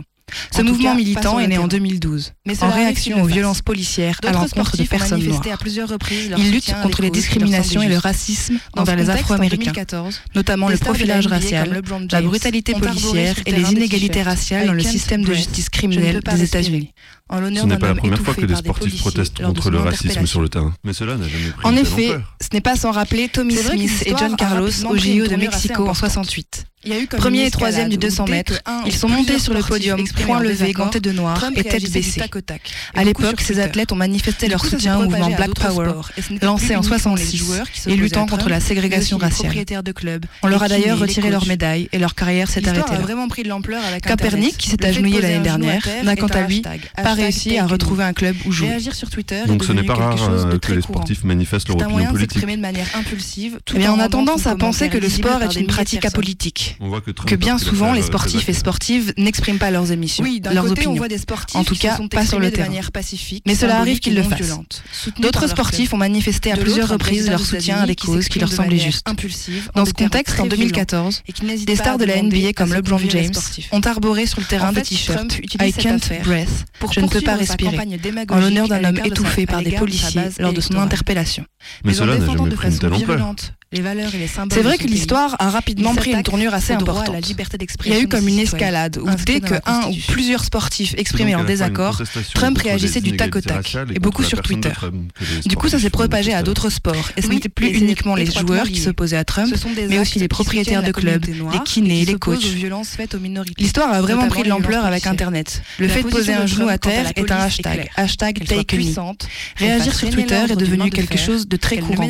Ce 0.50 0.62
En 0.62 0.64
mouvement 0.64 0.90
cas, 0.90 0.94
militant 0.94 1.38
est 1.38 1.46
né 1.46 1.58
en 1.58 1.68
terrain. 1.68 1.80
2012 1.80 2.32
Mais 2.46 2.62
en 2.62 2.70
réaction 2.70 3.22
aux 3.22 3.26
le 3.26 3.32
violences 3.32 3.62
policières 3.62 4.18
à 4.24 4.32
l'encontre 4.32 4.76
de 4.76 4.84
personnes 4.84 5.22
noires. 5.22 5.42
à 5.52 5.56
plusieurs 5.56 5.88
reprises 5.88 6.30
leur 6.30 6.38
Ils 6.38 6.50
luttent 6.50 6.64
soutien 6.64 6.78
à 6.78 6.82
contre 6.82 7.02
les 7.02 7.10
discriminations 7.10 7.82
et 7.82 7.88
le 7.88 7.98
racisme 7.98 8.58
Dans 8.74 8.82
envers 8.82 8.96
les 8.96 9.10
Afro-Américains, 9.10 9.72
2014, 9.72 10.20
notamment 10.34 10.68
le 10.68 10.76
profilage 10.76 11.26
racial, 11.26 11.82
la 12.10 12.22
brutalité 12.22 12.74
policière 12.74 13.36
et 13.46 13.52
les 13.52 13.72
inégalités 13.72 14.22
raciales 14.22 14.66
dans 14.66 14.72
le 14.72 14.82
système 14.82 15.24
de 15.24 15.32
justice 15.34 15.68
criminelle 15.68 16.20
des. 16.20 16.42
États-Unis. 16.42 16.92
Ce 17.30 17.66
n'est 17.66 17.78
pas 17.78 17.88
la 17.88 17.94
première 17.94 18.20
fois 18.20 18.34
que 18.34 18.44
des 18.44 18.54
sportifs 18.54 18.98
protestent 18.98 19.42
contre 19.42 19.70
le 19.70 19.78
racisme 19.78 20.26
sur 20.26 20.40
le 20.40 20.48
terrain. 20.48 20.74
Mais 20.84 20.92
cela 20.92 21.16
n'a 21.16 21.28
jamais 21.28 21.50
pris 21.50 21.66
En 21.66 21.76
effet, 21.76 22.16
ce 22.40 22.48
n'est 22.52 22.60
pas 22.60 22.76
sans 22.76 22.92
rappeler 22.92 23.28
Tommy 23.28 23.56
Smith 23.56 24.04
et 24.06 24.14
John 24.18 24.36
Carlos 24.36 24.84
au 24.88 24.96
JO 24.96 25.26
de 25.26 25.36
Mexico 25.36 25.86
en 25.86 25.90
importante. 25.90 25.96
68. 25.96 26.66
Il 26.84 26.92
y 26.92 26.96
a 26.96 27.00
eu 27.00 27.06
comme 27.06 27.20
Premier 27.20 27.46
et 27.46 27.50
troisième 27.50 27.88
du 27.88 27.96
escalade 27.96 28.10
200 28.10 28.22
où 28.22 28.26
dès 28.26 28.32
mètres, 28.32 28.62
ils 28.86 28.94
sont 28.94 29.08
montés 29.08 29.38
sur 29.38 29.54
le 29.54 29.60
podium, 29.60 29.98
levés, 29.98 30.48
désaccord, 30.48 30.86
gantés 30.86 31.00
de 31.00 31.12
noir 31.12 31.36
Trump 31.38 31.56
et 31.56 31.64
tête 31.64 31.90
baissée. 31.90 32.20
tac 32.20 32.46
tac. 32.46 32.72
À 32.94 33.04
l'époque, 33.04 33.40
ces 33.40 33.60
athlètes 33.60 33.92
ont 33.92 33.96
manifesté 33.96 34.48
leur 34.48 34.64
soutien 34.64 34.98
au 34.98 35.04
mouvement 35.04 35.30
Black 35.30 35.54
Power, 35.54 35.92
lancé 36.42 36.76
en 36.76 36.82
uniquement 36.82 37.14
les 37.14 37.24
66 37.24 37.36
joueurs 37.36 37.70
qui 37.70 37.90
et 37.90 37.96
luttant 37.96 38.26
contre 38.26 38.48
la 38.48 38.60
ségrégation 38.60 39.18
raciale. 39.18 39.54
On 40.42 40.48
leur 40.48 40.62
a 40.62 40.68
d'ailleurs 40.68 40.98
retiré 40.98 41.30
leur 41.30 41.40
coachs. 41.40 41.48
médaille 41.48 41.88
et 41.92 41.98
leur 41.98 42.14
carrière 42.14 42.48
s'est 42.48 42.66
arrêtée 42.68 42.90
a 42.90 42.94
là. 42.94 43.00
vraiment 43.00 43.28
pris 43.28 43.42
de 43.42 43.48
l'ampleur 43.48 43.82
avec 43.84 44.04
Kaepernick, 44.04 44.34
Internet. 44.34 44.56
qui 44.56 44.68
s'est 44.68 44.84
agenouillé 44.84 45.20
l'année 45.20 45.40
dernière, 45.40 45.86
n'a 46.02 46.16
quant 46.16 46.26
à 46.28 46.42
lui 46.42 46.62
pas 46.62 47.14
réussi 47.14 47.58
à 47.58 47.66
retrouver 47.66 48.04
un 48.04 48.12
club 48.12 48.36
où 48.46 48.52
jouer. 48.52 48.76
Donc 49.46 49.64
ce 49.64 49.72
n'est 49.72 49.82
pas 49.82 49.94
quelque 49.94 50.02
rare 50.02 50.18
chose 50.18 50.46
de 50.46 50.54
euh, 50.54 50.58
que 50.58 50.72
les 50.72 50.82
sportifs 50.82 51.24
manifestent 51.24 51.68
leur 51.68 51.78
opinion 51.78 52.10
politique. 52.10 52.44
Eh 53.76 53.88
en 53.88 53.94
on 53.94 54.00
a 54.00 54.08
tendance 54.08 54.46
à 54.46 54.56
penser 54.56 54.88
que 54.88 54.98
le 54.98 55.08
sport 55.08 55.42
est 55.42 55.56
une 55.56 55.66
pratique 55.66 56.04
apolitique. 56.04 56.73
On 56.80 56.88
voit 56.88 57.00
que 57.00 57.10
Trump 57.10 57.28
Que 57.28 57.34
a 57.34 57.38
bien 57.38 57.58
souvent, 57.58 57.92
les 57.92 58.00
euh, 58.00 58.06
sportifs 58.06 58.48
et 58.48 58.52
sportives 58.52 59.12
n'expriment 59.16 59.58
pas 59.58 59.70
leurs 59.70 59.92
émissions, 59.92 60.24
Oui, 60.24 60.40
leurs 60.42 60.64
côté, 60.64 60.68
on 60.68 60.72
opinions. 60.72 60.94
voit 60.94 61.08
des 61.08 61.18
sportifs 61.18 61.56
En 61.56 61.64
tout 61.64 61.76
cas, 61.76 61.96
sont 61.96 62.08
pas 62.08 62.26
sur 62.26 62.38
le 62.38 62.50
de 62.50 62.50
terrain. 62.54 62.68
manière 62.68 62.92
pacifique, 62.92 63.44
Mais 63.46 63.54
cela 63.54 63.78
arrive 63.78 64.00
qu'ils 64.00 64.14
le 64.14 64.22
fassent. 64.22 64.58
D'autres 65.18 65.48
sportifs 65.48 65.92
ont 65.92 65.98
manifesté 65.98 66.52
à 66.52 66.56
plusieurs 66.56 66.88
reprises 66.88 67.28
leur 67.28 67.44
soutien 67.44 67.78
à 67.82 67.86
des 67.86 67.96
causes 67.96 68.28
qui 68.28 68.38
leur 68.38 68.52
semblaient 68.52 68.78
justes. 68.78 69.06
Dans 69.74 69.84
ce 69.84 69.92
contexte, 69.92 70.40
en 70.40 70.46
très 70.46 70.56
2014, 70.56 71.22
et 71.26 71.32
qui 71.32 71.44
n'hésitent 71.44 71.66
des 71.68 71.76
stars 71.76 71.98
de 71.98 72.04
la 72.04 72.22
NBA 72.22 72.52
comme 72.54 72.72
LeBron 72.72 72.98
James 73.08 73.32
ont 73.72 73.80
arboré 73.80 74.26
sur 74.26 74.40
le 74.40 74.46
terrain 74.46 74.72
des 74.72 74.82
t-shirts 74.82 75.38
I 75.60 75.72
can't 75.72 76.00
breathe, 76.24 76.48
je 76.92 77.00
ne 77.00 77.08
peux 77.08 77.20
pas 77.20 77.36
respirer, 77.36 77.78
en 78.28 78.40
l'honneur 78.40 78.68
d'un 78.68 78.84
homme 78.84 79.00
étouffé 79.04 79.46
par 79.46 79.62
des 79.62 79.72
policiers 79.72 80.22
lors 80.38 80.52
de 80.52 80.60
son 80.60 80.76
interpellation. 80.76 81.44
Mais 81.84 81.92
en 81.92 81.94
cela 82.04 82.14
n'a 82.14 82.18
défendant 82.18 82.44
jamais 82.44 82.50
de 82.50 82.56
pris 82.56 82.66
une 82.66 82.72
façon 82.72 82.80
telle 82.80 82.92
ampleur. 82.94 83.16
violente 83.16 83.54
les 83.74 83.80
valeurs 83.80 84.14
et 84.14 84.18
les 84.18 84.28
symboles 84.28 84.52
C'est 84.56 84.62
vrai 84.62 84.78
que 84.78 84.86
l'histoire 84.86 85.36
a 85.40 85.50
rapidement 85.50 85.94
pris 85.94 86.12
une 86.12 86.22
tournure 86.22 86.54
assez 86.54 86.63
la 86.68 87.20
liberté 87.20 87.58
Il 87.84 87.92
y 87.92 87.96
a 87.96 88.00
eu 88.00 88.08
comme 88.08 88.28
une 88.28 88.38
escalade 88.38 88.98
où 88.98 89.08
dès 89.24 89.40
que 89.40 89.54
un 89.66 89.88
ou 89.88 89.94
plusieurs 90.08 90.44
sportifs 90.44 90.94
exprimaient 90.96 91.32
leur 91.32 91.44
désaccord, 91.44 92.02
Trump 92.34 92.58
réagissait 92.58 93.00
du 93.00 93.16
tac 93.16 93.36
au 93.36 93.40
tac, 93.40 93.76
et 93.94 93.98
beaucoup 93.98 94.22
sur 94.22 94.42
Twitter. 94.42 94.72
Les 95.20 95.48
Du 95.48 95.56
coup, 95.56 95.68
ça 95.68 95.78
s'est 95.78 95.90
propagé 95.90 96.34
à 96.34 96.42
d'autres 96.42 96.70
sports, 96.70 97.10
et 97.16 97.22
ce 97.22 97.28
n'était 97.28 97.48
plus 97.48 97.68
uniquement 97.68 98.14
les 98.14 98.26
joueurs 98.26 98.66
qui 98.66 98.80
s'opposaient 98.80 99.16
à 99.16 99.24
Trump, 99.24 99.54
mais 99.88 99.98
aussi 99.98 100.18
les 100.18 100.28
propriétaires 100.28 100.82
de 100.82 100.92
clubs, 100.92 101.24
les 101.26 101.58
kinés, 101.64 102.04
les 102.04 102.14
coachs. 102.14 102.44
L'histoire 103.58 103.92
a 103.92 104.00
vraiment 104.00 104.28
pris 104.28 104.42
de 104.42 104.48
l'ampleur 104.48 104.84
avec. 104.84 105.04
Internet. 105.06 105.62
Le 105.78 105.88
fait 105.88 106.02
de 106.02 106.08
poser 106.08 106.32
un 106.32 106.46
genou 106.46 106.68
à 106.68 106.78
terre 106.78 107.12
est 107.16 107.30
un 107.30 107.36
hashtag. 107.36 107.90
Hashtag 107.96 108.44
take 108.46 108.78
Réagir 109.56 109.94
sur 109.94 110.10
Twitter 110.10 110.44
est 110.50 110.56
devenu 110.56 110.90
quelque 110.90 111.18
chose 111.18 111.48
de 111.48 111.56
très 111.56 111.78
courant. 111.78 112.08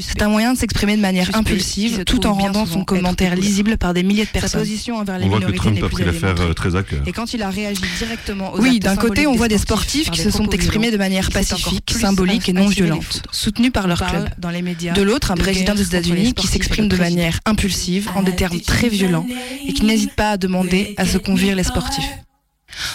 C'est 0.00 0.22
un 0.22 0.28
moyen 0.28 0.52
de 0.52 0.58
s'exprimer 0.58 0.96
de 0.96 1.02
manière 1.02 1.34
impulsive 1.34 2.04
tout 2.04 2.26
en 2.26 2.34
rendant 2.34 2.66
son 2.66 2.84
commentaire 2.84 3.34
lisible 3.36 3.76
par 3.76 3.93
des 3.94 4.02
milliers 4.02 4.24
de 4.24 4.28
Sa 4.28 4.40
personnes. 4.40 4.60
position 4.60 4.96
envers 4.98 5.18
les 5.18 5.24
On 5.24 5.28
voit 5.28 5.40
que 5.40 5.52
Trump 5.52 5.76
n'est 5.76 5.84
a 5.84 5.88
pris 5.88 6.04
l'affaire 6.04 6.40
euh, 6.40 6.52
très 6.52 6.76
à 6.76 6.82
cœur. 6.82 7.02
Et 7.06 7.12
quand 7.12 7.32
il 7.32 7.42
a 7.42 7.50
réagi 7.50 7.82
directement 7.98 8.52
aux 8.52 8.60
Oui, 8.60 8.80
d'un 8.80 8.96
côté, 8.96 9.26
on 9.26 9.34
voit 9.34 9.48
des 9.48 9.58
sportifs 9.58 10.10
qui 10.10 10.20
se 10.20 10.30
sont 10.30 10.48
exprimés 10.50 10.90
de 10.90 10.96
manière 10.96 11.30
pacifique, 11.30 11.90
symbolique 11.90 12.48
et 12.48 12.52
non 12.52 12.66
violente, 12.66 13.22
soutenus 13.30 13.72
par 13.72 13.86
leur 13.86 14.04
club. 14.04 14.28
dans 14.38 14.50
les 14.50 14.62
médias 14.62 14.92
De 14.92 15.02
l'autre, 15.02 15.30
un 15.30 15.34
de 15.34 15.40
président 15.40 15.74
des 15.74 15.86
États-Unis 15.86 16.34
qui 16.34 16.46
s'exprime 16.46 16.88
de 16.88 16.96
manière 16.96 17.40
impulsive, 17.46 18.10
en 18.14 18.22
des 18.22 18.36
termes 18.36 18.60
très 18.60 18.88
violents, 18.88 19.26
et 19.66 19.72
qui 19.72 19.84
n'hésite 19.84 20.14
pas 20.14 20.32
à 20.32 20.36
demander 20.36 20.94
à 20.96 21.06
se 21.06 21.18
convire 21.18 21.56
les 21.56 21.64
sportifs. 21.64 22.04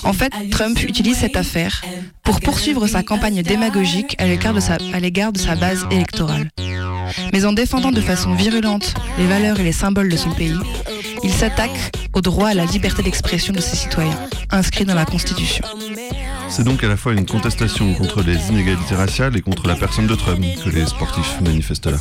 En 0.04 0.14
fait, 0.14 0.32
Trump 0.52 0.82
utilise 0.84 1.18
cette 1.18 1.36
affaire 1.36 1.82
pour 2.24 2.40
poursuivre 2.42 2.88
sa 2.88 3.04
campagne 3.04 3.42
démagogique 3.42 4.16
à 4.20 4.26
l'égard 4.28 4.54
de 4.54 4.60
sa, 5.40 5.56
base 5.56 5.86
électorale. 5.92 6.50
Mais 7.34 7.46
en 7.46 7.54
défendant 7.54 7.92
de 7.92 8.02
façon 8.02 8.34
virulente 8.34 8.94
les 9.18 9.26
valeurs 9.26 9.60
et 9.60 9.64
les 9.64 9.72
symboles 9.72 10.10
de 10.10 10.18
son 10.18 10.32
pays, 10.32 10.58
il 11.24 11.32
s'attaque 11.32 11.92
au 12.14 12.22
droit 12.22 12.50
à 12.50 12.54
la 12.54 12.66
liberté 12.66 13.04
d'expression 13.04 13.54
de 13.54 13.62
ses 13.62 13.76
citoyens, 13.76 14.20
inscrit 14.52 14.86
dans 14.86 14.96
la 14.96 15.06
Constitution. 15.06 15.64
C'est 16.50 16.64
donc 16.64 16.84
à 16.84 16.88
la 16.88 16.98
fois 16.98 17.14
une 17.14 17.26
contestation 17.26 17.94
contre 17.94 18.22
les 18.22 18.50
inégalités 18.50 18.96
raciales 18.96 19.38
et 19.38 19.42
contre 19.42 19.68
la 19.68 19.76
personne 19.76 20.08
de 20.08 20.16
Trump 20.16 20.44
que 20.64 20.70
les 20.70 20.86
sportifs 20.86 21.40
manifestent 21.42 21.86
là. 21.86 21.98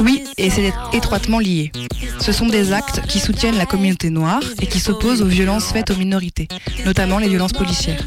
Oui, 0.00 0.22
et 0.36 0.50
c'est 0.50 0.72
étroitement 0.92 1.38
lié. 1.38 1.72
Ce 2.20 2.32
sont 2.32 2.46
des 2.46 2.72
actes 2.72 3.00
qui 3.08 3.18
soutiennent 3.18 3.56
la 3.56 3.66
communauté 3.66 4.10
noire 4.10 4.42
et 4.60 4.66
qui 4.66 4.80
s'opposent 4.80 5.22
aux 5.22 5.26
violences 5.26 5.72
faites 5.72 5.90
aux 5.90 5.96
minorités, 5.96 6.48
notamment 6.84 7.18
les 7.18 7.28
violences 7.28 7.52
policières. 7.52 8.06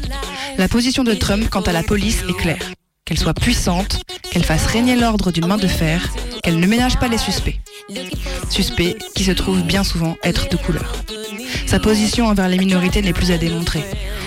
La 0.58 0.68
position 0.68 1.02
de 1.02 1.12
Trump 1.12 1.48
quant 1.50 1.62
à 1.62 1.72
la 1.72 1.82
police 1.82 2.22
est 2.28 2.36
claire. 2.36 2.72
Qu'elle 3.04 3.18
soit 3.18 3.34
puissante, 3.34 4.02
qu'elle 4.30 4.44
fasse 4.44 4.66
régner 4.66 4.96
l'ordre 4.96 5.30
d'une 5.30 5.46
main 5.46 5.58
de 5.58 5.66
fer, 5.66 6.08
qu'elle 6.42 6.58
ne 6.58 6.66
ménage 6.66 6.98
pas 6.98 7.08
les 7.08 7.18
suspects. 7.18 7.60
Suspects 8.48 8.96
qui 9.14 9.24
se 9.24 9.32
trouvent 9.32 9.62
bien 9.62 9.84
souvent 9.84 10.16
être 10.22 10.48
de 10.48 10.56
couleur. 10.56 10.92
Sa 11.74 11.80
position 11.80 12.28
envers 12.28 12.48
les 12.48 12.56
minorités 12.56 13.02
n'est 13.02 13.12
plus 13.12 13.32
à 13.32 13.36
démontrer. 13.36 13.82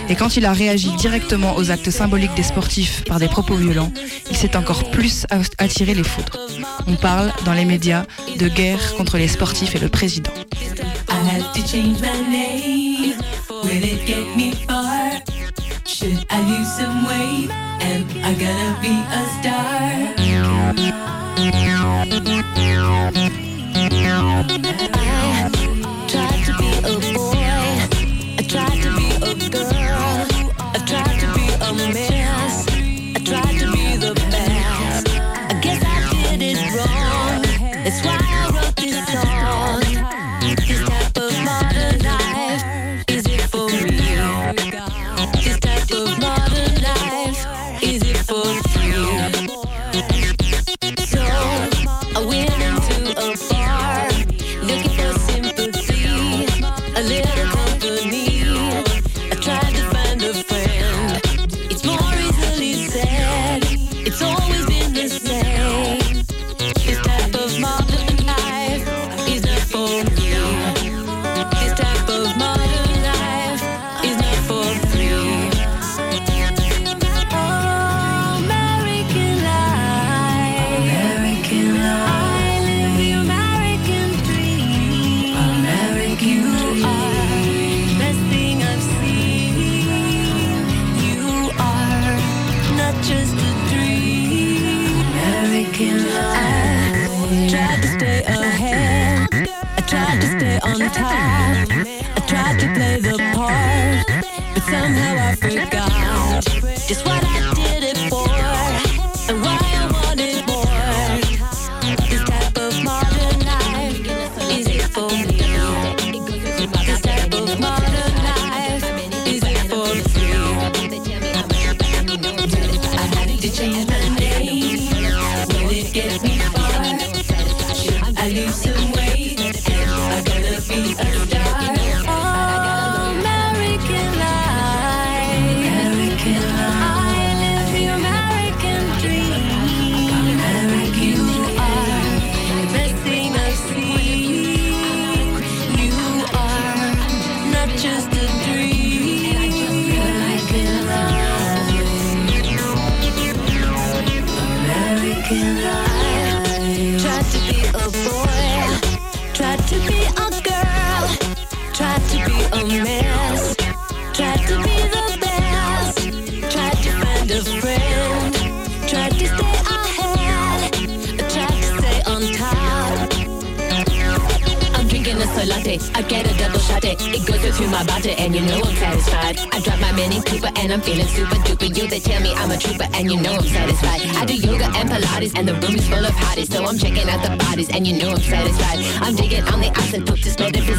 Et 0.10 0.16
quand 0.16 0.36
il 0.36 0.46
a 0.46 0.52
réagi 0.52 0.92
directement 0.98 1.56
aux 1.56 1.72
actes 1.72 1.92
symboliques 1.92 2.36
des 2.36 2.44
sportifs 2.44 3.06
par 3.06 3.20
des 3.20 3.30
propos 3.30 3.56
violents, 3.56 3.90
il 4.30 4.36
s'est 4.36 4.58
encore 4.58 4.92
plus 4.92 5.26
attiré 5.58 5.94
les 5.94 6.04
foudres. 6.04 6.38
On 6.88 6.96
parle, 6.96 7.32
dans 7.46 7.54
les 7.54 7.64
médias, 7.64 8.04
de 8.38 8.50
guerre 8.50 8.96
contre 8.98 9.18
les 9.18 9.30
sportifs 9.30 9.76
et 9.76 9.80
le 9.80 9.88
président. 9.88 10.34
A 26.86 27.14
boy. 27.14 27.57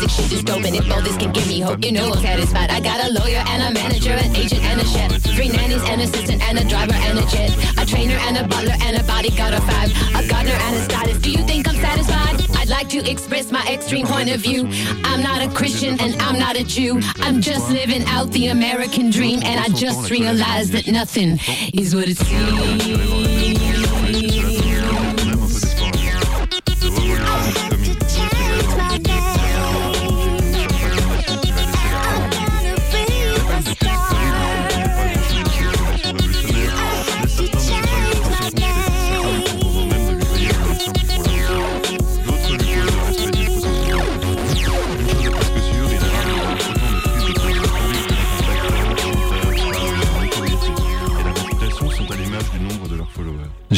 Physics 0.09 0.31
shit 0.31 0.39
is 0.39 0.45
dope, 0.45 0.65
and 0.65 0.75
if 0.75 0.91
all 0.91 1.03
this 1.03 1.17
can 1.17 1.33
give 1.33 1.47
me 1.47 1.61
hope, 1.61 1.85
you 1.85 1.93
know 1.93 2.13
I'm 2.13 2.23
satisfied. 2.23 2.71
I 2.71 2.81
got 2.81 3.05
a 3.05 3.13
lawyer 3.13 3.43
and 3.47 3.63
a 3.63 3.81
manager, 3.81 4.11
an 4.11 4.35
agent 4.35 4.63
and 4.63 4.81
a 4.81 4.85
chef, 4.85 5.13
three 5.23 5.49
nannies, 5.49 5.83
an 5.83 6.01
assistant, 6.01 6.43
and 6.43 6.59
a 6.59 6.65
driver 6.69 6.95
and 6.95 7.19
a 7.19 7.27
jet, 7.27 7.51
a 7.79 7.87
trainer 7.87 8.17
and 8.17 8.39
a 8.39 8.47
butler 8.47 8.75
and 8.83 8.97
a 8.97 9.05
bodyguard 9.05 9.55
of 9.55 9.65
five, 9.65 9.91
a 10.15 10.27
gardener 10.29 10.55
and 10.55 10.77
a 10.77 10.83
stylist. 10.85 11.23
Do 11.23 11.31
you 11.31 11.45
think 11.45 11.69
I'm 11.69 11.77
satisfied? 11.77 12.57
I'd 12.57 12.69
like 12.69 12.89
to 12.91 13.11
express 13.11 13.51
my 13.53 13.65
extreme 13.69 14.07
point 14.07 14.31
of 14.31 14.41
view. 14.41 14.69
I'm 15.05 15.23
not 15.23 15.43
a 15.43 15.49
Christian 15.49 16.01
and 16.01 16.15
I'm 16.23 16.39
not 16.39 16.57
a 16.57 16.65
Jew. 16.65 17.01
I'm 17.21 17.41
just 17.41 17.71
living 17.71 18.05
out 18.07 18.31
the 18.33 18.49
American 18.49 19.11
dream, 19.11 19.41
and 19.45 19.61
I 19.61 19.69
just 19.69 20.11
realized 20.11 20.73
that 20.73 20.89
nothing 20.89 21.39
is 21.75 21.95
what 21.95 22.09
it 22.09 22.19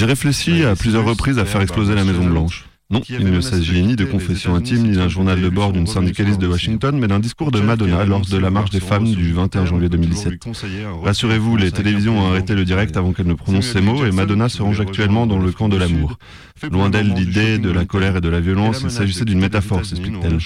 J'ai 0.01 0.07
réfléchi 0.07 0.65
à 0.65 0.75
plusieurs 0.75 1.05
reprises 1.05 1.39
à 1.39 1.45
faire 1.45 1.61
exploser 1.61 1.95
la 1.95 2.05
Maison 2.05 2.25
Blanche. 2.25 2.65
Non, 2.89 3.03
il 3.11 3.31
ne 3.31 3.41
s'agit 3.43 3.83
ni 3.83 3.97
de 3.97 4.07
confessions 4.07 4.55
intimes, 4.55 4.85
ni 4.85 4.97
d'un 4.97 5.11
journal 5.11 5.39
de 5.39 5.49
bord 5.51 5.75
d'une 5.75 5.87
syndicaliste 5.87 6.41
de 6.41 6.47
Washington, 6.47 6.99
mais 6.99 7.07
d'un 7.07 7.19
discours 7.19 7.51
de 7.51 7.61
Madonna 7.61 8.07
lors 8.07 8.23
de 8.23 8.39
la 8.39 8.49
marche 8.49 8.71
des 8.71 8.81
femmes 8.81 9.05
du 9.05 9.35
21 9.35 9.67
janvier 9.67 9.91
2017. 9.91 10.43
Rassurez-vous, 11.05 11.59
les 11.59 11.71
télévisions 11.71 12.19
ont 12.19 12.31
arrêté 12.31 12.55
le 12.55 12.65
direct 12.65 12.97
avant 12.97 13.13
qu'elle 13.13 13.27
ne 13.27 13.35
prononce 13.35 13.67
ces 13.67 13.83
mots, 13.83 14.07
et 14.07 14.11
Madonna 14.11 14.49
se 14.49 14.63
range 14.63 14.81
actuellement 14.81 15.27
dans 15.27 15.39
le 15.39 15.53
camp 15.53 15.69
de 15.69 15.77
l'amour. 15.77 16.19
Loin 16.71 16.91
d'elle 16.91 17.15
l'idée 17.15 17.59
de 17.59 17.71
la 17.71 17.85
colère 17.85 18.17
et 18.17 18.21
de 18.21 18.29
la 18.29 18.41
violence, 18.41 18.83
il 18.83 18.91
s'agissait 18.91 19.25
d'une 19.25 19.41
métaphore, 19.41 19.85
s'explique-t-elle. 19.85 20.39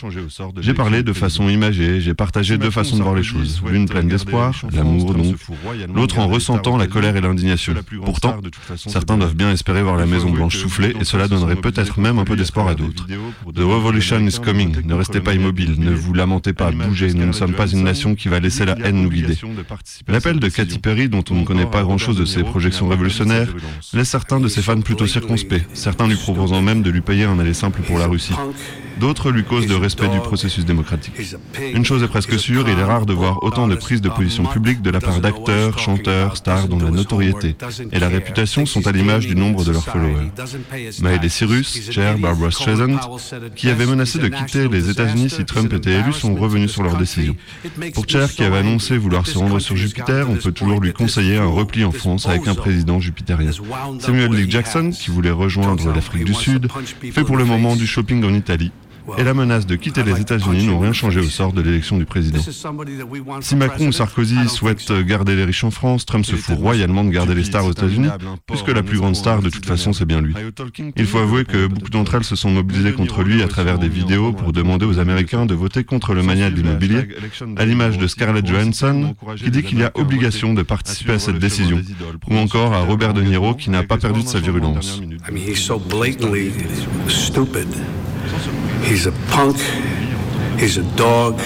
J'ai 0.61 0.75
parlé 0.75 1.03
de 1.03 1.13
façon 1.13 1.49
imagée, 1.49 2.01
j'ai 2.01 2.15
partagé 2.15 2.59
deux 2.59 2.71
façons 2.71 2.97
de 2.97 3.03
voir 3.03 3.15
les 3.15 3.23
choses. 3.23 3.63
L'une 3.67 3.89
pleine 3.89 4.09
d'espoir, 4.09 4.55
l'amour 4.73 5.15
donc, 5.15 5.37
l'autre 5.95 6.19
en 6.19 6.29
ressentant 6.29 6.77
la 6.77 6.87
colère 6.87 7.17
et 7.17 7.21
l'indignation. 7.21 7.75
Pourtant, 8.05 8.41
certains 8.77 9.17
doivent 9.17 9.35
bien 9.35 9.51
espérer 9.51 9.83
voir 9.83 9.97
la 9.97 10.07
Maison 10.07 10.31
Blanche 10.31 10.57
souffler, 10.57 10.95
et 11.01 11.05
cela 11.05 11.29
donnerait 11.29 11.57
peut-être 11.57 11.99
même 11.99 12.19
un 12.19 12.25
peu 12.25 12.37
d'espoir 12.37 12.69
à 12.69 12.75
d'autres. 12.75 13.07
The 13.07 13.61
revolution 13.61 14.21
is 14.27 14.39
coming. 14.41 14.77
Ne 14.85 14.95
restez 14.95 15.21
pas 15.21 15.35
immobile, 15.35 15.77
ne 15.79 15.93
vous 15.93 16.13
lamentez 16.13 16.53
pas, 16.53 16.71
bougez. 16.71 17.13
Nous 17.15 17.27
ne 17.27 17.33
sommes 17.33 17.55
pas 17.55 17.67
une 17.67 17.83
nation 17.83 18.15
qui 18.15 18.29
va 18.29 18.41
laisser 18.41 18.65
la 18.65 18.77
haine 18.85 19.03
nous 19.03 19.11
guider. 19.11 19.37
L'appel 20.09 20.41
de 20.41 20.49
Katy 20.49 20.79
Perry, 20.79 21.09
dont 21.09 21.25
on 21.31 21.35
ne 21.35 21.45
connaît 21.45 21.67
pas 21.67 21.83
grand-chose 21.83 22.17
de 22.17 22.25
ses 22.25 22.43
projections 22.43 22.89
révolutionnaires, 22.89 23.49
laisse 23.93 24.09
certains 24.09 24.41
de 24.41 24.49
ses 24.49 24.63
fans 24.63 24.81
plutôt 24.81 25.07
circonspects, 25.07 25.63
certains 25.73 26.04
lui 26.07 26.17
proposant 26.17 26.63
même 26.63 26.83
de 26.83 26.91
lui 26.91 27.01
payer 27.01 27.25
un 27.25 27.39
aller 27.39 27.55
simple 27.55 27.83
pour 27.83 27.99
la 27.99 28.07
Russie. 28.07 28.35
D'autres 28.99 29.31
lui 29.31 29.45
causent 29.45 29.67
de 29.67 29.75
respect 29.75 30.09
du 30.09 30.19
processus 30.19 30.65
démocratique. 30.65 31.15
Une 31.75 31.85
chose 31.85 32.03
est 32.03 32.09
presque 32.09 32.39
sûre, 32.39 32.69
il 32.69 32.79
est 32.79 32.85
rare 32.85 33.07
de 33.07 33.13
voir 33.13 33.43
autant 33.43 33.69
de 33.69 33.75
prises 33.75 34.01
de 34.01 34.09
position 34.09 34.45
publiques 34.45 34.83
de 34.83 34.91
la 34.91 35.01
part 35.01 35.21
d'acteurs, 35.21 35.79
chanteurs, 35.79 36.37
stars 36.37 36.69
dont 36.69 36.79
la 36.79 36.91
notoriété 36.91 37.57
et 37.93 37.99
la 37.99 38.09
réputation 38.09 38.67
sont 38.67 38.87
à 38.87 38.93
l'image 38.93 39.27
du 39.27 39.35
nombre 39.35 39.65
de 39.65 39.73
leurs 39.73 39.85
followers. 39.85 40.31
Miley 41.01 41.29
Cyrus, 41.29 41.91
Cher, 41.91 42.19
Barbara 42.19 42.51
Streisand, 42.51 42.99
qui 43.57 43.69
avaient 43.69 43.87
menacé 43.87 44.19
de 44.19 44.29
quitter 44.29 44.69
les 44.69 44.91
États-Unis 44.91 45.31
si 45.31 45.45
Trump 45.45 45.73
était 45.73 45.93
élu, 45.93 46.13
sont 46.13 46.35
revenus 46.35 46.71
sur 46.71 46.83
leur 46.83 46.97
décision. 46.97 47.37
Pour 47.95 48.09
Cher, 48.09 48.31
qui 48.31 48.45
avait 48.45 48.59
annoncé 48.59 48.97
vouloir 48.97 49.27
se 49.27 49.39
rendre 49.39 49.59
sur 49.59 49.77
Jupiter, 49.77 50.29
on 50.31 50.37
peut 50.37 50.53
toujours 50.53 50.81
lui 50.81 50.93
conseiller 50.93 51.37
un 51.37 51.47
repli 51.47 51.85
en 51.85 51.93
France 51.93 52.27
avec 52.27 52.47
un 52.47 52.55
président 52.55 53.01
jupitérien. 53.01 53.51
Samuel 53.99 54.35
L. 54.35 54.51
Jackson, 54.51 54.91
qui 54.91 55.11
voulait 55.11 55.31
rejoindre 55.31 55.93
l'Afrique 55.93 56.25
du 56.25 56.35
Sud, 56.35 56.69
fait 57.13 57.25
pour 57.25 57.37
le 57.37 57.45
moment 57.45 57.77
du 57.77 57.87
shopping 57.87 58.25
en 58.25 58.35
Italie 58.35 58.73
et 59.19 59.25
la 59.25 59.35
menace 59.35 59.67
de 59.67 59.77
quitter 59.77 60.03
les 60.03 60.21
États-Unis 60.21 60.67
n'ont 60.67 60.81
rien 60.81 60.93
changé 60.93 61.21
au 61.21 61.25
sort 61.25 61.53
de 61.53 61.61
l'élection 61.61 61.99
du 61.99 62.05
président. 62.05 62.41
Si 63.41 63.57
Macron 63.57 63.89
ou 63.89 63.93
Sarkozy 63.93 64.49
souhaitent 64.49 64.93
garder 65.07 65.37
les 65.37 65.45
riches 65.45 65.65
en 65.65 65.71
France, 65.71 66.07
Trump 66.07 66.25
se 66.25 66.37
fout 66.37 66.57
royalement 66.57 67.05
de 67.05 67.11
garder 67.11 67.35
les 67.35 67.45
stars 67.45 67.67
aux 67.67 67.73
États-Unis, 67.73 68.09
puisque 68.47 68.69
la 68.69 68.83
plus 68.83 68.99
grande 68.99 69.17
star, 69.17 69.43
de 69.43 69.51
toute 69.51 69.67
façon, 69.67 69.93
c'est 69.93 70.05
bien 70.05 70.21
lui. 70.21 70.35
Il 70.97 71.07
faut 71.07 71.19
avouer 71.19 71.45
que 71.45 71.67
beaucoup 71.67 71.91
d'entre 71.91 72.15
elles 72.17 72.25
se 72.25 72.37
sont 72.37 72.51
mobilisées 72.51 72.93
contre 72.93 73.23
lui 73.23 73.43
à 73.43 73.49
travers 73.49 73.79
des 73.79 73.89
vidéos 73.89 74.33
pour 74.33 74.53
demander 74.53 74.87
aux 74.87 74.99
Américains 74.99 75.47
de 75.47 75.55
voter 75.55 75.85
contre 75.85 76.15
le 76.15 76.23
mania 76.23 76.51
de 76.51 76.57
l'immobilier, 76.57 77.09
à 77.57 77.65
l'image 77.65 77.99
de 77.99 78.07
Scarlett 78.07 78.47
Johansson, 78.47 79.15
qui 79.37 79.51
dit 79.51 79.63
qu'il 79.63 79.79
y 79.79 79.85
a 79.85 79.93
obligation 79.95 80.55
de 80.55 80.63
participer 80.63 81.13
à 81.13 81.19
cette 81.19 81.39
décision, 81.39 81.81
ou 82.31 82.37
encore 82.37 82.73
à 82.73 82.81
Robert 82.81 83.15
De 83.15 83.23
Niro, 83.23 83.55
qui 83.55 83.71
n'a 83.71 83.83
pas 83.83 83.99
perdu 83.99 84.23
de 84.23 84.29
sa 84.29 84.41
virulence. 84.41 85.01
He's 88.85 89.07
a 89.07 89.13
punk. 89.31 89.57
He's 90.61 90.77
a 90.77 90.85
dog. 90.97 91.41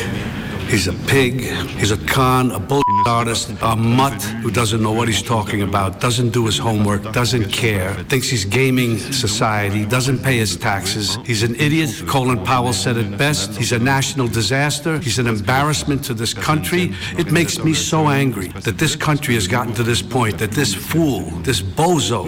He's 0.69 0.87
a 0.87 0.93
pig. 0.93 1.41
He's 1.79 1.93
a 1.93 1.97
con, 1.97 2.51
a 2.51 2.59
bull 2.59 2.83
artist, 3.07 3.51
a 3.63 3.75
mutt 3.75 4.23
who 4.43 4.51
doesn't 4.51 4.83
know 4.83 4.93
what 4.93 5.09
he's 5.09 5.23
talking 5.23 5.63
about, 5.63 6.01
doesn't 6.01 6.31
do 6.31 6.45
his 6.45 6.59
homework, 6.59 7.13
doesn't 7.13 7.51
care, 7.51 7.95
thinks 8.11 8.29
he's 8.29 8.45
gaming 8.45 8.99
society, 8.99 9.87
doesn't 9.87 10.19
pay 10.19 10.37
his 10.37 10.57
taxes. 10.57 11.17
He's 11.25 11.43
an 11.43 11.55
idiot. 11.57 11.91
Colin 12.07 12.45
Powell 12.45 12.73
said 12.73 12.97
it 12.97 13.17
best. 13.17 13.57
He's 13.57 13.73
a 13.73 13.79
national 13.79 14.29
disaster. 14.29 14.99
He's 14.99 15.19
an 15.19 15.27
embarrassment 15.27 16.05
to 16.05 16.15
this 16.15 16.35
country. 16.35 16.93
It 17.17 17.33
makes 17.33 17.59
me 17.65 17.73
so 17.73 18.09
angry 18.09 18.49
that 18.49 18.79
this 18.79 18.95
country 18.95 19.35
has 19.35 19.49
gotten 19.49 19.73
to 19.75 19.83
this 19.83 20.03
point, 20.03 20.39
that 20.39 20.51
this 20.51 20.75
fool, 20.75 21.23
this 21.43 21.63
bozo, 21.63 22.25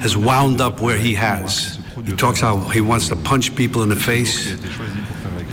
has 0.00 0.16
wound 0.16 0.60
up 0.60 0.80
where 0.80 0.98
he 0.98 1.14
has. 1.14 1.78
He 2.04 2.16
talks 2.16 2.40
how 2.40 2.58
he 2.70 2.80
wants 2.80 3.08
to 3.08 3.16
punch 3.16 3.54
people 3.54 3.82
in 3.82 3.88
the 3.88 3.96
face. 3.96 4.56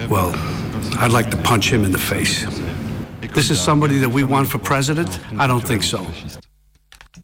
Well, 0.09 0.31
I'd 0.99 1.11
like 1.11 1.29
to 1.31 1.37
punch 1.37 1.71
him 1.71 1.83
in 1.83 1.91
the 1.91 1.99
face. 1.99 2.45
This 3.33 3.49
is 3.49 3.59
somebody 3.59 3.99
that 3.99 4.09
we 4.09 4.23
want 4.23 4.47
for 4.47 4.59
president? 4.59 5.19
I 5.37 5.47
don't 5.47 5.65
think 5.65 5.83
so. 5.83 6.05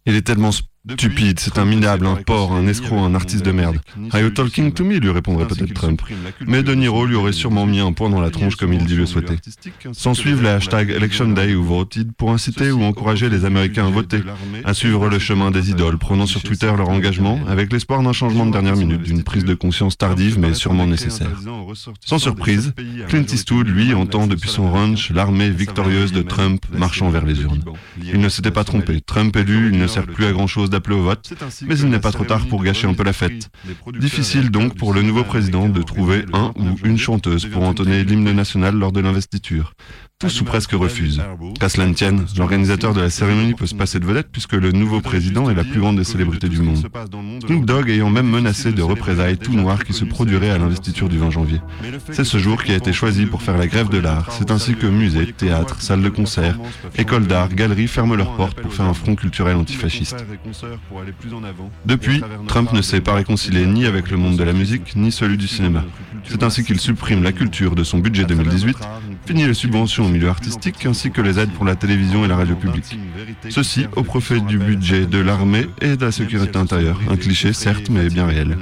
Il 0.06 0.16
est 0.16 0.26
tellement 0.26 0.52
stupide, 0.92 1.40
c'est 1.40 1.58
un 1.58 1.66
minable, 1.66 2.06
un 2.06 2.16
porc, 2.16 2.52
un 2.54 2.68
escroc, 2.68 2.98
un 2.98 3.16
artiste 3.16 3.46
de 3.46 3.52
merde. 3.52 3.78
Are 4.12 4.20
you 4.20 4.30
talking 4.30 4.74
to 4.74 4.84
me 4.84 4.98
lui 4.98 5.10
répondrait 5.10 5.48
peut-être 5.48 5.74
Trump. 5.74 6.02
Mais 6.46 6.62
De 6.62 6.74
Niro 6.74 7.06
lui 7.06 7.16
aurait 7.16 7.32
sûrement 7.32 7.66
mis 7.66 7.80
un 7.80 7.94
point 7.94 8.10
dans 8.10 8.20
la 8.20 8.30
tronche 8.32 8.56
comme 8.56 8.74
il 8.74 8.86
dit 8.86 8.96
le 8.96 9.06
souhaiter. 9.06 9.36
S'en 9.94 10.14
suivent 10.14 10.42
les 10.44 10.50
hashtags 10.50 10.90
Election 10.90 11.30
Day 11.30 11.56
ou 11.56 11.64
Voted 11.64 12.12
pour 12.14 12.32
inciter 12.32 12.72
ou 12.72 12.84
encourager 12.84 13.30
les 13.30 13.46
Américains 13.46 13.88
à 13.88 13.90
voter, 13.90 14.22
à 14.66 14.74
suivre 14.74 15.08
le 15.08 15.20
chemin 15.20 15.52
des 15.52 15.70
idoles, 15.70 15.98
prenant 15.98 16.26
sur 16.26 16.44
Twitter 16.44 16.72
leur 16.76 16.90
engagement 16.90 17.40
avec 17.48 17.72
l'espoir 17.72 18.04
d'un 18.04 18.14
changement 18.14 18.46
de 18.46 18.52
dernière 18.52 18.76
minute, 18.76 19.04
d'une 19.04 19.24
prise 19.24 19.46
de 19.46 19.54
conscience 19.54 19.98
tardive 19.98 20.38
mais 20.38 20.54
sûrement 20.54 20.86
nécessaire. 20.86 21.32
Sans 22.06 22.20
surprise, 22.20 22.74
Clint 23.08 23.26
Eastwood, 23.32 23.68
lui, 23.68 23.94
entend 23.94 24.28
depuis 24.28 24.50
son 24.50 24.70
ranch 24.70 25.12
l'armée 25.12 25.50
victorieuse 25.50 26.12
de 26.12 26.22
Trump 26.22 26.66
marchant 26.74 27.10
vers 27.10 27.26
les 27.26 27.42
urnes. 27.42 27.64
Il 28.04 28.20
ne 28.20 28.30
s'était 28.30 28.52
pas 28.52 28.64
trompé. 28.64 29.00
Trump 29.02 29.36
élu, 29.38 29.70
il 29.72 29.80
ne 29.80 29.88
sert 29.88 30.06
plus 30.06 30.26
à 30.26 30.32
grand 30.32 30.48
chose 30.48 30.70
d'appeler 30.74 30.96
au 30.98 31.04
vote, 31.04 31.34
mais 31.66 31.78
il 31.80 31.90
n'est 31.90 32.00
pas 32.00 32.12
trop 32.12 32.26
tard 32.26 32.46
pour 32.48 32.64
gâcher 32.64 32.88
un 32.88 32.94
peu 32.94 33.04
la 33.04 33.14
fête. 33.14 33.50
Difficile 34.00 34.50
donc 34.52 34.76
pour 34.76 34.94
le 34.94 35.02
nouveau 35.02 35.24
président 35.24 35.70
de 35.70 35.82
trouver 35.82 36.26
un 36.34 36.52
ou 36.58 36.76
une 36.84 36.98
chanteuse 36.98 37.46
pour 37.46 37.64
entonner 37.64 38.04
l'hymne 38.04 38.32
national 38.32 38.76
lors 38.76 38.92
de 38.92 39.00
l'investiture. 39.00 39.74
Tous 40.24 40.40
ou 40.40 40.46
presque 40.46 40.72
refusent. 40.72 41.22
Qu'à 41.60 41.68
cela 41.68 41.86
ne 41.86 41.94
tienne, 41.94 42.26
l'organisateur 42.38 42.94
de 42.94 43.02
la 43.02 43.10
cérémonie 43.10 43.56
peut 43.56 43.66
se 43.66 43.76
passer 43.76 44.00
de 44.00 44.06
vedette 44.06 44.30
puisque 44.32 44.54
le 44.54 44.72
nouveau 44.72 45.02
président 45.02 45.50
est 45.50 45.54
la 45.54 45.66
plus 45.66 45.82
grande 45.82 45.98
des 45.98 46.06
célébrités 46.06 46.48
du 46.48 46.62
monde. 46.62 46.82
Snoop 47.46 47.66
Dogg 47.66 47.90
ayant 47.90 48.10
même 48.10 48.30
menacé 48.30 48.72
de 48.72 48.82
représailles 48.82 49.38
tout 49.38 49.52
noir 49.52 49.84
qui 49.84 49.92
se 49.92 50.06
produiraient 50.06 50.52
à 50.52 50.58
l'investiture 50.58 51.10
du 51.10 51.18
20 51.18 51.30
janvier. 51.30 51.60
C'est 52.10 52.24
ce 52.24 52.38
jour 52.38 52.64
qui 52.64 52.72
a 52.72 52.76
été 52.76 52.94
choisi 52.94 53.26
pour 53.26 53.42
faire 53.42 53.58
la 53.58 53.68
grève 53.68 53.90
de 53.90 53.98
l'art. 53.98 54.32
C'est 54.32 54.50
ainsi 54.50 54.76
que 54.76 54.88
musées, 54.88 55.34
théâtres, 55.34 55.82
salles 55.82 56.02
de 56.02 56.08
concert, 56.08 56.58
écoles 56.98 57.28
d'art, 57.28 57.50
galeries 57.50 57.90
ferment 57.90 58.16
leurs 58.16 58.38
portes 58.38 58.62
pour 58.62 58.74
faire 58.74 58.86
un 58.86 58.94
front 58.94 59.16
culturel 59.16 59.58
antifasciste. 59.58 60.26
Depuis, 61.86 62.22
Trump 62.48 62.72
ne 62.72 62.82
s'est 62.82 63.02
pas 63.02 63.16
réconcilié 63.16 63.66
ni 63.66 63.86
avec 63.86 64.10
le 64.10 64.16
monde 64.16 64.38
de 64.38 64.44
la 64.44 64.54
musique, 64.54 64.96
ni 64.96 65.12
celui 65.12 65.36
du 65.36 65.50
cinéma. 65.50 65.84
C'est 66.30 66.44
ainsi 66.44 66.64
qu'il 66.64 66.80
supprime 66.80 67.24
la 67.24 67.34
culture 67.34 67.76
de 67.76 67.84
son 67.84 67.98
budget 67.98 68.24
2018, 68.24 68.78
finit 69.26 69.48
les 69.48 69.54
subventions 69.54 70.06
au 70.06 70.10
milieu 70.10 70.30
artistique 70.30 70.86
ainsi 70.86 71.12
que 71.12 71.22
les 71.22 71.40
aides 71.40 71.52
pour 71.52 71.66
la 71.66 71.76
télévision 71.76 72.26
et 72.26 72.28
la 72.28 72.36
radio 72.36 72.56
publique. 72.56 72.98
Ceci 73.50 73.88
au 73.96 74.04
profit 74.04 74.42
du 74.42 74.58
budget 74.58 75.06
de 75.06 75.18
l'armée 75.18 75.68
et 75.82 75.96
de 75.96 76.06
la 76.06 76.12
sécurité 76.12 76.58
intérieure. 76.58 77.00
Un 77.10 77.16
cliché, 77.16 77.54
certes, 77.54 77.90
mais 77.90 78.10
bien 78.10 78.26
réel. 78.26 78.58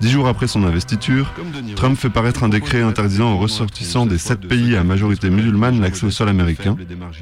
Dix 0.00 0.10
jours 0.10 0.28
après 0.28 0.46
son 0.46 0.64
investiture, 0.64 1.32
Trump 1.76 1.98
fait 1.98 2.10
paraître 2.10 2.44
un 2.44 2.48
décret 2.48 2.82
interdisant 2.82 3.32
aux 3.32 3.38
ressortissants 3.38 4.06
des 4.06 4.18
sept 4.18 4.46
pays 4.46 4.76
à 4.76 4.84
majorité 4.84 5.30
musulmane 5.30 5.80
l'accès 5.80 6.06
au 6.06 6.10
sol 6.10 6.28
américain, 6.28 6.76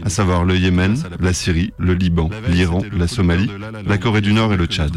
à 0.04 0.08
savoir 0.08 0.44
le 0.44 0.56
Yémen, 0.56 0.96
la 1.20 1.32
Syrie, 1.32 1.72
le 1.78 1.94
Liban, 1.94 2.30
l'Iran, 2.48 2.82
la 2.96 3.08
Somalie, 3.08 3.50
la 3.86 3.98
Corée 3.98 4.20
du 4.20 4.32
Nord 4.32 4.52
et 4.52 4.56
le 4.56 4.66
Tchad. 4.66 4.96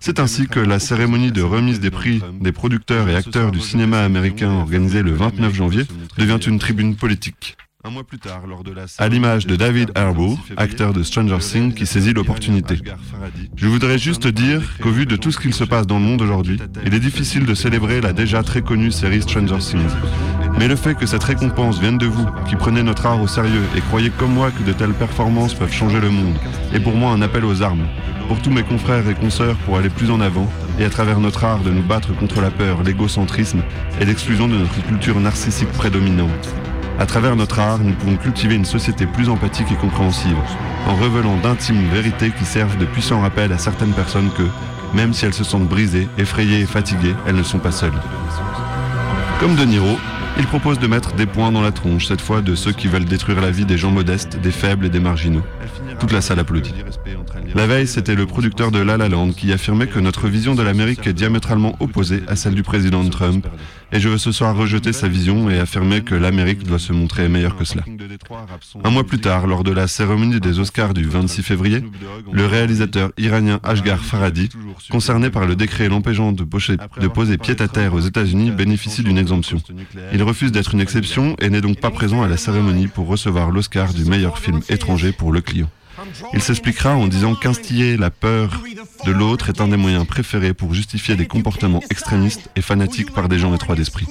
C'est 0.00 0.20
ainsi 0.20 0.46
que 0.46 0.60
la 0.60 0.78
cérémonie 0.78 1.32
de 1.32 1.42
remise 1.42 1.80
des 1.80 1.90
prix 1.90 2.20
des 2.40 2.52
producteurs 2.52 3.08
et 3.08 3.16
acteurs 3.16 3.52
du 3.52 3.60
cinéma 3.60 4.00
américain 4.00 4.50
organisée 4.50 5.02
le 5.02 5.12
29 5.12 5.54
janvier 5.54 5.84
devient 6.18 6.38
une 6.46 6.58
tribune 6.58 6.89
politique. 6.96 7.56
Un 7.82 7.88
mois 7.88 8.04
plus 8.04 8.18
tard, 8.18 8.46
lors 8.46 8.62
de 8.62 8.72
la 8.72 8.84
à 8.98 9.08
l'image 9.08 9.46
de 9.46 9.56
David 9.56 9.92
Harbour, 9.94 10.38
acteur 10.58 10.92
de 10.92 11.02
Stranger 11.02 11.38
Things, 11.38 11.72
qui 11.72 11.86
saisit 11.86 12.12
l'opportunité. 12.12 12.78
Je 13.56 13.68
voudrais 13.68 13.96
juste 13.96 14.26
dire 14.26 14.60
qu'au 14.82 14.90
vu 14.90 15.06
de 15.06 15.16
tout 15.16 15.32
ce 15.32 15.38
qu'il 15.38 15.54
se 15.54 15.64
passe 15.64 15.86
dans 15.86 15.98
le 15.98 16.04
monde 16.04 16.20
aujourd'hui, 16.20 16.60
il 16.84 16.92
est 16.92 17.00
difficile 17.00 17.46
de 17.46 17.54
célébrer 17.54 18.02
la 18.02 18.12
déjà 18.12 18.42
très 18.42 18.60
connue 18.60 18.92
série 18.92 19.22
Stranger 19.22 19.56
Things. 19.60 19.96
Mais 20.58 20.68
le 20.68 20.76
fait 20.76 20.94
que 20.94 21.06
cette 21.06 21.24
récompense 21.24 21.80
vienne 21.80 21.96
de 21.96 22.04
vous, 22.04 22.26
qui 22.46 22.54
prenez 22.54 22.82
notre 22.82 23.06
art 23.06 23.22
au 23.22 23.26
sérieux 23.26 23.64
et 23.74 23.80
croyez 23.80 24.10
comme 24.10 24.34
moi 24.34 24.50
que 24.50 24.62
de 24.62 24.74
telles 24.74 24.92
performances 24.92 25.54
peuvent 25.54 25.72
changer 25.72 26.00
le 26.00 26.10
monde, 26.10 26.36
est 26.74 26.80
pour 26.80 26.94
moi 26.94 27.12
un 27.12 27.22
appel 27.22 27.46
aux 27.46 27.62
armes. 27.62 27.88
Pour 28.28 28.42
tous 28.42 28.50
mes 28.50 28.62
confrères 28.62 29.08
et 29.08 29.14
consoeurs 29.14 29.56
pour 29.56 29.78
aller 29.78 29.88
plus 29.88 30.10
en 30.10 30.20
avant 30.20 30.52
et 30.78 30.84
à 30.84 30.90
travers 30.90 31.18
notre 31.18 31.44
art 31.44 31.62
de 31.62 31.70
nous 31.70 31.82
battre 31.82 32.14
contre 32.14 32.42
la 32.42 32.50
peur, 32.50 32.82
l'égocentrisme 32.82 33.62
et 34.02 34.04
l'exclusion 34.04 34.48
de 34.48 34.58
notre 34.58 34.86
culture 34.86 35.18
narcissique 35.18 35.72
prédominante. 35.72 36.54
À 37.00 37.06
travers 37.06 37.34
notre 37.34 37.58
art, 37.58 37.78
nous 37.78 37.94
pouvons 37.94 38.16
cultiver 38.16 38.54
une 38.54 38.66
société 38.66 39.06
plus 39.06 39.30
empathique 39.30 39.72
et 39.72 39.74
compréhensive, 39.74 40.36
en 40.86 40.94
révélant 40.96 41.38
d'intimes 41.38 41.88
vérités 41.90 42.30
qui 42.30 42.44
servent 42.44 42.76
de 42.76 42.84
puissants 42.84 43.22
rappels 43.22 43.52
à 43.52 43.58
certaines 43.58 43.94
personnes 43.94 44.28
que, 44.36 44.42
même 44.94 45.14
si 45.14 45.24
elles 45.24 45.32
se 45.32 45.42
sentent 45.42 45.66
brisées, 45.66 46.08
effrayées 46.18 46.60
et 46.60 46.66
fatiguées, 46.66 47.14
elles 47.26 47.36
ne 47.36 47.42
sont 47.42 47.58
pas 47.58 47.72
seules. 47.72 47.98
Comme 49.40 49.56
De 49.56 49.64
Niro, 49.64 49.96
il 50.38 50.46
propose 50.46 50.78
de 50.78 50.86
mettre 50.86 51.14
des 51.14 51.24
points 51.24 51.50
dans 51.50 51.62
la 51.62 51.72
tronche, 51.72 52.06
cette 52.06 52.20
fois 52.20 52.42
de 52.42 52.54
ceux 52.54 52.72
qui 52.72 52.86
veulent 52.86 53.06
détruire 53.06 53.40
la 53.40 53.50
vie 53.50 53.64
des 53.64 53.78
gens 53.78 53.90
modestes, 53.90 54.38
des 54.38 54.52
faibles 54.52 54.84
et 54.84 54.90
des 54.90 55.00
marginaux. 55.00 55.42
Toute 55.98 56.12
la 56.12 56.20
salle 56.20 56.38
applaudit. 56.38 56.74
La 57.54 57.66
veille, 57.66 57.86
c'était 57.86 58.14
le 58.14 58.26
producteur 58.26 58.70
de 58.70 58.78
La 58.78 58.96
La 58.96 59.08
Land 59.08 59.32
qui 59.32 59.52
affirmait 59.52 59.86
que 59.88 59.98
notre 59.98 60.28
vision 60.28 60.54
de 60.54 60.62
l'Amérique 60.62 61.06
est 61.06 61.12
diamétralement 61.12 61.76
opposée 61.80 62.22
à 62.28 62.36
celle 62.36 62.54
du 62.54 62.62
président 62.62 63.04
Trump, 63.08 63.46
et 63.92 63.98
je 63.98 64.08
veux 64.08 64.18
ce 64.18 64.30
soir 64.30 64.56
rejeter 64.56 64.92
sa 64.92 65.08
vision 65.08 65.50
et 65.50 65.58
affirmer 65.58 66.02
que 66.02 66.14
l'Amérique 66.14 66.62
doit 66.62 66.78
se 66.78 66.92
montrer 66.92 67.28
meilleure 67.28 67.56
que 67.56 67.64
cela. 67.64 67.82
Un 68.84 68.90
mois 68.90 69.04
plus 69.04 69.18
tard, 69.20 69.46
lors 69.46 69.64
de 69.64 69.72
la 69.72 69.88
cérémonie 69.88 70.38
des 70.40 70.58
Oscars 70.60 70.94
du 70.94 71.04
26 71.04 71.42
février, 71.42 71.82
le 72.32 72.46
réalisateur 72.46 73.10
iranien 73.18 73.58
Ashgar 73.64 73.98
Farhadi, 73.98 74.48
concerné 74.90 75.30
par 75.30 75.46
le 75.46 75.56
décret 75.56 75.88
l'empêchant 75.88 76.32
de, 76.32 76.44
poser- 76.44 76.76
de 77.00 77.08
poser 77.08 77.36
pied 77.36 77.56
à 77.60 77.68
terre 77.68 77.94
aux 77.94 78.00
États-Unis, 78.00 78.52
bénéficie 78.52 79.02
d'une 79.02 79.18
exemption. 79.18 79.58
Il 80.12 80.22
refuse 80.22 80.52
d'être 80.52 80.74
une 80.74 80.80
exception 80.80 81.34
et 81.40 81.50
n'est 81.50 81.60
donc 81.60 81.80
pas 81.80 81.90
présent 81.90 82.22
à 82.22 82.28
la 82.28 82.36
cérémonie 82.36 82.86
pour 82.86 83.08
recevoir 83.08 83.50
l'Oscar 83.50 83.92
du 83.92 84.04
meilleur 84.04 84.38
film 84.38 84.60
étranger 84.68 85.12
pour 85.12 85.32
Le 85.32 85.40
Client. 85.40 85.68
Il 86.32 86.42
s'expliquera 86.42 86.96
en 86.96 87.06
disant 87.06 87.34
qu'instiller 87.34 87.96
la 87.96 88.10
peur 88.10 88.62
de 89.04 89.12
l'autre 89.12 89.48
est 89.48 89.60
un 89.60 89.68
des 89.68 89.76
moyens 89.76 90.06
préférés 90.06 90.54
pour 90.54 90.74
justifier 90.74 91.16
des 91.16 91.26
comportements 91.26 91.82
extrémistes 91.90 92.50
et 92.56 92.62
fanatiques 92.62 93.12
par 93.12 93.28
des 93.28 93.38
gens 93.38 93.54
étroits 93.54 93.76
d'esprit. 93.76 94.06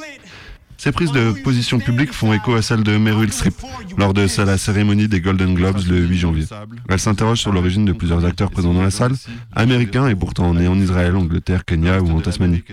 Ces 0.82 0.93
prises 0.93 1.11
de 1.11 1.34
position 1.43 1.77
publiques 1.77 2.13
font 2.13 2.32
écho 2.32 2.53
à 2.53 2.61
celles 2.61 2.84
de 2.84 2.95
Meryl 2.95 3.34
Streep 3.34 3.53
lors 3.97 4.13
de 4.13 4.27
sa- 4.27 4.45
la 4.45 4.57
cérémonie 4.57 5.09
des 5.09 5.19
Golden 5.19 5.53
Globes 5.53 5.82
le 5.89 5.97
8 6.05 6.17
janvier. 6.17 6.45
Elle 6.88 6.99
s'interroge 6.99 7.39
sur 7.39 7.51
l'origine 7.51 7.84
de 7.84 7.91
plusieurs 7.91 8.23
acteurs 8.23 8.49
présents 8.49 8.73
dans 8.73 8.82
la 8.82 8.89
salle, 8.89 9.11
américains 9.53 10.07
et 10.07 10.15
pourtant 10.15 10.53
nés 10.53 10.69
en 10.69 10.80
Israël, 10.80 11.17
Angleterre, 11.17 11.65
Kenya 11.65 12.01
ou 12.01 12.09
en 12.11 12.21
Tasmanie. 12.21 12.63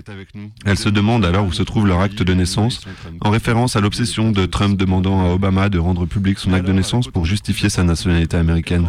Elle 0.65 0.79
se 0.79 0.89
demande 0.89 1.25
alors 1.25 1.47
où 1.47 1.53
se 1.53 1.65
trouve 1.65 1.89
leur 1.89 2.01
acte 2.01 2.23
de 2.23 2.33
naissance, 2.33 2.83
en 3.23 3.31
référence 3.31 3.75
à 3.75 3.81
l'obsession 3.81 4.31
de 4.31 4.47
Trump 4.47 4.79
demandant 4.79 5.27
à 5.27 5.35
Obama 5.35 5.69
de 5.69 5.81
rendre 5.81 6.07
public 6.07 6.39
son 6.39 6.53
acte 6.53 6.67
de 6.67 6.73
naissance 6.73 7.09
pour 7.09 7.27
justifier 7.27 7.69
sa 7.71 7.83
nationalité 7.83 8.37
américaine. 8.37 8.87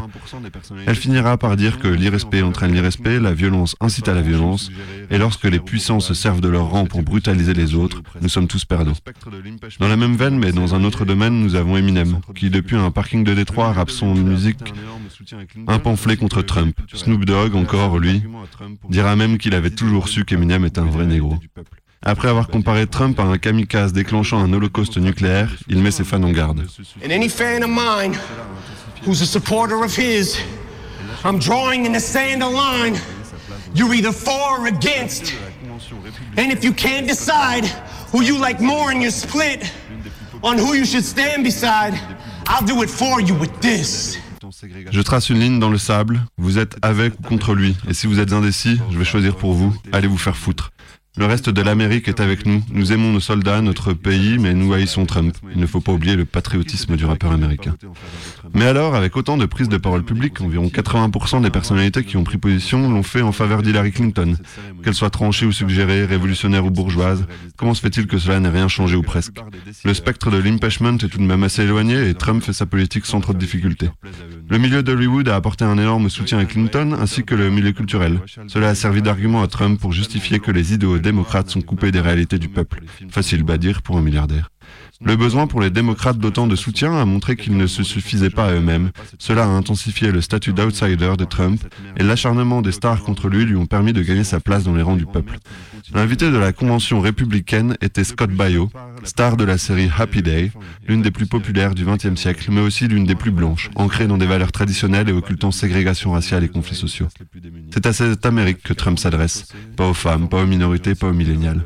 Elle 0.86 0.96
finira 0.96 1.38
par 1.38 1.56
dire 1.58 1.80
que 1.80 1.88
l'irrespect 1.88 2.44
entraîne 2.44 2.72
l'irrespect, 2.72 3.20
la 3.20 3.34
violence 3.34 3.76
incite 3.82 4.10
à 4.10 4.14
la 4.14 4.22
violence, 4.22 4.70
et 5.10 5.18
lorsque 5.18 5.46
les 5.46 5.60
puissants 5.60 6.00
se 6.02 6.14
servent 6.14 6.42
de 6.42 6.50
leur 6.50 6.70
rang 6.70 6.86
pour 6.86 7.02
brutaliser 7.02 7.56
les 7.56 7.74
autres, 7.74 8.04
nous 8.22 8.30
sommes 8.30 8.48
tous 8.48 8.64
perdants. 8.64 8.94
Dans 9.80 9.88
la 9.88 9.96
même 9.96 10.16
veine, 10.16 10.38
mais 10.38 10.52
dans 10.52 10.76
un 10.76 10.84
autre 10.84 11.06
domaine, 11.06 11.40
nous 11.40 11.56
avons 11.56 11.78
Eminem, 11.78 12.20
qui 12.36 12.50
depuis 12.50 12.76
un 12.76 12.92
parking 12.92 13.24
de 13.24 13.34
Détroit 13.34 13.72
rappe 13.72 13.92
son 13.92 14.14
musique 14.14 14.74
un 15.68 15.80
pamphlet 15.80 16.18
contre 16.18 16.42
Trump. 16.42 16.78
Snoop 16.94 17.26
Dogg, 17.26 17.56
encore 17.56 18.00
lui, 18.00 18.24
dira 18.90 19.16
même 19.16 19.38
qu'il 19.38 19.56
avait 19.56 19.70
toujours 19.70 20.10
su 20.10 20.26
qu'Eminem 20.26 20.66
était 20.66 20.80
un 20.80 20.86
vrai 20.86 21.06
négro. 21.06 21.36
Après 22.04 22.28
avoir 22.28 22.48
comparé 22.48 22.86
Trump 22.88 23.20
à 23.20 23.24
un 23.24 23.38
kamikaze 23.38 23.92
déclenchant 23.92 24.40
un 24.40 24.54
holocauste 24.54 24.98
nucléaire, 24.98 25.52
il 25.68 25.80
met 25.80 25.92
ses 25.92 26.04
fans 26.04 26.24
en 26.24 26.32
garde. 26.32 26.66
And 27.04 27.12
any 27.12 27.30
fan 27.30 27.64
of 27.64 27.70
mine 27.70 28.16
who's 29.06 29.22
a 29.22 29.26
supporter 29.26 29.84
of 29.84 29.98
his, 29.98 30.38
I'm 31.24 31.40
drawing 31.40 31.86
in 31.86 31.94
the 31.94 32.00
sand 32.00 32.44
a 32.44 32.50
line. 32.50 32.98
You're 33.74 33.94
either 33.94 34.12
for 34.12 34.60
or 34.60 34.68
against. 34.68 35.34
And 36.38 36.52
if 36.52 36.64
you 36.64 36.72
can't 36.74 37.08
decide 37.08 37.66
who 38.14 38.22
you 38.22 38.38
like 38.38 38.60
more 38.62 38.92
and 38.92 39.02
you're 39.02 39.12
split 39.12 39.72
on 40.44 40.58
who 40.58 40.74
you 40.74 40.86
should 40.86 41.04
stand 41.04 41.44
beside, 41.44 41.94
I'll 42.48 42.66
do 42.66 42.82
it 42.84 42.90
for 42.90 43.22
you 43.22 43.36
with 43.36 43.52
this. 43.60 44.18
Je 44.92 45.02
trace 45.02 45.30
une 45.30 45.40
ligne 45.40 45.60
dans 45.60 45.70
le 45.70 45.78
sable, 45.78 46.22
vous 46.38 46.58
êtes 46.58 46.78
avec 46.82 47.14
ou 47.20 47.24
contre 47.24 47.54
lui, 47.54 47.76
et 47.88 47.94
si 47.94 48.08
vous 48.08 48.20
êtes 48.20 48.32
indécis, 48.32 48.80
je 48.90 48.98
vais 48.98 49.04
choisir 49.04 49.36
pour 49.36 49.54
vous, 49.54 49.76
allez 49.92 50.08
vous 50.08 50.18
faire 50.18 50.38
foutre. 50.38 50.72
Le 51.18 51.26
reste 51.26 51.50
de 51.50 51.62
l'Amérique 51.64 52.08
est 52.08 52.20
avec 52.20 52.46
nous, 52.46 52.62
nous 52.72 52.94
aimons 52.94 53.12
nos 53.12 53.20
soldats, 53.20 53.62
notre 53.62 53.94
pays, 53.94 54.38
mais 54.38 54.54
nous 54.54 54.72
haïssons 54.74 55.08
Trump. 55.08 55.36
Il 55.54 55.60
ne 55.60 55.66
faut 55.66 55.82
pas 55.82 55.92
oublier 55.92 56.16
le 56.16 56.26
patriotisme 56.26 56.96
du 56.96 57.06
rappeur 57.06 57.32
américain. 57.32 57.76
Mais 58.54 58.66
alors, 58.66 58.94
avec 58.94 59.18
autant 59.18 59.36
de 59.36 59.46
prises 59.46 59.68
de 59.68 59.78
parole 59.78 60.04
publiques, 60.04 60.42
environ 60.42 60.68
80% 60.68 61.42
des 61.42 61.50
personnalités 61.50 62.04
qui 62.04 62.18
ont 62.18 62.24
pris 62.24 62.38
position 62.38 62.90
l'ont 62.92 63.02
fait 63.02 63.24
en 63.24 63.32
faveur 63.32 63.64
d'Hillary 63.64 63.92
Clinton. 63.92 64.36
Qu'elle 64.84 64.94
soit 64.94 65.10
tranchée 65.10 65.48
ou 65.48 65.52
suggérée, 65.52 66.06
révolutionnaire 66.06 66.66
ou 66.66 66.70
bourgeoise, 66.70 67.26
comment 67.56 67.74
se 67.74 67.82
fait-il 67.82 68.06
que 68.06 68.20
cela 68.20 68.40
n'ait 68.40 68.50
rien 68.50 68.68
changé 68.68 68.96
ou 68.96 69.02
presque? 69.02 69.38
Le 69.84 69.94
spectre 69.96 70.30
de 70.30 70.38
l'impeachment 70.38 70.98
est 70.98 71.10
tout 71.10 71.18
de 71.18 71.24
même 71.24 71.44
assez 71.44 71.64
éloigné 71.64 72.10
et 72.10 72.14
Trump 72.14 72.44
fait 72.44 72.54
sa 72.54 72.68
politique 72.68 73.08
sans 73.08 73.22
trop 73.22 73.34
de 73.34 73.40
difficultés. 73.40 73.90
Le 74.50 74.58
milieu 74.60 74.84
d'Hollywood 74.84 75.28
a 75.30 75.36
apporté 75.36 75.66
un 75.66 75.80
énorme 75.80 76.10
soutien 76.10 76.38
à 76.38 76.46
Clinton 76.46 76.96
ainsi 77.00 77.24
que 77.24 77.34
le 77.34 77.50
milieu 77.50 77.72
culturel. 77.72 78.20
Cela 78.48 78.70
a 78.70 78.76
servi 78.76 79.02
d'argument 79.02 79.42
à 79.42 79.48
Trump 79.48 79.80
pour 79.80 79.94
justifier 79.94 80.40
que 80.40 80.52
les 80.52 80.74
idéaux 80.74 81.00
démocrates 81.08 81.50
sont 81.50 81.62
coupés 81.62 81.92
des 81.92 82.02
réalités 82.02 82.38
du 82.38 82.50
peuple. 82.50 82.84
Facile 83.10 83.46
à 83.50 83.58
dire 83.58 83.82
pour 83.82 83.98
un 83.98 84.02
milliardaire. 84.02 84.52
Le 85.04 85.16
besoin 85.16 85.48
pour 85.48 85.62
les 85.62 85.70
démocrates 85.70 86.18
d'autant 86.18 86.48
de 86.48 86.56
soutien 86.56 86.94
a 86.94 87.06
montré 87.06 87.36
qu'ils 87.36 87.56
ne 87.56 87.68
se 87.68 87.84
suffisaient 87.84 88.30
pas 88.30 88.48
à 88.48 88.52
eux-mêmes. 88.54 88.92
Cela 89.20 89.44
a 89.44 89.48
intensifié 89.48 90.12
le 90.12 90.22
statut 90.22 90.54
d'outsider 90.54 91.14
de 91.18 91.26
Trump 91.26 91.62
et 91.98 92.04
l'acharnement 92.04 92.62
des 92.62 92.72
stars 92.72 93.04
contre 93.04 93.30
lui 93.30 93.46
lui 93.46 93.56
ont 93.56 93.68
permis 93.68 93.94
de 93.94 94.02
gagner 94.02 94.24
sa 94.24 94.40
place 94.40 94.64
dans 94.64 94.74
les 94.74 94.82
rangs 94.82 94.96
du 94.96 95.06
peuple. 95.06 95.38
L'invité 95.94 96.32
de 96.32 96.38
la 96.38 96.52
convention 96.52 97.00
républicaine 97.00 97.78
était 97.80 98.04
Scott 98.04 98.32
Baio, 98.32 98.70
star 99.04 99.38
de 99.38 99.44
la 99.44 99.58
série 99.58 99.90
Happy 99.98 100.22
Day, 100.22 100.52
l'une 100.88 101.02
des 101.02 101.12
plus 101.12 101.28
populaires 101.28 101.76
du 101.76 101.86
XXe 101.86 102.20
siècle, 102.20 102.50
mais 102.52 102.62
aussi 102.62 102.88
l'une 102.88 103.06
des 103.06 103.16
plus 103.16 103.32
blanches, 103.32 103.70
ancrée 103.76 104.08
dans 104.08 104.18
des 104.18 104.26
valeurs 104.26 104.52
traditionnelles 104.52 105.10
et 105.10 105.14
occultant 105.14 105.52
ségrégation 105.52 106.12
raciale 106.12 106.44
et 106.44 106.50
conflits 106.50 106.76
sociaux. 106.76 107.08
C'est 107.74 107.86
à 107.86 107.94
cette 107.94 108.26
Amérique 108.26 108.64
que 108.64 108.74
Trump 108.74 109.00
s'adresse, 109.00 109.48
pas 109.76 109.88
aux 109.88 109.94
femmes, 109.94 110.28
pas 110.28 110.44
aux 110.44 110.48
minorités, 110.48 110.96
pas 110.96 111.08
aux 111.08 111.14
millénials. 111.14 111.64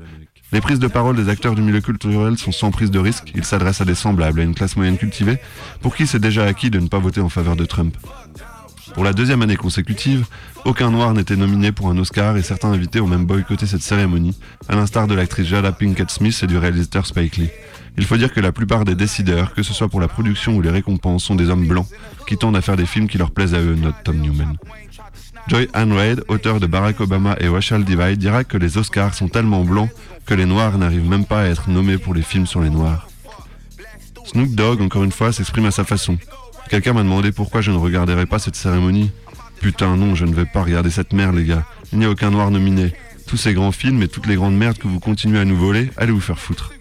Les 0.53 0.59
prises 0.59 0.79
de 0.79 0.87
parole 0.87 1.15
des 1.15 1.29
acteurs 1.29 1.55
du 1.55 1.61
milieu 1.61 1.79
culturel 1.79 2.37
sont 2.37 2.51
sans 2.51 2.71
prise 2.71 2.91
de 2.91 2.99
risque, 2.99 3.31
ils 3.35 3.45
s'adressent 3.45 3.79
à 3.79 3.85
des 3.85 3.95
semblables, 3.95 4.41
à 4.41 4.43
une 4.43 4.53
classe 4.53 4.75
moyenne 4.75 4.97
cultivée, 4.97 5.37
pour 5.81 5.95
qui 5.95 6.05
c'est 6.05 6.19
déjà 6.19 6.43
acquis 6.43 6.69
de 6.69 6.79
ne 6.79 6.87
pas 6.87 6.99
voter 6.99 7.21
en 7.21 7.29
faveur 7.29 7.55
de 7.55 7.63
Trump. 7.63 7.95
Pour 8.93 9.05
la 9.05 9.13
deuxième 9.13 9.41
année 9.41 9.55
consécutive, 9.55 10.25
aucun 10.65 10.91
noir 10.91 11.13
n'était 11.13 11.37
nominé 11.37 11.71
pour 11.71 11.89
un 11.89 11.97
Oscar 11.97 12.35
et 12.35 12.41
certains 12.41 12.73
invités 12.73 12.99
ont 12.99 13.07
même 13.07 13.25
boycotté 13.25 13.65
cette 13.65 13.81
cérémonie, 13.81 14.37
à 14.67 14.75
l'instar 14.75 15.07
de 15.07 15.15
l'actrice 15.15 15.47
Jada 15.47 15.71
Pinkett 15.71 16.11
Smith 16.11 16.37
et 16.43 16.47
du 16.47 16.57
réalisateur 16.57 17.05
Spike 17.05 17.37
Lee. 17.37 17.49
Il 17.97 18.05
faut 18.05 18.17
dire 18.17 18.33
que 18.33 18.41
la 18.41 18.51
plupart 18.51 18.83
des 18.83 18.95
décideurs, 18.95 19.53
que 19.53 19.63
ce 19.63 19.73
soit 19.73 19.87
pour 19.87 20.01
la 20.01 20.09
production 20.09 20.55
ou 20.55 20.61
les 20.61 20.69
récompenses, 20.69 21.23
sont 21.23 21.35
des 21.35 21.49
hommes 21.49 21.67
blancs 21.67 21.87
qui 22.27 22.35
tendent 22.37 22.57
à 22.57 22.61
faire 22.61 22.75
des 22.75 22.85
films 22.85 23.07
qui 23.07 23.17
leur 23.17 23.31
plaisent 23.31 23.53
à 23.53 23.59
eux, 23.59 23.75
note 23.75 23.95
Tom 24.03 24.17
Newman. 24.17 24.57
Joy 25.47 25.69
Ann 25.73 25.91
Reid, 25.91 26.23
auteur 26.27 26.59
de 26.59 26.67
Barack 26.67 26.99
Obama 26.99 27.35
et 27.39 27.47
Racial 27.47 27.83
Divide, 27.83 28.19
dira 28.19 28.43
que 28.43 28.57
les 28.57 28.77
Oscars 28.77 29.13
sont 29.13 29.27
tellement 29.27 29.63
blancs 29.63 29.89
que 30.25 30.33
les 30.33 30.45
Noirs 30.45 30.77
n'arrivent 30.77 31.09
même 31.09 31.25
pas 31.25 31.41
à 31.41 31.45
être 31.45 31.69
nommés 31.69 31.97
pour 31.97 32.13
les 32.13 32.21
films 32.21 32.47
sur 32.47 32.61
les 32.61 32.69
Noirs. 32.69 33.07
Snoop 34.25 34.49
Dogg, 34.49 34.81
encore 34.81 35.03
une 35.03 35.11
fois, 35.11 35.33
s'exprime 35.33 35.65
à 35.65 35.71
sa 35.71 35.83
façon. 35.83 36.17
Quelqu'un 36.69 36.93
m'a 36.93 37.03
demandé 37.03 37.31
pourquoi 37.31 37.61
je 37.61 37.71
ne 37.71 37.77
regarderais 37.77 38.25
pas 38.25 38.39
cette 38.39 38.55
cérémonie. 38.55 39.11
Putain, 39.59 39.97
non, 39.97 40.15
je 40.15 40.25
ne 40.25 40.33
vais 40.33 40.45
pas 40.45 40.63
regarder 40.63 40.89
cette 40.89 41.13
merde, 41.13 41.35
les 41.35 41.45
gars. 41.45 41.65
Il 41.91 41.99
n'y 41.99 42.05
a 42.05 42.09
aucun 42.09 42.31
noir 42.31 42.49
nominé. 42.49 42.93
Tous 43.27 43.37
ces 43.37 43.53
grands 43.53 43.71
films 43.71 44.01
et 44.01 44.07
toutes 44.07 44.27
les 44.27 44.35
grandes 44.35 44.55
merdes 44.55 44.77
que 44.77 44.87
vous 44.87 44.99
continuez 44.99 45.39
à 45.39 45.45
nous 45.45 45.57
voler, 45.57 45.91
allez 45.97 46.11
vous 46.11 46.21
faire 46.21 46.39
foutre. 46.39 46.71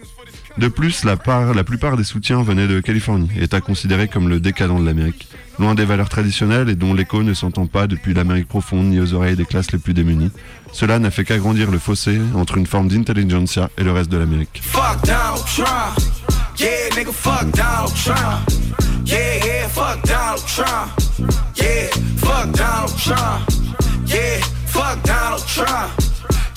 De 0.61 0.69
plus, 0.69 1.05
la, 1.05 1.17
part, 1.17 1.55
la 1.55 1.65
plupart 1.65 1.97
des 1.97 2.05
soutiens 2.05 2.43
venaient 2.43 2.67
de 2.67 2.81
Californie 2.81 3.31
à 3.51 3.61
considérer 3.63 4.09
comme 4.09 4.29
le 4.29 4.41
décadent 4.41 4.79
de 4.79 4.85
l'Amérique, 4.85 5.27
loin 5.59 5.75
des 5.75 5.87
valeurs 5.87 6.11
traditionnelles 6.11 6.69
et 6.69 6.75
dont 6.75 6.93
l'écho 6.93 7.23
ne 7.23 7.33
s'entend 7.33 7.65
pas 7.65 7.87
depuis 7.87 8.13
l'Amérique 8.13 8.47
profonde 8.47 8.85
ni 8.89 9.01
aux 9.01 9.15
oreilles 9.15 9.37
des 9.37 9.47
classes 9.47 9.73
les 9.73 9.79
plus 9.79 9.95
démunies. 9.95 10.31
Cela 10.71 10.99
n'a 10.99 11.11
fait 11.11 11.25
qu'agrandir 11.25 11.71
le 11.71 11.79
fossé 11.79 12.21
entre 12.35 12.59
une 12.59 12.67
forme 12.67 12.89
d'intelligentsia 12.89 13.71
et 13.79 13.85
le 13.85 13.93
reste 13.93 14.11
de 14.11 14.19
l'Amérique. 14.19 14.61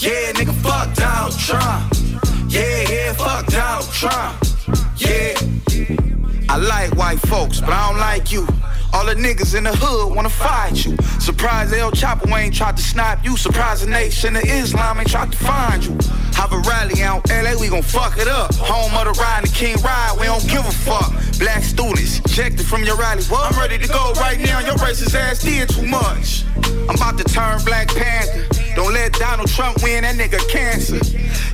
Yeah, 0.03 0.33
nigga, 0.33 0.53
fuck 0.55 0.93
Donald 0.95 1.39
Trump. 1.39 1.93
Yeah, 2.49 2.91
yeah, 2.91 3.13
fuck 3.13 3.45
Donald 3.45 3.89
Trump. 3.89 4.35
Yeah. 4.97 5.33
I 6.49 6.57
like 6.57 6.93
white 6.97 7.19
folks, 7.19 7.61
but 7.61 7.69
I 7.69 7.87
don't 7.87 7.99
like 7.99 8.29
you. 8.29 8.45
All 8.91 9.05
the 9.05 9.15
niggas 9.15 9.55
in 9.55 9.63
the 9.63 9.73
hood 9.73 10.13
wanna 10.13 10.29
fight 10.29 10.83
you. 10.85 10.97
Surprise 11.21 11.71
El 11.71 11.91
Chapo 11.91 12.37
ain't 12.37 12.53
tried 12.53 12.75
to 12.75 12.83
snipe 12.83 13.23
you. 13.23 13.37
Surprise 13.37 13.79
the 13.79 13.89
nation 13.89 14.35
of 14.35 14.43
Islam 14.43 14.99
ain't 14.99 15.09
tried 15.09 15.31
to 15.31 15.37
find 15.37 15.85
you. 15.85 15.97
Have 16.33 16.51
a 16.51 16.59
rally 16.67 17.01
out 17.01 17.29
LA, 17.29 17.55
we 17.57 17.69
gon' 17.69 17.81
fuck 17.81 18.17
it 18.17 18.27
up. 18.27 18.53
Home 18.55 18.93
of 18.97 19.05
the 19.05 19.21
ride 19.21 19.45
the 19.45 19.55
King 19.55 19.77
Ride, 19.83 20.17
we 20.19 20.25
don't 20.25 20.45
give 20.49 20.65
a 20.65 20.71
fuck. 20.83 21.13
Black 21.39 21.63
students, 21.63 22.19
ejected 22.19 22.65
from 22.65 22.83
your 22.83 22.97
rally. 22.97 23.23
Well, 23.31 23.39
I'm 23.41 23.57
ready 23.57 23.77
to 23.77 23.87
go 23.87 24.11
right 24.19 24.37
now. 24.37 24.59
Your 24.59 24.75
racist 24.75 25.15
ass 25.15 25.41
did 25.41 25.69
too 25.69 25.87
much. 25.87 26.43
I'm 26.89 26.95
about 26.95 27.17
to 27.19 27.23
turn 27.23 27.63
Black 27.63 27.87
Panther. 27.87 28.62
Don't 28.75 28.93
let 28.93 29.13
Donald 29.13 29.49
Trump 29.49 29.83
win, 29.83 30.03
that 30.03 30.15
nigga 30.15 30.39
cancer. 30.49 31.03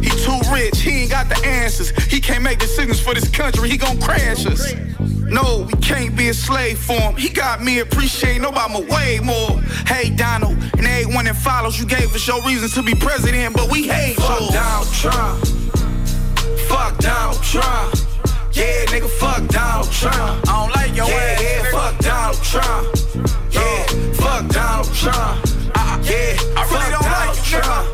He 0.01 0.09
too 0.09 0.39
rich, 0.51 0.79
he 0.79 1.01
ain't 1.01 1.11
got 1.11 1.29
the 1.29 1.39
answers. 1.45 1.89
He 2.05 2.21
can't 2.21 2.43
make 2.43 2.59
decisions 2.59 2.99
for 2.99 3.13
this 3.13 3.29
country, 3.29 3.69
he 3.69 3.77
gon' 3.77 3.99
crash 3.99 4.45
us. 4.45 4.73
No, 5.29 5.67
we 5.71 5.73
can't 5.79 6.15
be 6.15 6.29
a 6.29 6.33
slave 6.33 6.79
for 6.79 6.93
him. 6.93 7.15
He 7.15 7.29
got 7.29 7.61
me 7.61 7.79
appreciating 7.79 8.43
Obama 8.43 8.87
way 8.89 9.19
more. 9.23 9.61
Hey, 9.85 10.09
Donald, 10.09 10.57
and 10.77 10.85
everyone 10.85 11.25
that 11.25 11.35
follows, 11.35 11.79
you 11.79 11.85
gave 11.85 12.13
us 12.15 12.27
your 12.27 12.43
reasons 12.45 12.73
to 12.73 12.81
be 12.81 12.95
president, 12.95 13.55
but 13.55 13.71
we 13.71 13.87
hate 13.87 14.15
Fuck 14.15 14.39
yours. 14.39 14.53
Donald 14.53 14.93
Trump. 14.93 15.45
Fuck 16.67 16.97
Donald 16.97 17.43
Trump. 17.43 18.08
Yeah, 18.53 18.85
nigga, 18.87 19.09
fuck 19.09 19.47
Donald 19.47 19.91
Trump. 19.91 20.15
I 20.15 20.65
don't 20.65 20.75
like 20.75 20.95
your 20.95 21.07
yeah, 21.07 21.15
ass. 21.15 21.41
Yeah, 21.41 21.61
nigga. 21.61 21.71
fuck 21.71 21.97
Donald 21.99 22.43
Trump. 22.43 22.85
Yeah, 23.51 23.85
fuck 24.13 24.47
Donald 24.49 24.93
Trump. 24.95 25.45
Uh, 25.75 25.97
yeah, 26.03 26.35
I 26.57 26.61
really 26.69 26.91
don't 26.91 27.03
Donald 27.03 27.27
like 27.27 27.37
you, 27.37 27.59
Trump. 27.61 27.87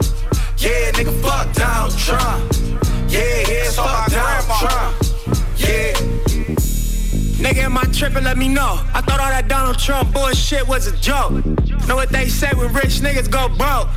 Yeah, 0.57 0.91
nigga, 0.91 1.13
fuck 1.21 1.53
Donald 1.53 1.97
Trump. 1.97 3.11
Yeah, 3.11 3.43
yeah, 3.47 3.63
So 3.69 3.83
fuck 3.83 4.11
Donald 4.11 4.45
grandma. 4.45 4.59
Trump. 4.59 4.95
Yeah. 5.57 5.93
Nigga, 7.43 7.63
am 7.65 7.77
I 7.77 7.83
tripping? 7.93 8.23
Let 8.23 8.37
me 8.37 8.47
know. 8.47 8.79
I 8.93 9.01
thought 9.01 9.19
all 9.19 9.29
that 9.29 9.47
Donald 9.47 9.77
Trump 9.77 10.13
bullshit 10.13 10.67
was 10.67 10.87
a 10.87 10.97
joke. 10.97 11.45
Know 11.87 11.95
what 11.95 12.09
they 12.09 12.27
say 12.27 12.49
when 12.55 12.73
rich 12.73 13.01
niggas 13.01 13.29
go 13.29 13.49
broke? 13.49 13.87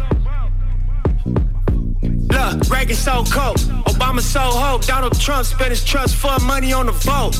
Look, 2.38 2.70
Reagan 2.70 2.94
so 2.94 3.24
cold, 3.24 3.58
Obama 3.90 4.20
so 4.20 4.38
hope. 4.38 4.86
Donald 4.86 5.18
Trump 5.18 5.44
spent 5.44 5.70
his 5.70 5.82
trust 5.82 6.14
fund 6.14 6.40
money 6.44 6.72
on 6.72 6.86
the 6.86 6.92
vote. 6.92 7.36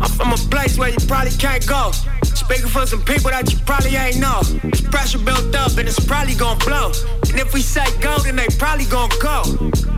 I'm 0.00 0.08
from 0.08 0.32
a 0.32 0.36
place 0.48 0.78
where 0.78 0.88
you 0.88 0.96
probably 1.06 1.32
can't 1.32 1.66
go. 1.66 1.92
Speaking 2.22 2.68
for 2.68 2.86
some 2.86 3.02
people 3.04 3.30
that 3.30 3.52
you 3.52 3.58
probably 3.66 3.96
ain't 3.96 4.18
know. 4.18 4.40
There's 4.62 4.80
pressure 4.80 5.18
built 5.18 5.54
up 5.54 5.76
and 5.76 5.86
it's 5.86 6.00
probably 6.00 6.34
gonna 6.34 6.64
blow. 6.64 6.92
And 7.28 7.38
if 7.38 7.52
we 7.52 7.60
say 7.60 7.84
go, 8.00 8.16
then 8.20 8.36
they 8.36 8.46
probably 8.58 8.86
gonna 8.86 9.14
go. 9.20 9.42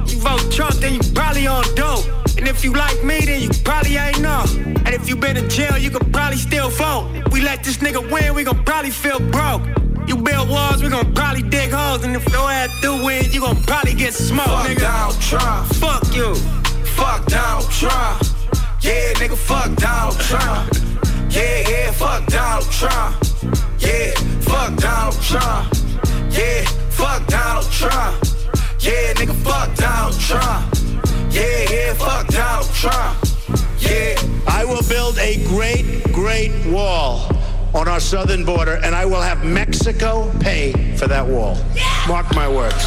You 0.07 0.19
vote 0.19 0.51
Trump, 0.51 0.75
then 0.83 0.95
you 0.95 1.01
probably 1.15 1.47
on 1.47 1.63
dope. 1.77 2.05
And 2.37 2.49
if 2.49 2.65
you 2.65 2.73
like 2.73 3.05
me, 3.05 3.21
then 3.21 3.43
you 3.43 3.51
probably 3.63 3.99
ain't 3.99 4.21
know. 4.21 4.43
And 4.85 4.89
if 4.89 5.09
you 5.09 5.15
been 5.15 5.37
in 5.37 5.49
jail, 5.49 5.79
you 5.79 5.91
could 5.91 6.13
probably 6.13 6.39
still 6.39 6.71
vote. 6.71 7.07
We 7.31 7.41
let 7.41 7.63
this 7.63 7.77
nigga 7.77 8.03
win, 8.11 8.35
we 8.35 8.43
gon' 8.43 8.65
probably 8.65 8.91
feel 8.91 9.21
broke. 9.31 9.63
You 10.07 10.17
build 10.17 10.49
walls, 10.49 10.83
we 10.83 10.89
gon' 10.89 11.13
probably 11.15 11.43
dig 11.43 11.71
holes. 11.71 12.05
And 12.05 12.15
if 12.17 12.29
your 12.33 12.51
ass 12.51 12.71
do 12.81 13.05
win, 13.05 13.25
you 13.31 13.41
gon' 13.41 13.63
probably 13.65 13.95
get 13.95 14.15
smoked, 14.15 14.49
Fuck 14.49 14.67
nigga. 14.67 14.81
Donald 14.81 15.21
Trump. 15.21 15.67
Fuck 15.75 16.15
you. 16.15 16.35
Fuck 16.97 17.27
Donald 17.27 17.71
Trump. 17.71 18.23
Yeah, 18.81 19.13
nigga, 19.15 19.37
fuck 19.37 19.75
Donald 19.77 20.19
Trump. 20.21 20.73
Yeah, 21.31 21.69
yeah, 21.69 21.91
fuck 21.93 22.27
Donald 22.27 22.71
Trump. 22.71 23.17
Yeah, 23.79 24.15
fuck 24.41 24.77
Donald 24.77 25.21
Trump. 25.23 25.75
Yeah, 26.31 26.65
fuck 26.91 27.27
Donald 27.27 27.71
Trump. 27.71 28.25
Yeah, 28.81 29.13
nigga, 29.15 29.35
fuck 29.45 29.75
Donald 29.77 30.19
Trump. 30.19 30.75
Yeah, 31.31 31.71
yeah, 31.71 31.95
fuck 31.95 32.27
Donald 32.29 32.69
Trump. 32.75 33.19
Yeah. 33.79 34.17
I 34.47 34.65
will 34.65 34.83
build 34.89 35.19
a 35.19 35.43
great, 35.47 36.03
great 36.13 36.53
wall 36.67 37.29
on 37.75 37.89
our 37.89 38.01
southern 38.01 38.45
border, 38.45 38.81
and 38.83 38.95
I 38.95 39.05
will 39.05 39.21
have 39.21 39.45
Mexico 39.45 40.31
pay 40.41 40.73
for 40.97 41.07
that 41.07 41.27
wall. 41.27 41.57
Mark 42.09 42.35
my 42.35 42.49
words. 42.49 42.85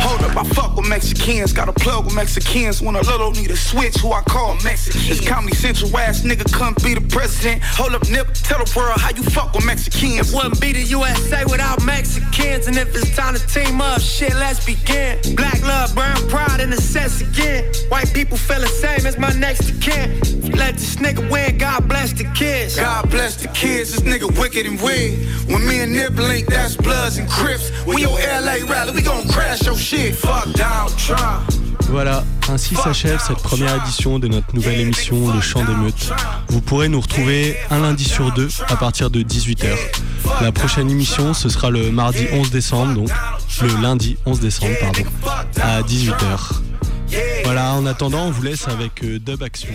Hold 0.00 0.22
up, 0.22 0.36
I 0.36 0.44
fuck 0.54 0.76
with 0.76 0.88
Mexicans. 0.88 1.52
Got 1.52 1.68
a 1.68 1.72
plug 1.72 2.06
with 2.06 2.14
Mexicans. 2.14 2.80
When 2.80 2.96
a 2.96 3.02
little 3.02 3.32
need 3.32 3.50
a 3.50 3.56
switch, 3.56 3.96
who 3.98 4.12
I 4.12 4.22
call 4.22 4.56
Mexican. 4.64 5.00
This 5.08 5.20
Comedy 5.26 5.54
Central 5.54 5.96
ass 5.98 6.22
nigga 6.22 6.50
come 6.52 6.74
be 6.82 6.94
the 6.94 7.02
president. 7.02 7.62
Hold 7.62 7.94
up, 7.94 8.08
Nip, 8.08 8.32
tell 8.32 8.64
the 8.64 8.72
world 8.74 8.98
how 8.98 9.10
you 9.10 9.22
fuck 9.22 9.52
with 9.54 9.66
Mexicans. 9.66 10.32
It 10.32 10.34
wouldn't 10.34 10.60
be 10.60 10.72
the 10.72 10.82
USA 10.82 11.44
without 11.44 11.84
Mexicans. 11.84 12.66
And 12.66 12.76
if 12.76 12.94
it's 12.96 13.14
time 13.14 13.34
to 13.34 13.46
team 13.46 13.80
up, 13.80 14.00
shit, 14.00 14.34
let's 14.34 14.64
begin. 14.64 15.18
Black 15.36 15.60
love, 15.62 15.94
brown 15.94 16.16
pride, 16.28 16.60
and 16.60 16.72
the 16.72 16.80
sense 16.80 17.20
again. 17.20 17.70
White 17.90 18.12
people 18.14 18.38
feel 18.38 18.60
the 18.60 18.68
same 18.68 19.04
as 19.06 19.18
my 19.18 19.32
next 19.34 19.68
of 19.68 19.80
kin. 19.80 20.18
Let 20.56 20.74
this 20.74 20.96
nigga 20.96 21.30
win, 21.30 21.58
God 21.58 21.88
bless 21.88 22.12
the 22.12 22.24
kids. 22.34 22.76
God 22.76 23.10
bless 23.10 23.36
the 23.36 23.48
kids, 23.48 23.92
this 23.92 24.00
nigga 24.00 24.28
wicked 24.40 24.66
and 24.66 24.80
weird. 24.80 25.18
When 25.46 25.66
me 25.66 25.80
and 25.80 25.92
Nip 25.92 26.16
link, 26.16 26.46
that's 26.46 26.76
Bloods 26.76 27.18
and 27.18 27.28
Crips. 27.28 27.70
When 27.84 27.98
your 27.98 28.18
LA 28.18 28.64
rally, 28.66 28.92
we 28.92 29.02
gon' 29.02 29.28
crash 29.28 29.66
your 29.66 29.76
shit. 29.76 29.89
Fuck. 29.90 31.16
Voilà, 31.88 32.22
ainsi 32.48 32.76
s'achève 32.76 33.20
cette 33.26 33.42
première 33.42 33.74
édition 33.82 34.20
de 34.20 34.28
notre 34.28 34.54
nouvelle 34.54 34.78
émission 34.78 35.34
Le 35.34 35.40
Chant 35.40 35.64
d'émeute. 35.64 36.12
Vous 36.48 36.60
pourrez 36.60 36.88
nous 36.88 37.00
retrouver 37.00 37.56
un 37.70 37.80
lundi 37.80 38.04
sur 38.04 38.32
deux 38.32 38.48
à 38.68 38.76
partir 38.76 39.10
de 39.10 39.22
18h. 39.22 39.66
La 40.42 40.52
prochaine 40.52 40.88
émission, 40.92 41.34
ce 41.34 41.48
sera 41.48 41.70
le 41.70 41.90
mardi 41.90 42.28
11 42.32 42.52
décembre, 42.52 42.94
donc 42.94 43.10
le 43.62 43.82
lundi 43.82 44.16
11 44.26 44.38
décembre, 44.38 44.76
pardon, 44.80 45.02
à 45.60 45.82
18h. 45.82 46.60
Voilà, 47.42 47.72
en 47.72 47.84
attendant, 47.84 48.26
on 48.26 48.30
vous 48.30 48.42
laisse 48.42 48.68
avec 48.68 49.02
euh, 49.02 49.18
Dub 49.18 49.42
Action. 49.42 49.70